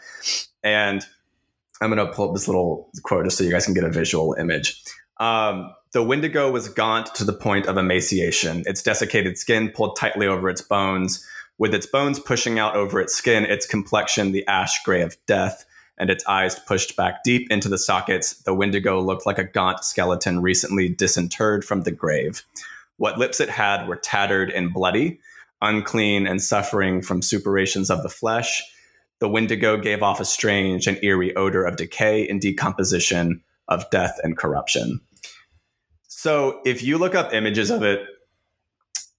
And 0.63 1.05
I'm 1.81 1.91
going 1.93 2.07
to 2.07 2.13
pull 2.13 2.29
up 2.29 2.35
this 2.35 2.47
little 2.47 2.91
quote 3.03 3.25
just 3.25 3.39
so 3.39 3.45
you 3.45 3.51
guys 3.51 3.65
can 3.65 3.75
get 3.75 3.85
a 3.85 3.91
visual 3.91 4.35
image. 4.35 4.83
Um, 5.19 5.73
the 5.93 6.03
Wendigo 6.03 6.51
was 6.51 6.69
gaunt 6.69 7.15
to 7.17 7.25
the 7.25 7.33
point 7.33 7.67
of 7.67 7.77
emaciation, 7.77 8.63
its 8.67 8.83
desiccated 8.83 9.37
skin 9.37 9.71
pulled 9.71 9.97
tightly 9.97 10.27
over 10.27 10.49
its 10.49 10.63
bones. 10.63 11.27
With 11.59 11.75
its 11.75 11.87
bones 11.87 12.19
pushing 12.19 12.59
out 12.59 12.75
over 12.75 13.01
its 13.01 13.15
skin, 13.15 13.45
its 13.45 13.67
complexion 13.67 14.33
the 14.33 14.47
ash 14.47 14.83
gray 14.85 15.03
of 15.03 15.17
death, 15.27 15.65
and 15.99 16.11
its 16.11 16.27
eyes 16.27 16.59
pushed 16.59 16.97
back 16.97 17.23
deep 17.23 17.51
into 17.51 17.69
the 17.69 17.79
sockets, 17.79 18.35
the 18.43 18.55
Wendigo 18.55 19.01
looked 19.01 19.27
like 19.27 19.39
a 19.39 19.45
gaunt 19.45 19.85
skeleton 19.85 20.41
recently 20.41 20.89
disinterred 20.89 21.65
from 21.65 21.83
the 21.83 21.93
grave. 21.93 22.43
What 23.03 23.19
lips 23.19 23.41
it 23.41 23.49
had 23.49 23.89
were 23.89 23.97
tattered 23.97 24.49
and 24.53 24.73
bloody, 24.73 25.19
unclean 25.61 26.25
and 26.29 26.41
suffering 26.41 27.03
from 27.03 27.21
suppurations 27.21 27.91
of 27.91 28.05
the 28.05 28.09
flesh. 28.09 28.63
The 29.19 29.29
Wendigo 29.29 29.77
gave 29.77 30.05
off 30.05 30.21
a 30.21 30.25
strange 30.25 30.87
and 30.87 31.03
eerie 31.03 31.35
odor 31.35 31.65
of 31.65 31.75
decay 31.75 32.29
and 32.29 32.41
decomposition, 32.41 33.43
of 33.67 33.91
death 33.91 34.21
and 34.23 34.37
corruption. 34.37 35.01
So 36.07 36.61
if 36.65 36.85
you 36.85 36.97
look 36.97 37.17
up 37.17 37.35
images 37.35 37.73
of 37.73 37.83
it, 37.83 38.07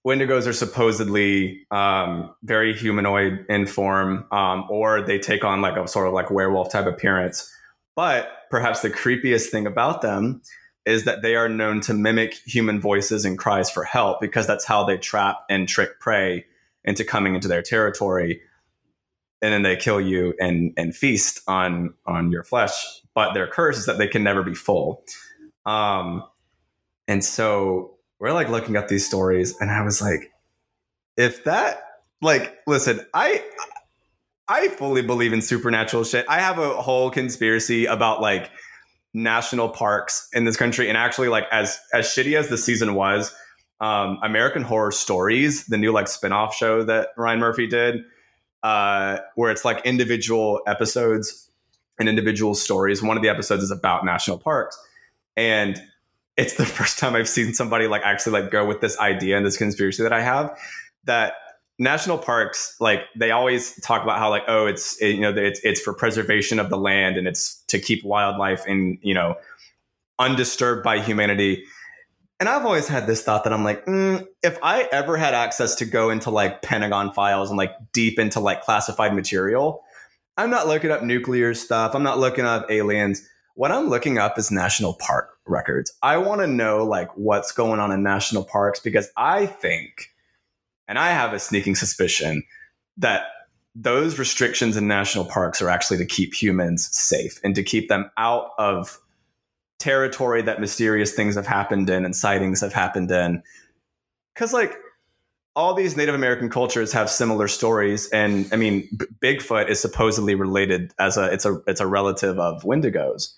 Wendigos 0.02 0.46
are 0.46 0.54
supposedly 0.54 1.66
um, 1.70 2.34
very 2.42 2.72
humanoid 2.72 3.44
in 3.50 3.66
form, 3.66 4.24
um, 4.32 4.64
or 4.70 5.02
they 5.02 5.18
take 5.18 5.44
on 5.44 5.60
like 5.60 5.76
a 5.76 5.86
sort 5.86 6.06
of 6.08 6.14
like 6.14 6.30
werewolf 6.30 6.72
type 6.72 6.86
appearance. 6.86 7.52
But 7.94 8.30
perhaps 8.50 8.80
the 8.80 8.88
creepiest 8.88 9.50
thing 9.50 9.66
about 9.66 10.00
them 10.00 10.40
is 10.86 11.04
that 11.04 11.22
they 11.22 11.34
are 11.34 11.48
known 11.48 11.80
to 11.82 11.94
mimic 11.94 12.34
human 12.46 12.80
voices 12.80 13.24
and 13.24 13.38
cries 13.38 13.70
for 13.70 13.84
help 13.84 14.20
because 14.20 14.46
that's 14.46 14.64
how 14.64 14.84
they 14.84 14.98
trap 14.98 15.44
and 15.48 15.68
trick 15.68 15.98
prey 16.00 16.44
into 16.84 17.04
coming 17.04 17.34
into 17.34 17.48
their 17.48 17.62
territory. 17.62 18.42
And 19.40 19.52
then 19.52 19.62
they 19.62 19.76
kill 19.76 20.00
you 20.00 20.34
and 20.40 20.72
and 20.76 20.94
feast 20.94 21.40
on 21.46 21.94
on 22.06 22.30
your 22.30 22.44
flesh. 22.44 23.02
But 23.14 23.34
their 23.34 23.46
curse 23.46 23.78
is 23.78 23.86
that 23.86 23.98
they 23.98 24.08
can 24.08 24.22
never 24.22 24.42
be 24.42 24.54
full. 24.54 25.04
Um 25.66 26.24
and 27.06 27.24
so 27.24 27.96
we're 28.18 28.32
like 28.32 28.48
looking 28.48 28.76
at 28.76 28.88
these 28.88 29.04
stories 29.04 29.54
and 29.60 29.70
i 29.70 29.82
was 29.82 30.00
like 30.00 30.32
if 31.16 31.44
that 31.44 31.82
like 32.22 32.58
listen 32.66 33.04
i 33.12 33.42
i 34.48 34.68
fully 34.68 35.02
believe 35.02 35.32
in 35.32 35.42
supernatural 35.42 36.04
shit. 36.04 36.24
I 36.28 36.40
have 36.40 36.58
a 36.58 36.80
whole 36.80 37.10
conspiracy 37.10 37.86
about 37.86 38.20
like 38.20 38.50
national 39.14 39.68
parks 39.68 40.28
in 40.32 40.44
this 40.44 40.56
country. 40.56 40.88
And 40.88 40.98
actually, 40.98 41.28
like 41.28 41.46
as 41.50 41.78
as 41.92 42.06
shitty 42.06 42.36
as 42.36 42.48
the 42.48 42.58
season 42.58 42.94
was, 42.94 43.34
um, 43.80 44.18
American 44.22 44.62
Horror 44.62 44.90
Stories, 44.90 45.66
the 45.66 45.78
new 45.78 45.92
like 45.92 46.06
spinoff 46.06 46.52
show 46.52 46.82
that 46.84 47.10
Ryan 47.16 47.38
Murphy 47.38 47.66
did, 47.66 48.02
uh, 48.62 49.18
where 49.36 49.50
it's 49.50 49.64
like 49.64 49.84
individual 49.86 50.60
episodes 50.66 51.50
and 51.98 52.08
individual 52.08 52.54
stories. 52.54 53.02
One 53.02 53.16
of 53.16 53.22
the 53.22 53.28
episodes 53.28 53.62
is 53.62 53.70
about 53.70 54.04
national 54.04 54.38
parks, 54.38 54.76
and 55.36 55.80
it's 56.36 56.54
the 56.54 56.66
first 56.66 56.98
time 56.98 57.14
I've 57.14 57.28
seen 57.28 57.54
somebody 57.54 57.86
like 57.86 58.02
actually 58.02 58.40
like 58.40 58.50
go 58.50 58.66
with 58.66 58.80
this 58.80 58.98
idea 58.98 59.36
and 59.36 59.46
this 59.46 59.56
conspiracy 59.56 60.02
that 60.02 60.12
I 60.12 60.20
have 60.22 60.58
that 61.04 61.34
national 61.78 62.18
parks 62.18 62.76
like 62.80 63.00
they 63.16 63.32
always 63.32 63.74
talk 63.80 64.02
about 64.02 64.18
how 64.18 64.30
like 64.30 64.44
oh 64.46 64.66
it's 64.66 65.00
it, 65.02 65.16
you 65.16 65.20
know 65.20 65.34
it's 65.34 65.60
it's 65.64 65.80
for 65.80 65.92
preservation 65.92 66.60
of 66.60 66.70
the 66.70 66.76
land 66.76 67.16
and 67.16 67.26
it's 67.26 67.62
to 67.66 67.80
keep 67.80 68.04
wildlife 68.04 68.64
in 68.66 68.98
you 69.02 69.14
know 69.14 69.36
undisturbed 70.18 70.84
by 70.84 71.00
humanity. 71.00 71.64
And 72.38 72.48
i've 72.48 72.64
always 72.64 72.86
had 72.88 73.06
this 73.06 73.22
thought 73.22 73.44
that 73.44 73.52
i'm 73.52 73.64
like 73.64 73.86
mm, 73.86 74.26
if 74.42 74.58
i 74.62 74.88
ever 74.92 75.16
had 75.16 75.34
access 75.34 75.76
to 75.76 75.84
go 75.84 76.10
into 76.10 76.30
like 76.30 76.62
pentagon 76.62 77.12
files 77.12 77.48
and 77.48 77.56
like 77.56 77.72
deep 77.92 78.18
into 78.18 78.38
like 78.38 78.62
classified 78.62 79.14
material 79.14 79.82
i'm 80.36 80.50
not 80.50 80.66
looking 80.66 80.90
up 80.90 81.02
nuclear 81.02 81.54
stuff 81.54 81.94
i'm 81.94 82.02
not 82.02 82.18
looking 82.18 82.44
up 82.44 82.70
aliens. 82.70 83.26
What 83.54 83.72
i'm 83.72 83.88
looking 83.88 84.18
up 84.18 84.36
is 84.36 84.50
national 84.50 84.94
park 84.94 85.30
records. 85.46 85.92
I 86.02 86.18
want 86.18 86.40
to 86.40 86.46
know 86.46 86.84
like 86.84 87.16
what's 87.16 87.52
going 87.52 87.80
on 87.80 87.92
in 87.92 88.02
national 88.02 88.44
parks 88.44 88.80
because 88.80 89.10
i 89.16 89.46
think 89.46 90.13
and 90.88 90.98
I 90.98 91.10
have 91.10 91.32
a 91.32 91.38
sneaking 91.38 91.74
suspicion 91.74 92.44
that 92.96 93.26
those 93.74 94.18
restrictions 94.18 94.76
in 94.76 94.86
national 94.86 95.24
parks 95.24 95.60
are 95.60 95.68
actually 95.68 95.98
to 95.98 96.06
keep 96.06 96.34
humans 96.34 96.88
safe 96.96 97.40
and 97.42 97.54
to 97.54 97.62
keep 97.62 97.88
them 97.88 98.10
out 98.16 98.50
of 98.58 98.98
territory 99.78 100.42
that 100.42 100.60
mysterious 100.60 101.12
things 101.12 101.34
have 101.34 101.46
happened 101.46 101.90
in 101.90 102.04
and 102.04 102.14
sightings 102.14 102.60
have 102.60 102.72
happened 102.72 103.10
in. 103.10 103.42
Because, 104.32 104.52
like, 104.52 104.76
all 105.56 105.74
these 105.74 105.96
Native 105.96 106.14
American 106.14 106.48
cultures 106.48 106.92
have 106.92 107.08
similar 107.08 107.48
stories, 107.48 108.08
and 108.10 108.48
I 108.52 108.56
mean, 108.56 108.88
B- 108.96 109.06
Bigfoot 109.20 109.68
is 109.68 109.80
supposedly 109.80 110.34
related 110.34 110.92
as 110.98 111.16
a 111.16 111.32
it's 111.32 111.44
a 111.44 111.60
it's 111.66 111.80
a 111.80 111.86
relative 111.86 112.40
of 112.40 112.62
Wendigos, 112.62 113.34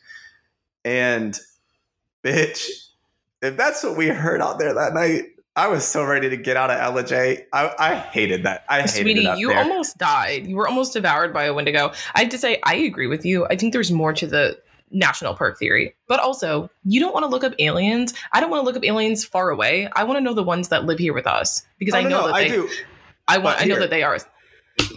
and 0.84 1.38
bitch, 2.24 2.68
if 3.42 3.56
that's 3.56 3.82
what 3.82 3.98
we 3.98 4.08
heard 4.08 4.40
out 4.40 4.58
there 4.58 4.72
that 4.72 4.94
night, 4.94 5.24
I 5.56 5.68
was 5.68 5.86
so 5.88 6.04
ready 6.04 6.28
to 6.28 6.36
get 6.36 6.56
out 6.58 6.70
of 6.70 6.94
LJ. 6.94 7.46
I, 7.52 7.74
I 7.78 7.94
hated 7.94 8.42
that. 8.42 8.64
I 8.68 8.82
hated 8.82 8.90
Sweetie, 8.90 9.26
it 9.26 9.38
you 9.38 9.48
there. 9.48 9.58
almost 9.58 9.96
died. 9.96 10.46
You 10.46 10.56
were 10.56 10.68
almost 10.68 10.92
devoured 10.92 11.32
by 11.32 11.44
a 11.44 11.54
Wendigo. 11.54 11.92
I 12.14 12.20
have 12.20 12.28
to 12.28 12.38
say, 12.38 12.60
I 12.64 12.74
agree 12.74 13.06
with 13.06 13.24
you. 13.24 13.46
I 13.46 13.56
think 13.56 13.72
there's 13.72 13.90
more 13.90 14.12
to 14.12 14.26
the 14.26 14.58
national 14.90 15.34
park 15.34 15.58
theory. 15.58 15.96
But 16.08 16.20
also, 16.20 16.70
you 16.84 17.00
don't 17.00 17.14
want 17.14 17.24
to 17.24 17.28
look 17.28 17.42
up 17.42 17.54
aliens. 17.58 18.12
I 18.32 18.40
don't 18.40 18.50
want 18.50 18.60
to 18.60 18.66
look 18.66 18.76
up 18.76 18.84
aliens 18.84 19.24
far 19.24 19.48
away. 19.50 19.88
I 19.96 20.04
want 20.04 20.18
to 20.18 20.20
know 20.20 20.34
the 20.34 20.42
ones 20.42 20.68
that 20.68 20.84
live 20.84 20.98
here 20.98 21.14
with 21.14 21.26
us 21.26 21.64
because 21.78 21.94
Oh, 21.94 21.98
I 21.98 22.02
know 22.02 22.08
no, 22.20 22.26
that 22.26 22.34
I 22.34 22.42
they. 22.44 22.48
do. 22.50 22.68
I 23.26 23.38
want. 23.38 23.60
I 23.60 23.64
know 23.64 23.78
that 23.80 23.90
they 23.90 24.02
are. 24.02 24.18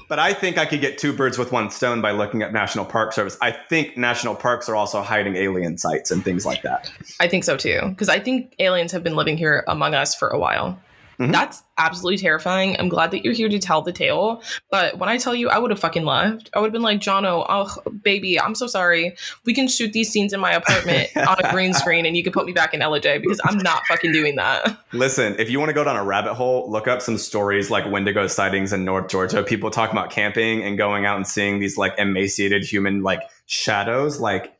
But 0.07 0.19
I 0.19 0.33
think 0.33 0.57
I 0.57 0.65
could 0.65 0.81
get 0.81 0.97
two 0.97 1.13
birds 1.13 1.37
with 1.37 1.51
one 1.51 1.69
stone 1.69 2.01
by 2.01 2.11
looking 2.11 2.41
at 2.41 2.51
National 2.51 2.83
Park 2.83 3.13
Service. 3.13 3.37
I 3.41 3.51
think 3.51 3.95
national 3.95 4.35
parks 4.35 4.67
are 4.67 4.75
also 4.75 5.01
hiding 5.01 5.35
alien 5.35 5.77
sites 5.77 6.11
and 6.11 6.23
things 6.23 6.45
like 6.45 6.63
that. 6.63 6.91
I 7.19 7.27
think 7.27 7.43
so 7.43 7.55
too 7.55 7.79
because 7.89 8.09
I 8.09 8.19
think 8.19 8.55
aliens 8.59 8.91
have 8.91 9.03
been 9.03 9.15
living 9.15 9.37
here 9.37 9.63
among 9.67 9.93
us 9.93 10.15
for 10.15 10.29
a 10.29 10.39
while. 10.39 10.79
Mhm. 11.19 11.31
That's 11.33 11.63
absolutely 11.77 12.17
terrifying. 12.17 12.77
I'm 12.79 12.87
glad 12.87 13.11
that 13.11 13.25
you're 13.25 13.33
here 13.33 13.49
to 13.49 13.59
tell 13.59 13.81
the 13.81 13.91
tale. 13.91 14.41
But 14.71 14.97
when 14.97 15.09
I 15.09 15.17
tell 15.17 15.35
you, 15.35 15.49
I 15.49 15.57
would 15.57 15.69
have 15.69 15.79
fucking 15.79 16.05
left. 16.05 16.49
I 16.53 16.59
would 16.59 16.67
have 16.67 16.73
been 16.73 16.81
like, 16.81 16.99
Jono, 16.99 17.45
oh, 17.49 17.75
baby, 18.03 18.39
I'm 18.39 18.55
so 18.55 18.67
sorry. 18.67 19.15
We 19.45 19.53
can 19.53 19.67
shoot 19.67 19.91
these 19.91 20.09
scenes 20.09 20.31
in 20.31 20.39
my 20.39 20.51
apartment 20.53 21.09
on 21.17 21.35
a 21.43 21.51
green 21.51 21.73
screen 21.75 22.05
and 22.05 22.15
you 22.15 22.23
can 22.23 22.31
put 22.31 22.45
me 22.45 22.53
back 22.53 22.73
in 22.73 22.79
LJ 22.79 23.21
because 23.21 23.41
I'm 23.43 23.57
not 23.57 23.85
fucking 23.87 24.13
doing 24.13 24.35
that. 24.37 24.77
Listen, 24.93 25.35
if 25.39 25.49
you 25.49 25.59
want 25.59 25.69
to 25.69 25.73
go 25.73 25.83
down 25.83 25.97
a 25.97 26.03
rabbit 26.03 26.35
hole, 26.35 26.69
look 26.71 26.87
up 26.87 27.01
some 27.01 27.17
stories 27.17 27.69
like 27.69 27.89
Wendigo 27.89 28.27
sightings 28.27 28.71
in 28.71 28.85
North 28.85 29.09
Georgia. 29.09 29.43
People 29.43 29.71
talk 29.71 29.91
about 29.91 30.09
camping 30.09 30.63
and 30.63 30.77
going 30.77 31.05
out 31.05 31.17
and 31.17 31.27
seeing 31.27 31.59
these 31.59 31.77
like 31.77 31.93
emaciated 31.97 32.63
human 32.63 33.03
like 33.03 33.21
shadows 33.45 34.19
like 34.19 34.53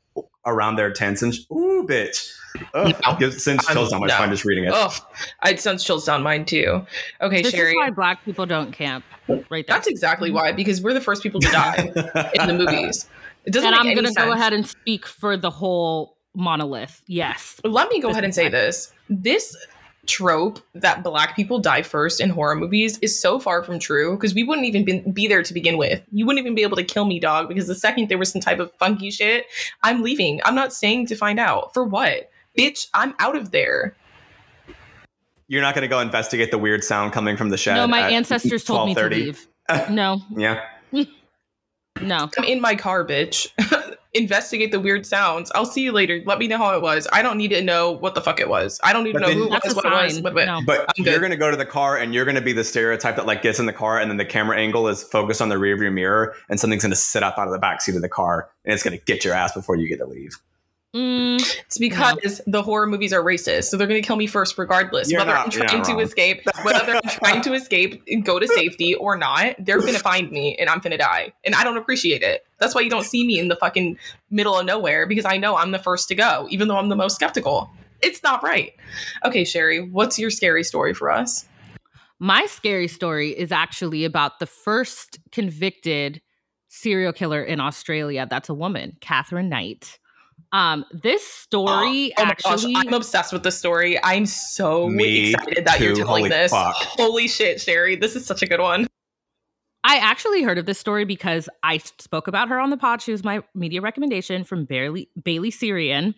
around 0.49 0.75
their 0.75 0.91
tents 0.91 1.21
and 1.21 1.33
sh- 1.33 1.41
ooh, 1.51 1.85
bitch. 1.87 2.33
Ugh, 2.73 2.95
No. 3.05 3.15
gives 3.17 3.43
sends 3.43 3.65
I'm- 3.67 3.75
chills 3.75 3.91
down 3.91 4.01
my 4.01 4.07
no. 4.07 4.13
spine 4.15 4.29
just 4.31 4.43
reading 4.43 4.63
it. 4.65 4.71
Oh, 4.73 4.93
I'd 5.41 5.59
sense 5.59 5.83
chills 5.83 6.05
down 6.05 6.23
mine 6.23 6.45
too. 6.45 6.85
Okay, 7.21 7.41
This 7.43 7.51
Sherry. 7.53 7.69
is 7.71 7.75
why 7.75 7.89
black 7.91 8.25
people 8.25 8.45
don't 8.45 8.71
camp. 8.71 9.05
Right 9.27 9.45
there. 9.49 9.63
That's 9.67 9.87
exactly 9.87 10.31
why, 10.31 10.51
because 10.51 10.81
we're 10.81 10.93
the 10.95 11.01
first 11.01 11.21
people 11.21 11.39
to 11.41 11.47
die 11.51 11.75
in 12.33 12.47
the 12.47 12.53
movies. 12.57 13.07
It 13.45 13.53
doesn't 13.53 13.71
and 13.73 13.83
make 13.87 13.97
I'm 13.97 14.03
gonna 14.03 14.13
go 14.13 14.31
ahead 14.33 14.53
and 14.53 14.67
speak 14.67 15.05
for 15.05 15.37
the 15.37 15.51
whole 15.51 16.17
monolith. 16.35 17.01
Yes. 17.07 17.59
Let 17.63 17.89
me 17.89 18.01
go 18.01 18.09
ahead 18.09 18.23
and 18.23 18.33
say 18.33 18.49
this. 18.49 18.91
This 19.09 19.55
trope 20.09 20.59
that 20.73 21.03
black 21.03 21.35
people 21.35 21.59
die 21.59 21.83
first 21.83 22.19
in 22.19 22.29
horror 22.29 22.55
movies 22.55 22.97
is 22.99 23.19
so 23.19 23.39
far 23.39 23.63
from 23.63 23.79
true 23.79 24.15
because 24.15 24.33
we 24.33 24.43
wouldn't 24.43 24.67
even 24.67 24.83
be, 24.83 24.99
be 25.11 25.27
there 25.27 25.43
to 25.43 25.53
begin 25.53 25.77
with. 25.77 26.01
You 26.11 26.25
wouldn't 26.25 26.43
even 26.43 26.55
be 26.55 26.63
able 26.63 26.77
to 26.77 26.83
kill 26.83 27.05
me, 27.05 27.19
dog, 27.19 27.47
because 27.47 27.67
the 27.67 27.75
second 27.75 28.09
there 28.09 28.17
was 28.17 28.31
some 28.31 28.41
type 28.41 28.59
of 28.59 28.73
funky 28.73 29.11
shit, 29.11 29.45
I'm 29.83 30.01
leaving. 30.01 30.41
I'm 30.43 30.55
not 30.55 30.73
staying 30.73 31.05
to 31.07 31.15
find 31.15 31.39
out. 31.39 31.73
For 31.73 31.83
what? 31.83 32.29
Bitch, 32.57 32.87
I'm 32.93 33.13
out 33.19 33.35
of 33.35 33.51
there. 33.51 33.95
You're 35.47 35.61
not 35.61 35.73
going 35.75 35.83
to 35.83 35.87
go 35.87 35.99
investigate 35.99 36.51
the 36.51 36.57
weird 36.57 36.83
sound 36.83 37.11
coming 37.13 37.37
from 37.37 37.49
the 37.49 37.57
shed. 37.57 37.75
no, 37.75 37.87
my 37.87 38.01
at 38.01 38.11
ancestors 38.11 38.63
told 38.63 38.87
me 38.87 38.95
to 38.95 39.07
leave. 39.07 39.47
No, 39.89 40.21
Yeah. 40.35 40.63
no. 42.01 42.29
I'm 42.37 42.43
in 42.43 42.61
my 42.61 42.75
car, 42.75 43.05
bitch. 43.05 43.47
Investigate 44.13 44.71
the 44.71 44.79
weird 44.79 45.05
sounds. 45.05 45.51
I'll 45.53 45.65
see 45.67 45.81
you 45.81 45.91
later. 45.91 46.19
Let 46.25 46.39
me 46.39 46.47
know 46.47 46.57
how 46.57 46.75
it 46.75 46.81
was. 46.81 47.07
I 47.13 47.21
don't 47.21 47.37
need 47.37 47.49
to 47.49 47.61
know 47.61 47.91
what 47.91 48.15
the 48.15 48.21
fuck 48.21 48.39
it 48.39 48.49
was. 48.49 48.79
I 48.83 48.91
don't 48.91 49.03
need 49.03 49.13
to 49.13 49.19
know 49.19 49.27
then- 49.27 49.37
who 49.37 49.43
it 49.45 49.61
was, 49.63 49.75
what 49.75 49.85
it 49.85 49.91
was. 49.91 50.13
sign. 50.15 50.23
But, 50.23 50.33
but 50.33 50.45
No. 50.45 50.61
But 50.65 50.79
I'm 50.81 51.03
you're 51.05 51.13
good. 51.13 51.19
going 51.19 51.31
to 51.31 51.37
go 51.37 51.51
to 51.51 51.57
the 51.57 51.65
car 51.65 51.95
and 51.97 52.13
you're 52.13 52.25
going 52.25 52.35
to 52.35 52.41
be 52.41 52.53
the 52.53 52.63
stereotype 52.63 53.17
that 53.17 53.27
like 53.27 53.43
gets 53.43 53.59
in 53.59 53.67
the 53.67 53.73
car 53.73 53.99
and 53.99 54.09
then 54.09 54.17
the 54.17 54.25
camera 54.25 54.57
angle 54.57 54.87
is 54.87 55.03
focused 55.03 55.41
on 55.43 55.49
the 55.49 55.55
rearview 55.55 55.93
mirror 55.93 56.33
and 56.49 56.59
something's 56.59 56.81
going 56.81 56.89
to 56.91 56.95
sit 56.95 57.21
up 57.21 57.37
out 57.37 57.45
of 57.47 57.53
the 57.53 57.59
back 57.59 57.81
seat 57.81 57.95
of 57.95 58.01
the 58.01 58.09
car 58.09 58.49
and 58.65 58.73
it's 58.73 58.81
going 58.81 58.97
to 58.97 59.03
get 59.05 59.23
your 59.23 59.33
ass 59.35 59.53
before 59.53 59.75
you 59.75 59.87
get 59.87 59.97
to 59.97 60.07
leave. 60.07 60.35
Mm, 60.95 61.39
It's 61.65 61.77
because 61.77 62.41
the 62.47 62.63
horror 62.63 62.87
movies 62.87 63.13
are 63.13 63.23
racist, 63.23 63.65
so 63.65 63.77
they're 63.77 63.85
going 63.85 64.01
to 64.01 64.05
kill 64.07 64.15
me 64.15 64.25
first, 64.25 64.57
regardless. 64.57 65.11
You're 65.11 65.19
whether 65.19 65.33
not- 65.33 65.45
I'm 65.45 65.51
trying 65.51 65.77
not 65.77 65.85
to 65.85 65.91
wrong. 65.93 66.01
escape, 66.01 66.41
whether 66.63 66.95
I'm 66.95 67.01
trying 67.09 67.41
to 67.43 67.53
escape 67.53 68.03
go 68.23 68.39
to 68.39 68.47
safety 68.47 68.95
or 68.95 69.15
not, 69.15 69.55
they're 69.59 69.79
going 69.79 69.93
to 69.93 69.99
find 69.99 70.31
me 70.31 70.55
and 70.57 70.67
I'm 70.67 70.79
going 70.79 70.91
to 70.91 70.97
die. 70.97 71.31
And 71.45 71.53
I 71.53 71.63
don't 71.63 71.77
appreciate 71.77 72.23
it. 72.23 72.43
That's 72.57 72.73
why 72.73 72.81
you 72.81 72.89
don't 72.89 73.05
see 73.05 73.25
me 73.25 73.37
in 73.37 73.49
the 73.49 73.55
fucking 73.55 73.97
middle 74.31 74.57
of 74.57 74.65
nowhere 74.65 75.05
because 75.05 75.25
I 75.25 75.37
know 75.37 75.55
I'm 75.57 75.69
the 75.71 75.77
first 75.79 76.07
to 76.07 76.15
go, 76.15 76.47
even 76.49 76.67
though 76.67 76.77
I'm 76.77 76.89
the 76.89 76.95
most 76.95 77.15
skeptical. 77.15 77.69
It's 78.01 78.23
not 78.23 78.41
right. 78.41 78.73
Okay, 79.23 79.43
Sherry, 79.43 79.81
what's 79.81 80.17
your 80.17 80.29
scary 80.31 80.63
story 80.63 80.93
for 80.93 81.11
us? 81.11 81.45
my 82.21 82.45
scary 82.47 82.87
story 82.89 83.29
is 83.29 83.49
actually 83.51 84.03
about 84.03 84.39
the 84.39 84.45
first 84.45 85.19
convicted 85.31 86.21
serial 86.67 87.13
killer 87.13 87.41
in 87.41 87.61
Australia. 87.61 88.27
That's 88.29 88.49
a 88.49 88.53
woman, 88.53 88.97
Katherine 88.99 89.47
Knight. 89.49 89.99
Um, 90.51 90.83
this 90.91 91.25
story 91.25 92.11
Oh 92.17 92.25
my 92.25 92.31
actually. 92.31 92.73
gosh, 92.73 92.85
I'm 92.87 92.93
obsessed 92.93 93.31
with 93.33 93.43
this 93.43 93.57
story. 93.57 93.99
I'm 94.03 94.25
so 94.25 94.89
Me 94.89 95.33
excited 95.33 95.65
that 95.65 95.79
you're 95.79 95.95
too. 95.95 96.03
telling 96.03 96.23
Holy 96.25 96.29
this. 96.29 96.51
fuck. 96.51 96.75
Holy 96.77 97.27
shit, 97.27 97.61
Sherry. 97.61 97.95
This 97.95 98.15
is 98.15 98.25
such 98.25 98.41
a 98.41 98.47
good 98.47 98.59
one. 98.59 98.87
I 99.83 99.97
actually 99.97 100.43
heard 100.43 100.57
of 100.57 100.65
this 100.65 100.77
story 100.77 101.05
because 101.05 101.47
I 101.63 101.77
spoke 101.77 102.27
about 102.27 102.49
her 102.49 102.59
on 102.59 102.69
the 102.69 102.77
pod. 102.77 103.01
She 103.01 103.11
was 103.11 103.23
my 103.23 103.41
media 103.55 103.79
recommendation 103.81 104.43
from 104.43 104.65
Bailey, 104.65 105.09
Bailey 105.23 105.51
Sarian, 105.51 106.15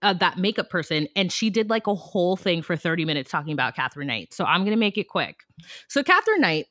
uh, 0.00 0.14
that 0.14 0.38
makeup 0.38 0.70
person. 0.70 1.08
And 1.14 1.30
she 1.30 1.50
did 1.50 1.68
like 1.68 1.86
a 1.86 1.94
whole 1.94 2.36
thing 2.36 2.62
for 2.62 2.74
30 2.76 3.04
minutes 3.04 3.30
talking 3.30 3.52
about 3.52 3.74
Katherine 3.76 4.06
Knight. 4.08 4.32
So 4.32 4.44
I'm 4.44 4.62
going 4.62 4.70
to 4.76 4.80
make 4.80 4.96
it 4.96 5.08
quick. 5.08 5.40
So, 5.88 6.02
Katherine 6.02 6.40
Knight, 6.40 6.66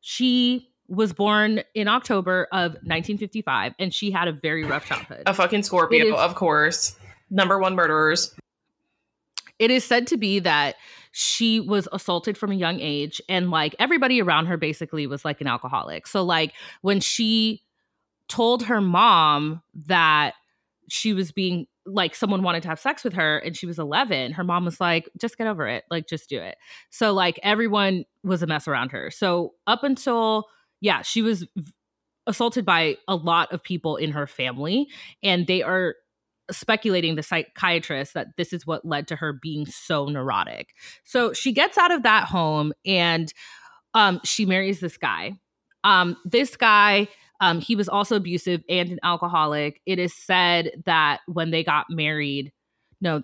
she 0.00 0.68
was 0.88 1.12
born 1.12 1.62
in 1.74 1.88
October 1.88 2.48
of 2.52 2.72
1955 2.74 3.74
and 3.78 3.92
she 3.92 4.10
had 4.10 4.28
a 4.28 4.32
very 4.32 4.64
rough 4.64 4.86
childhood. 4.86 5.22
A 5.26 5.34
fucking 5.34 5.62
Scorpio, 5.62 6.14
is- 6.14 6.20
of 6.20 6.34
course. 6.34 6.96
Number 7.30 7.58
one 7.58 7.74
murderers. 7.74 8.34
it 9.58 9.70
is 9.70 9.84
said 9.84 10.06
to 10.08 10.16
be 10.16 10.38
that 10.40 10.76
she 11.12 11.60
was 11.60 11.88
assaulted 11.92 12.36
from 12.36 12.52
a 12.52 12.54
young 12.54 12.78
age 12.78 13.20
and 13.28 13.50
like 13.50 13.74
everybody 13.78 14.20
around 14.20 14.46
her 14.46 14.56
basically 14.56 15.06
was 15.06 15.24
like 15.24 15.40
an 15.40 15.46
alcoholic 15.46 16.06
so 16.06 16.22
like 16.22 16.52
when 16.82 17.00
she 17.00 17.62
told 18.28 18.64
her 18.64 18.80
mom 18.82 19.62
that 19.86 20.34
she 20.88 21.14
was 21.14 21.32
being 21.32 21.66
like 21.86 22.14
someone 22.14 22.42
wanted 22.42 22.62
to 22.62 22.68
have 22.68 22.78
sex 22.78 23.02
with 23.02 23.14
her 23.14 23.38
and 23.38 23.56
she 23.56 23.64
was 23.66 23.78
11 23.78 24.32
her 24.32 24.44
mom 24.44 24.64
was 24.64 24.78
like 24.80 25.08
just 25.18 25.38
get 25.38 25.46
over 25.46 25.66
it 25.66 25.84
like 25.90 26.06
just 26.06 26.28
do 26.28 26.38
it 26.38 26.56
so 26.90 27.12
like 27.14 27.40
everyone 27.42 28.04
was 28.22 28.42
a 28.42 28.46
mess 28.46 28.68
around 28.68 28.90
her 28.92 29.10
so 29.10 29.54
up 29.66 29.82
until 29.84 30.44
yeah 30.80 31.02
she 31.02 31.22
was 31.22 31.46
assaulted 32.26 32.64
by 32.64 32.96
a 33.06 33.14
lot 33.14 33.52
of 33.52 33.62
people 33.62 33.96
in 33.96 34.10
her 34.12 34.26
family 34.26 34.88
and 35.22 35.46
they 35.46 35.62
are 35.62 35.94
speculating 36.50 37.16
the 37.16 37.22
psychiatrist 37.22 38.14
that 38.14 38.28
this 38.36 38.52
is 38.52 38.66
what 38.66 38.84
led 38.84 39.08
to 39.08 39.16
her 39.16 39.32
being 39.32 39.66
so 39.66 40.06
neurotic. 40.06 40.74
So 41.04 41.32
she 41.32 41.52
gets 41.52 41.76
out 41.78 41.90
of 41.90 42.02
that 42.04 42.24
home 42.24 42.72
and 42.84 43.32
um, 43.94 44.20
she 44.24 44.46
marries 44.46 44.80
this 44.80 44.96
guy. 44.96 45.32
Um, 45.84 46.16
this 46.24 46.56
guy, 46.56 47.08
um, 47.40 47.60
he 47.60 47.76
was 47.76 47.88
also 47.88 48.16
abusive 48.16 48.62
and 48.68 48.90
an 48.90 48.98
alcoholic. 49.02 49.80
It 49.86 49.98
is 49.98 50.14
said 50.14 50.82
that 50.84 51.20
when 51.26 51.50
they 51.50 51.64
got 51.64 51.86
married, 51.90 52.52
no, 53.00 53.22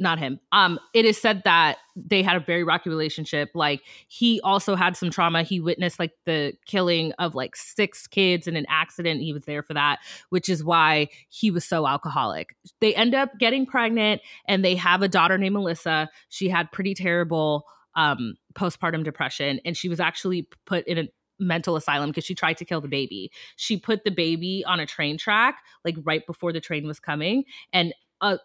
not 0.00 0.18
him. 0.18 0.40
Um, 0.50 0.80
it 0.92 1.04
is 1.04 1.20
said 1.20 1.42
that 1.44 1.78
they 1.94 2.22
had 2.22 2.36
a 2.36 2.40
very 2.40 2.64
rocky 2.64 2.90
relationship. 2.90 3.50
Like 3.54 3.82
he 4.08 4.40
also 4.42 4.74
had 4.74 4.96
some 4.96 5.10
trauma. 5.10 5.42
He 5.44 5.60
witnessed 5.60 5.98
like 5.98 6.12
the 6.24 6.54
killing 6.66 7.12
of 7.18 7.34
like 7.34 7.54
six 7.54 8.06
kids 8.06 8.48
in 8.48 8.56
an 8.56 8.66
accident. 8.68 9.20
He 9.20 9.32
was 9.32 9.44
there 9.44 9.62
for 9.62 9.74
that, 9.74 10.00
which 10.30 10.48
is 10.48 10.64
why 10.64 11.08
he 11.28 11.50
was 11.50 11.64
so 11.64 11.86
alcoholic. 11.86 12.56
They 12.80 12.94
end 12.94 13.14
up 13.14 13.38
getting 13.38 13.66
pregnant 13.66 14.20
and 14.48 14.64
they 14.64 14.74
have 14.74 15.02
a 15.02 15.08
daughter 15.08 15.38
named 15.38 15.54
Melissa. 15.54 16.10
She 16.28 16.48
had 16.48 16.72
pretty 16.72 16.94
terrible 16.94 17.66
um 17.96 18.34
postpartum 18.54 19.04
depression 19.04 19.60
and 19.64 19.76
she 19.76 19.88
was 19.88 20.00
actually 20.00 20.48
put 20.66 20.84
in 20.88 20.98
a 20.98 21.08
mental 21.38 21.76
asylum 21.76 22.10
because 22.10 22.24
she 22.24 22.34
tried 22.34 22.56
to 22.56 22.64
kill 22.64 22.80
the 22.80 22.88
baby. 22.88 23.30
She 23.54 23.76
put 23.76 24.02
the 24.02 24.10
baby 24.10 24.64
on 24.66 24.80
a 24.80 24.86
train 24.86 25.18
track 25.18 25.58
like 25.84 25.94
right 26.02 26.26
before 26.26 26.52
the 26.52 26.60
train 26.60 26.86
was 26.86 26.98
coming 26.98 27.44
and 27.72 27.94
a 28.20 28.38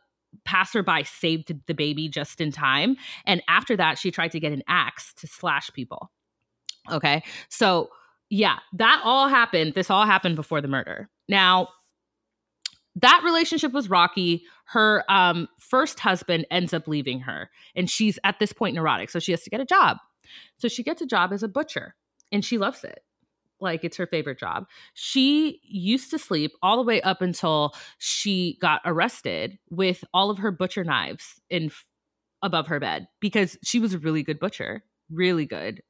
passerby 0.45 1.03
saved 1.03 1.53
the 1.67 1.73
baby 1.73 2.07
just 2.07 2.39
in 2.39 2.51
time 2.51 2.95
and 3.25 3.41
after 3.47 3.75
that 3.75 3.97
she 3.97 4.11
tried 4.11 4.31
to 4.31 4.39
get 4.39 4.51
an 4.51 4.63
axe 4.67 5.13
to 5.13 5.27
slash 5.27 5.69
people. 5.73 6.11
Okay? 6.91 7.23
So 7.49 7.89
yeah, 8.29 8.57
that 8.73 9.01
all 9.03 9.27
happened. 9.27 9.73
This 9.73 9.89
all 9.89 10.05
happened 10.05 10.35
before 10.35 10.61
the 10.61 10.67
murder. 10.67 11.09
Now, 11.27 11.69
that 12.95 13.21
relationship 13.23 13.71
was 13.71 13.89
rocky. 13.89 14.43
Her 14.65 15.03
um, 15.09 15.47
first 15.59 15.99
husband 15.99 16.45
ends 16.51 16.73
up 16.73 16.87
leaving 16.87 17.21
her, 17.21 17.49
and 17.75 17.89
she's 17.89 18.19
at 18.23 18.39
this 18.39 18.53
point 18.53 18.75
neurotic. 18.75 19.09
So 19.09 19.19
she 19.19 19.31
has 19.31 19.43
to 19.43 19.49
get 19.49 19.61
a 19.61 19.65
job. 19.65 19.97
So 20.57 20.67
she 20.67 20.83
gets 20.83 21.01
a 21.01 21.05
job 21.05 21.33
as 21.33 21.43
a 21.43 21.47
butcher, 21.47 21.95
and 22.31 22.43
she 22.43 22.57
loves 22.57 22.83
it. 22.83 22.99
Like 23.61 23.83
it's 23.83 23.97
her 23.97 24.07
favorite 24.07 24.39
job. 24.39 24.65
She 24.93 25.59
used 25.63 26.09
to 26.11 26.19
sleep 26.19 26.51
all 26.61 26.77
the 26.77 26.83
way 26.83 27.01
up 27.01 27.21
until 27.21 27.73
she 27.97 28.57
got 28.61 28.81
arrested 28.85 29.57
with 29.69 30.03
all 30.13 30.29
of 30.29 30.37
her 30.37 30.51
butcher 30.51 30.83
knives 30.83 31.41
in 31.49 31.71
above 32.41 32.67
her 32.67 32.79
bed 32.79 33.07
because 33.19 33.57
she 33.63 33.79
was 33.79 33.93
a 33.93 33.99
really 33.99 34.23
good 34.23 34.39
butcher, 34.39 34.83
really 35.11 35.45
good. 35.45 35.81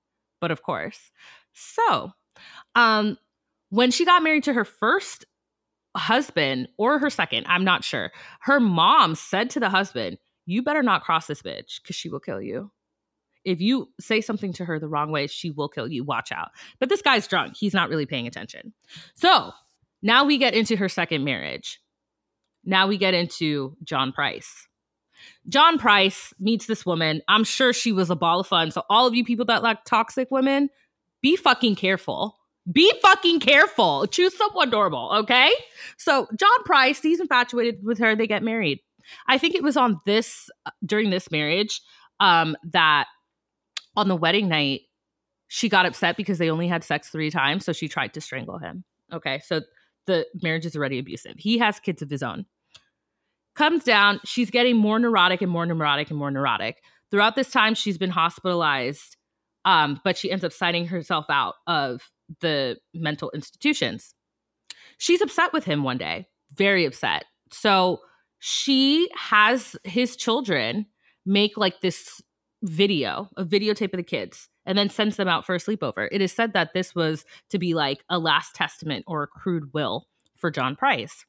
But 0.41 0.51
of 0.51 0.63
course, 0.63 1.11
so 1.53 2.11
um, 2.75 3.17
when 3.69 3.91
she 3.91 4.05
got 4.05 4.23
married 4.23 4.45
to 4.45 4.53
her 4.53 4.65
first 4.65 5.25
husband 5.95 6.69
or 6.77 6.99
her 6.99 7.09
second, 7.09 7.45
I'm 7.47 7.63
not 7.63 7.83
sure. 7.83 8.11
Her 8.41 8.59
mom 8.59 9.15
said 9.15 9.49
to 9.51 9.59
the 9.59 9.69
husband, 9.69 10.17
"You 10.45 10.63
better 10.63 10.83
not 10.83 11.03
cross 11.03 11.27
this 11.27 11.41
bitch 11.41 11.81
because 11.81 11.95
she 11.95 12.09
will 12.09 12.19
kill 12.19 12.41
you." 12.41 12.71
If 13.45 13.61
you 13.61 13.89
say 13.99 14.21
something 14.21 14.53
to 14.53 14.65
her 14.65 14.79
the 14.79 14.87
wrong 14.87 15.11
way, 15.11 15.27
she 15.27 15.51
will 15.51 15.69
kill 15.69 15.87
you. 15.87 16.03
Watch 16.03 16.31
out. 16.31 16.49
But 16.79 16.89
this 16.89 17.01
guy's 17.01 17.27
drunk. 17.27 17.55
He's 17.57 17.73
not 17.73 17.89
really 17.89 18.05
paying 18.05 18.27
attention. 18.27 18.73
So 19.15 19.51
now 20.01 20.25
we 20.25 20.37
get 20.37 20.53
into 20.53 20.75
her 20.75 20.89
second 20.89 21.23
marriage. 21.23 21.79
Now 22.65 22.87
we 22.87 22.97
get 22.97 23.13
into 23.13 23.75
John 23.83 24.11
Price. 24.11 24.67
John 25.47 25.77
Price 25.77 26.33
meets 26.39 26.65
this 26.65 26.85
woman. 26.85 27.21
I'm 27.27 27.43
sure 27.43 27.73
she 27.73 27.91
was 27.91 28.09
a 28.09 28.15
ball 28.15 28.39
of 28.41 28.47
fun. 28.47 28.71
So, 28.71 28.83
all 28.89 29.07
of 29.07 29.15
you 29.15 29.23
people 29.23 29.45
that 29.45 29.63
like 29.63 29.83
toxic 29.85 30.29
women, 30.31 30.69
be 31.21 31.35
fucking 31.35 31.75
careful. 31.75 32.35
Be 32.71 32.91
fucking 33.01 33.39
careful. 33.39 34.05
Choose 34.07 34.37
someone 34.37 34.69
normal, 34.69 35.11
okay? 35.19 35.51
So, 35.97 36.27
John 36.37 36.63
Price, 36.65 37.01
he's 37.01 37.19
infatuated 37.19 37.83
with 37.83 37.97
her. 37.99 38.15
They 38.15 38.27
get 38.27 38.43
married. 38.43 38.79
I 39.27 39.37
think 39.37 39.55
it 39.55 39.63
was 39.63 39.75
on 39.75 39.99
this, 40.05 40.49
during 40.85 41.09
this 41.09 41.31
marriage, 41.31 41.81
um, 42.19 42.55
that 42.71 43.07
on 43.95 44.07
the 44.07 44.15
wedding 44.15 44.47
night, 44.47 44.81
she 45.47 45.69
got 45.69 45.85
upset 45.85 46.17
because 46.17 46.37
they 46.37 46.49
only 46.49 46.67
had 46.67 46.83
sex 46.83 47.09
three 47.09 47.31
times. 47.31 47.65
So, 47.65 47.73
she 47.73 47.87
tried 47.87 48.13
to 48.13 48.21
strangle 48.21 48.59
him. 48.59 48.83
Okay. 49.11 49.39
So, 49.45 49.61
the 50.05 50.25
marriage 50.41 50.65
is 50.65 50.75
already 50.75 50.99
abusive. 50.99 51.35
He 51.37 51.57
has 51.59 51.79
kids 51.79 52.01
of 52.01 52.09
his 52.09 52.23
own 52.23 52.45
comes 53.59 53.83
down. 53.83 54.21
She's 54.23 54.49
getting 54.49 54.77
more 54.77 54.99
neurotic 54.99 55.41
and 55.41 55.51
more 55.51 55.65
neurotic 55.65 56.09
and 56.09 56.17
more 56.17 56.31
neurotic. 56.31 56.81
Throughout 57.11 57.35
this 57.35 57.51
time, 57.51 57.75
she's 57.75 57.97
been 57.97 58.09
hospitalized, 58.09 59.17
um, 59.65 59.99
but 60.05 60.17
she 60.17 60.31
ends 60.31 60.45
up 60.45 60.53
signing 60.53 60.87
herself 60.87 61.25
out 61.29 61.55
of 61.67 62.09
the 62.39 62.77
mental 62.93 63.29
institutions. 63.31 64.15
She's 64.97 65.21
upset 65.21 65.51
with 65.51 65.65
him 65.65 65.83
one 65.83 65.97
day, 65.97 66.27
very 66.53 66.85
upset. 66.85 67.25
So 67.51 67.99
she 68.39 69.09
has 69.17 69.75
his 69.83 70.15
children 70.15 70.85
make 71.25 71.57
like 71.57 71.81
this 71.81 72.21
video, 72.61 73.29
a 73.37 73.45
videotape 73.45 73.93
of 73.93 73.97
the 73.97 74.03
kids, 74.03 74.49
and 74.65 74.77
then 74.77 74.89
sends 74.89 75.15
them 75.15 75.27
out 75.27 75.45
for 75.45 75.55
a 75.55 75.59
sleepover. 75.59 76.07
It 76.11 76.21
is 76.21 76.31
said 76.31 76.53
that 76.53 76.73
this 76.73 76.93
was 76.93 77.25
to 77.49 77.59
be 77.59 77.73
like 77.73 78.03
a 78.09 78.19
last 78.19 78.55
testament 78.55 79.05
or 79.07 79.23
a 79.23 79.27
crude 79.27 79.73
will 79.73 80.07
for 80.35 80.51
John 80.51 80.75
Price. 80.75 81.25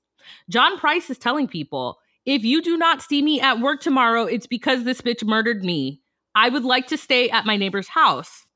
John 0.49 0.79
Price 0.79 1.11
is 1.11 1.19
telling 1.19 1.49
people 1.49 1.99
if 2.27 2.45
you 2.45 2.61
do 2.63 2.77
not 2.77 3.03
see 3.03 3.23
me 3.23 3.41
at 3.41 3.61
work 3.61 3.81
tomorrow, 3.81 4.25
it's 4.25 4.47
because 4.47 4.85
this 4.85 5.01
bitch 5.01 5.25
murdered 5.25 5.65
me. 5.65 6.01
I 6.35 6.49
would 6.49 6.65
like 6.65 6.87
to 6.89 6.99
stay 6.99 7.31
at 7.31 7.47
my 7.47 7.57
neighbor's 7.57 7.89
house. 7.89 8.47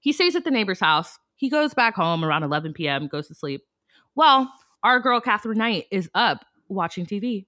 He 0.00 0.12
stays 0.12 0.36
at 0.36 0.44
the 0.44 0.50
neighbor's 0.50 0.80
house. 0.80 1.18
He 1.36 1.48
goes 1.48 1.74
back 1.74 1.94
home 1.96 2.24
around 2.24 2.44
11 2.44 2.72
p.m., 2.72 3.08
goes 3.08 3.28
to 3.28 3.34
sleep. 3.34 3.62
Well, 4.14 4.52
our 4.84 5.00
girl, 5.00 5.20
Katherine 5.20 5.58
Knight, 5.58 5.86
is 5.90 6.08
up 6.14 6.44
watching 6.68 7.04
TV. 7.04 7.46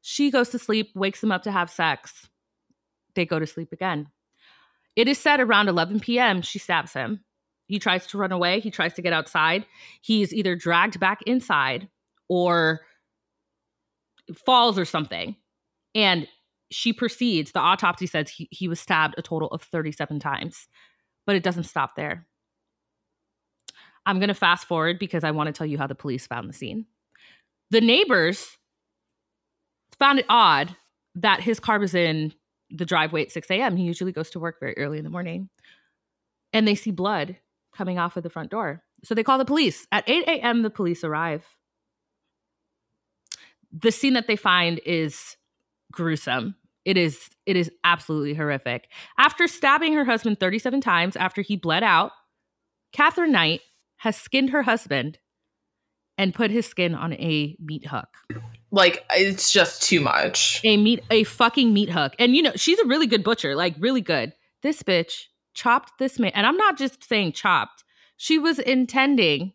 She 0.00 0.30
goes 0.30 0.48
to 0.50 0.58
sleep, 0.58 0.90
wakes 0.94 1.22
him 1.22 1.32
up 1.32 1.44
to 1.44 1.52
have 1.52 1.70
sex. 1.70 2.28
They 3.14 3.26
go 3.26 3.38
to 3.38 3.46
sleep 3.46 3.72
again. 3.72 4.08
It 4.96 5.08
is 5.08 5.18
said 5.18 5.40
around 5.40 5.68
11 5.68 6.00
p.m., 6.00 6.42
she 6.42 6.58
stabs 6.58 6.92
him. 6.92 7.24
He 7.66 7.78
tries 7.78 8.06
to 8.08 8.18
run 8.18 8.32
away. 8.32 8.60
He 8.60 8.70
tries 8.70 8.92
to 8.94 9.02
get 9.02 9.12
outside. 9.12 9.64
He's 10.02 10.34
either 10.34 10.54
dragged 10.54 11.00
back 11.00 11.22
inside 11.22 11.88
or 12.28 12.80
falls 14.44 14.78
or 14.78 14.84
something. 14.84 15.36
And 15.94 16.28
she 16.70 16.92
proceeds. 16.92 17.52
The 17.52 17.60
autopsy 17.60 18.06
says 18.06 18.30
he, 18.30 18.48
he 18.50 18.68
was 18.68 18.80
stabbed 18.80 19.14
a 19.16 19.22
total 19.22 19.48
of 19.48 19.62
37 19.62 20.20
times, 20.20 20.68
but 21.26 21.36
it 21.36 21.42
doesn't 21.42 21.64
stop 21.64 21.96
there. 21.96 22.26
I'm 24.04 24.18
going 24.18 24.28
to 24.28 24.34
fast 24.34 24.66
forward 24.66 24.98
because 24.98 25.24
I 25.24 25.30
want 25.30 25.46
to 25.46 25.52
tell 25.52 25.66
you 25.66 25.78
how 25.78 25.86
the 25.86 25.94
police 25.94 26.26
found 26.26 26.48
the 26.48 26.54
scene. 26.54 26.86
The 27.70 27.80
neighbors 27.80 28.58
found 29.98 30.18
it 30.18 30.26
odd 30.28 30.76
that 31.14 31.40
his 31.40 31.60
car 31.60 31.78
was 31.78 31.94
in 31.94 32.32
the 32.72 32.86
driveway 32.86 33.22
at 33.22 33.32
6 33.32 33.50
a.m. 33.50 33.76
He 33.76 33.84
usually 33.84 34.12
goes 34.12 34.30
to 34.30 34.40
work 34.40 34.58
very 34.58 34.74
early 34.76 34.98
in 34.98 35.04
the 35.04 35.10
morning. 35.10 35.48
And 36.52 36.66
they 36.66 36.74
see 36.74 36.90
blood 36.90 37.36
coming 37.74 37.98
off 37.98 38.16
of 38.16 38.22
the 38.22 38.30
front 38.30 38.50
door. 38.50 38.82
So 39.04 39.14
they 39.14 39.22
call 39.22 39.38
the 39.38 39.44
police. 39.44 39.86
At 39.92 40.08
8 40.08 40.24
a.m., 40.28 40.62
the 40.62 40.70
police 40.70 41.04
arrive. 41.04 41.44
The 43.72 43.90
scene 43.90 44.14
that 44.14 44.26
they 44.26 44.36
find 44.36 44.80
is 44.84 45.36
gruesome. 45.90 46.56
It 46.84 46.96
is 46.96 47.30
it 47.46 47.56
is 47.56 47.70
absolutely 47.84 48.34
horrific. 48.34 48.88
After 49.16 49.46
stabbing 49.46 49.94
her 49.94 50.04
husband 50.04 50.40
37 50.40 50.80
times 50.80 51.16
after 51.16 51.40
he 51.40 51.56
bled 51.56 51.82
out, 51.82 52.10
Katherine 52.92 53.32
Knight 53.32 53.60
has 53.98 54.16
skinned 54.16 54.50
her 54.50 54.62
husband 54.62 55.18
and 56.18 56.34
put 56.34 56.50
his 56.50 56.66
skin 56.66 56.94
on 56.94 57.12
a 57.14 57.56
meat 57.60 57.86
hook. 57.86 58.08
Like 58.72 59.04
it's 59.10 59.52
just 59.52 59.82
too 59.82 60.00
much. 60.00 60.60
A 60.64 60.76
meat 60.76 61.04
a 61.10 61.24
fucking 61.24 61.72
meat 61.72 61.90
hook. 61.90 62.14
And 62.18 62.34
you 62.34 62.42
know, 62.42 62.52
she's 62.56 62.78
a 62.78 62.86
really 62.86 63.06
good 63.06 63.22
butcher, 63.22 63.54
like 63.54 63.74
really 63.78 64.00
good. 64.00 64.32
This 64.62 64.82
bitch 64.82 65.26
chopped 65.54 65.92
this 65.98 66.18
man. 66.18 66.32
And 66.34 66.46
I'm 66.46 66.56
not 66.56 66.78
just 66.78 67.06
saying 67.06 67.32
chopped. 67.32 67.84
She 68.16 68.38
was 68.38 68.58
intending 68.58 69.52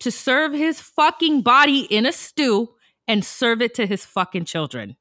to 0.00 0.10
serve 0.10 0.52
his 0.52 0.80
fucking 0.80 1.42
body 1.42 1.80
in 1.82 2.04
a 2.04 2.12
stew 2.12 2.70
and 3.06 3.24
serve 3.24 3.62
it 3.62 3.74
to 3.74 3.86
his 3.86 4.04
fucking 4.04 4.44
children. 4.44 4.96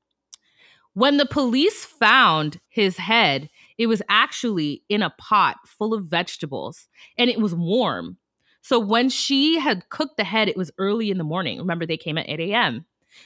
When 0.93 1.17
the 1.17 1.25
police 1.25 1.85
found 1.85 2.59
his 2.67 2.97
head, 2.97 3.49
it 3.77 3.87
was 3.87 4.01
actually 4.09 4.83
in 4.89 5.01
a 5.01 5.13
pot 5.17 5.57
full 5.65 5.93
of 5.93 6.05
vegetables 6.05 6.87
and 7.17 7.29
it 7.29 7.39
was 7.39 7.55
warm. 7.55 8.17
So 8.61 8.79
when 8.79 9.09
she 9.09 9.59
had 9.59 9.89
cooked 9.89 10.17
the 10.17 10.23
head, 10.23 10.49
it 10.49 10.57
was 10.57 10.71
early 10.77 11.09
in 11.09 11.17
the 11.17 11.23
morning. 11.23 11.59
Remember, 11.59 11.85
they 11.85 11.97
came 11.97 12.17
at 12.17 12.27
8 12.27 12.39
a.m. 12.41 12.85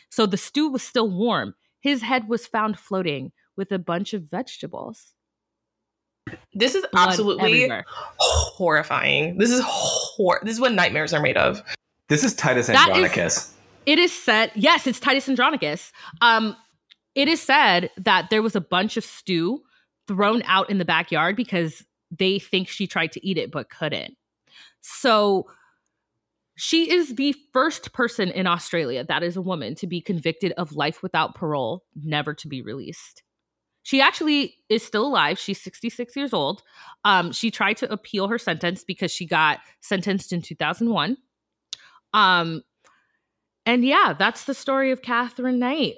So 0.10 0.26
the 0.26 0.38
stew 0.38 0.70
was 0.70 0.84
still 0.84 1.10
warm. 1.10 1.56
His 1.80 2.02
head 2.02 2.28
was 2.28 2.48
found 2.48 2.80
floating 2.80 3.32
with 3.58 3.72
a 3.72 3.80
bunch 3.80 4.14
of 4.14 4.24
vegetables. 4.24 5.14
This 6.54 6.74
is 6.76 6.86
Blood 6.92 7.10
absolutely 7.10 7.52
everywhere. 7.64 7.86
horrifying. 8.18 9.38
This 9.38 9.52
is 9.52 9.62
hor- 9.66 10.40
this 10.44 10.54
is 10.54 10.60
what 10.62 10.72
nightmares 10.74 11.14
are 11.14 11.22
made 11.22 11.36
of. 11.38 11.62
This 12.10 12.24
is 12.24 12.34
Titus 12.34 12.68
That 12.68 12.76
is- 12.76 12.96
Andronicus. 12.96 13.54
It 13.86 14.00
is 14.00 14.14
said, 14.14 14.52
yes, 14.56 14.88
it's 14.88 15.00
Titus 15.00 15.28
Andronicus. 15.28 15.92
Um, 16.22 16.56
it 17.16 17.28
is 17.28 17.42
said 17.42 17.92
that 17.98 18.30
there 18.30 18.42
was 18.42 18.56
a 18.56 18.62
bunch 18.62 18.96
of 18.96 19.04
stew 19.04 19.62
thrown 20.08 20.42
out 20.46 20.70
in 20.70 20.78
the 20.78 20.86
backyard 20.86 21.36
because 21.36 21.84
they 22.10 22.40
think 22.40 22.70
she 22.70 22.88
tried 22.88 23.12
to 23.12 23.26
eat 23.28 23.38
it 23.38 23.52
but 23.52 23.70
couldn't. 23.70 24.16
So 24.82 25.48
she 26.56 26.92
is 26.92 27.16
the 27.16 27.36
first 27.52 27.94
person 27.94 28.30
in 28.30 28.46
Australia 28.46 29.04
that 29.04 29.24
is 29.24 29.36
a 29.36 29.42
woman 29.42 29.76
to 29.76 29.88
be 29.88 30.02
convicted 30.02 30.52
of 30.54 30.76
life 30.76 31.02
without 31.02 31.36
parole, 31.36 31.84
never 31.96 32.34
to 32.36 32.48
be 32.48 32.62
released. 32.62 33.24
She 33.82 34.00
actually 34.00 34.56
is 34.70 34.84
still 34.84 35.06
alive. 35.06 35.38
She's 35.38 35.62
66 35.62 36.16
years 36.16 36.34
old. 36.34 36.64
Um, 37.04 37.32
she 37.32 37.52
tried 37.52 37.78
to 37.78 37.92
appeal 37.92 38.30
her 38.30 38.38
sentence 38.38 38.84
because 38.84 39.12
she 39.12 39.26
got 39.26 39.60
sentenced 39.82 40.32
in 40.32 40.42
2001. 40.42 41.18
Um, 42.14 42.64
and 43.66 43.84
yeah, 43.84 44.14
that's 44.18 44.46
the 44.46 44.54
story 44.54 44.92
of 44.92 45.02
Katherine 45.02 45.60
Knight, 45.60 45.96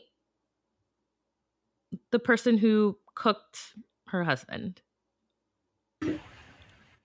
the 2.12 2.20
person 2.20 2.58
who 2.58 2.98
cooked 3.14 3.74
her 4.08 4.24
husband. 4.24 4.82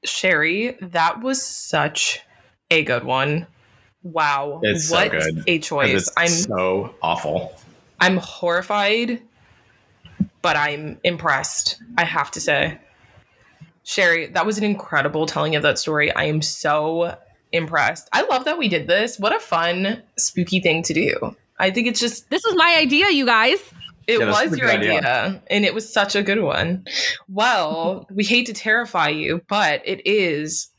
Sherry, 0.04 0.78
that 0.80 1.20
was 1.20 1.42
such 1.42 2.20
a 2.70 2.84
good 2.84 3.04
one. 3.04 3.46
Wow. 4.02 4.60
It's 4.62 4.88
so 4.88 4.96
what 4.96 5.10
good. 5.10 5.42
a 5.46 5.58
'Cause 5.58 5.66
choice. 5.66 6.02
It's 6.08 6.12
I'm 6.16 6.28
so 6.28 6.94
awful. 7.02 7.54
I'm 8.00 8.16
horrified, 8.16 9.20
but 10.40 10.56
I'm 10.56 10.98
impressed, 11.04 11.76
I 11.98 12.04
have 12.04 12.30
to 12.32 12.40
say. 12.40 12.78
Sherry, 13.84 14.26
that 14.28 14.46
was 14.46 14.56
an 14.56 14.64
incredible 14.64 15.26
telling 15.26 15.56
of 15.56 15.62
that 15.62 15.78
story. 15.78 16.12
I 16.14 16.24
am 16.24 16.40
so 16.42 17.16
impressed. 17.52 18.08
I 18.12 18.22
love 18.22 18.44
that 18.44 18.56
we 18.56 18.68
did 18.68 18.86
this. 18.86 19.18
What 19.18 19.34
a 19.34 19.40
fun, 19.40 20.02
spooky 20.16 20.60
thing 20.60 20.82
to 20.84 20.94
do. 20.94 21.36
I 21.58 21.70
think 21.70 21.88
it's 21.88 22.00
just 22.00 22.30
This 22.30 22.42
was 22.44 22.54
my 22.56 22.76
idea, 22.78 23.10
you 23.10 23.26
guys. 23.26 23.58
it 24.06 24.18
Yeah, 24.20 24.30
was 24.30 24.56
your 24.56 24.70
idea. 24.70 24.98
idea. 24.98 25.42
and 25.50 25.64
it 25.66 25.74
was 25.74 25.92
such 25.92 26.14
a 26.16 26.22
good 26.22 26.40
one. 26.40 26.84
Well, 27.28 28.06
we 28.10 28.24
hate 28.24 28.46
to 28.46 28.54
terrify 28.54 29.08
you, 29.08 29.42
but 29.48 29.82
it 29.84 30.00
is 30.06 30.69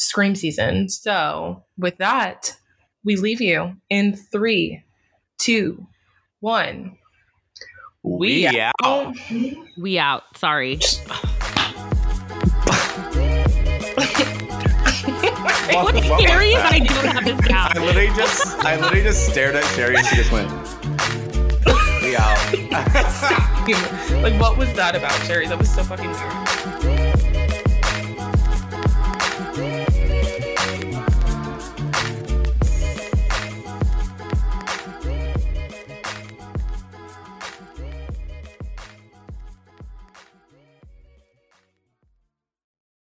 scream 0.00 0.34
season. 0.34 0.88
So, 0.88 1.62
with 1.78 1.98
that, 1.98 2.56
we 3.04 3.16
leave 3.16 3.40
you 3.40 3.76
in 3.88 4.16
three, 4.16 4.82
two, 5.38 5.86
one. 6.40 6.96
We 8.02 8.46
out. 8.46 8.72
Oh, 8.82 9.12
We 9.78 9.98
out. 9.98 10.22
Sorry. 10.36 10.80
What's 15.72 16.04
scary 16.04 16.48
is? 16.48 16.62
I 16.62 16.78
don't 16.80 17.06
have 17.06 17.24
this 17.24 17.40
I 17.50 17.78
literally 17.78 18.08
just 18.16 18.64
I 18.64 18.76
literally 18.76 19.02
just 19.02 19.26
stared 19.26 19.54
at 19.54 19.64
Sherry 19.76 19.96
and 19.96 20.06
she 20.06 20.16
just 20.16 20.32
went. 20.32 20.50
We 22.02 22.16
out. 22.16 22.38
like, 24.22 24.40
what 24.40 24.56
was 24.56 24.72
that 24.74 24.96
about, 24.96 25.12
Sherry? 25.26 25.46
That 25.46 25.58
was 25.58 25.72
so 25.72 25.84
fucking 25.84 26.10
weird. 26.10 26.59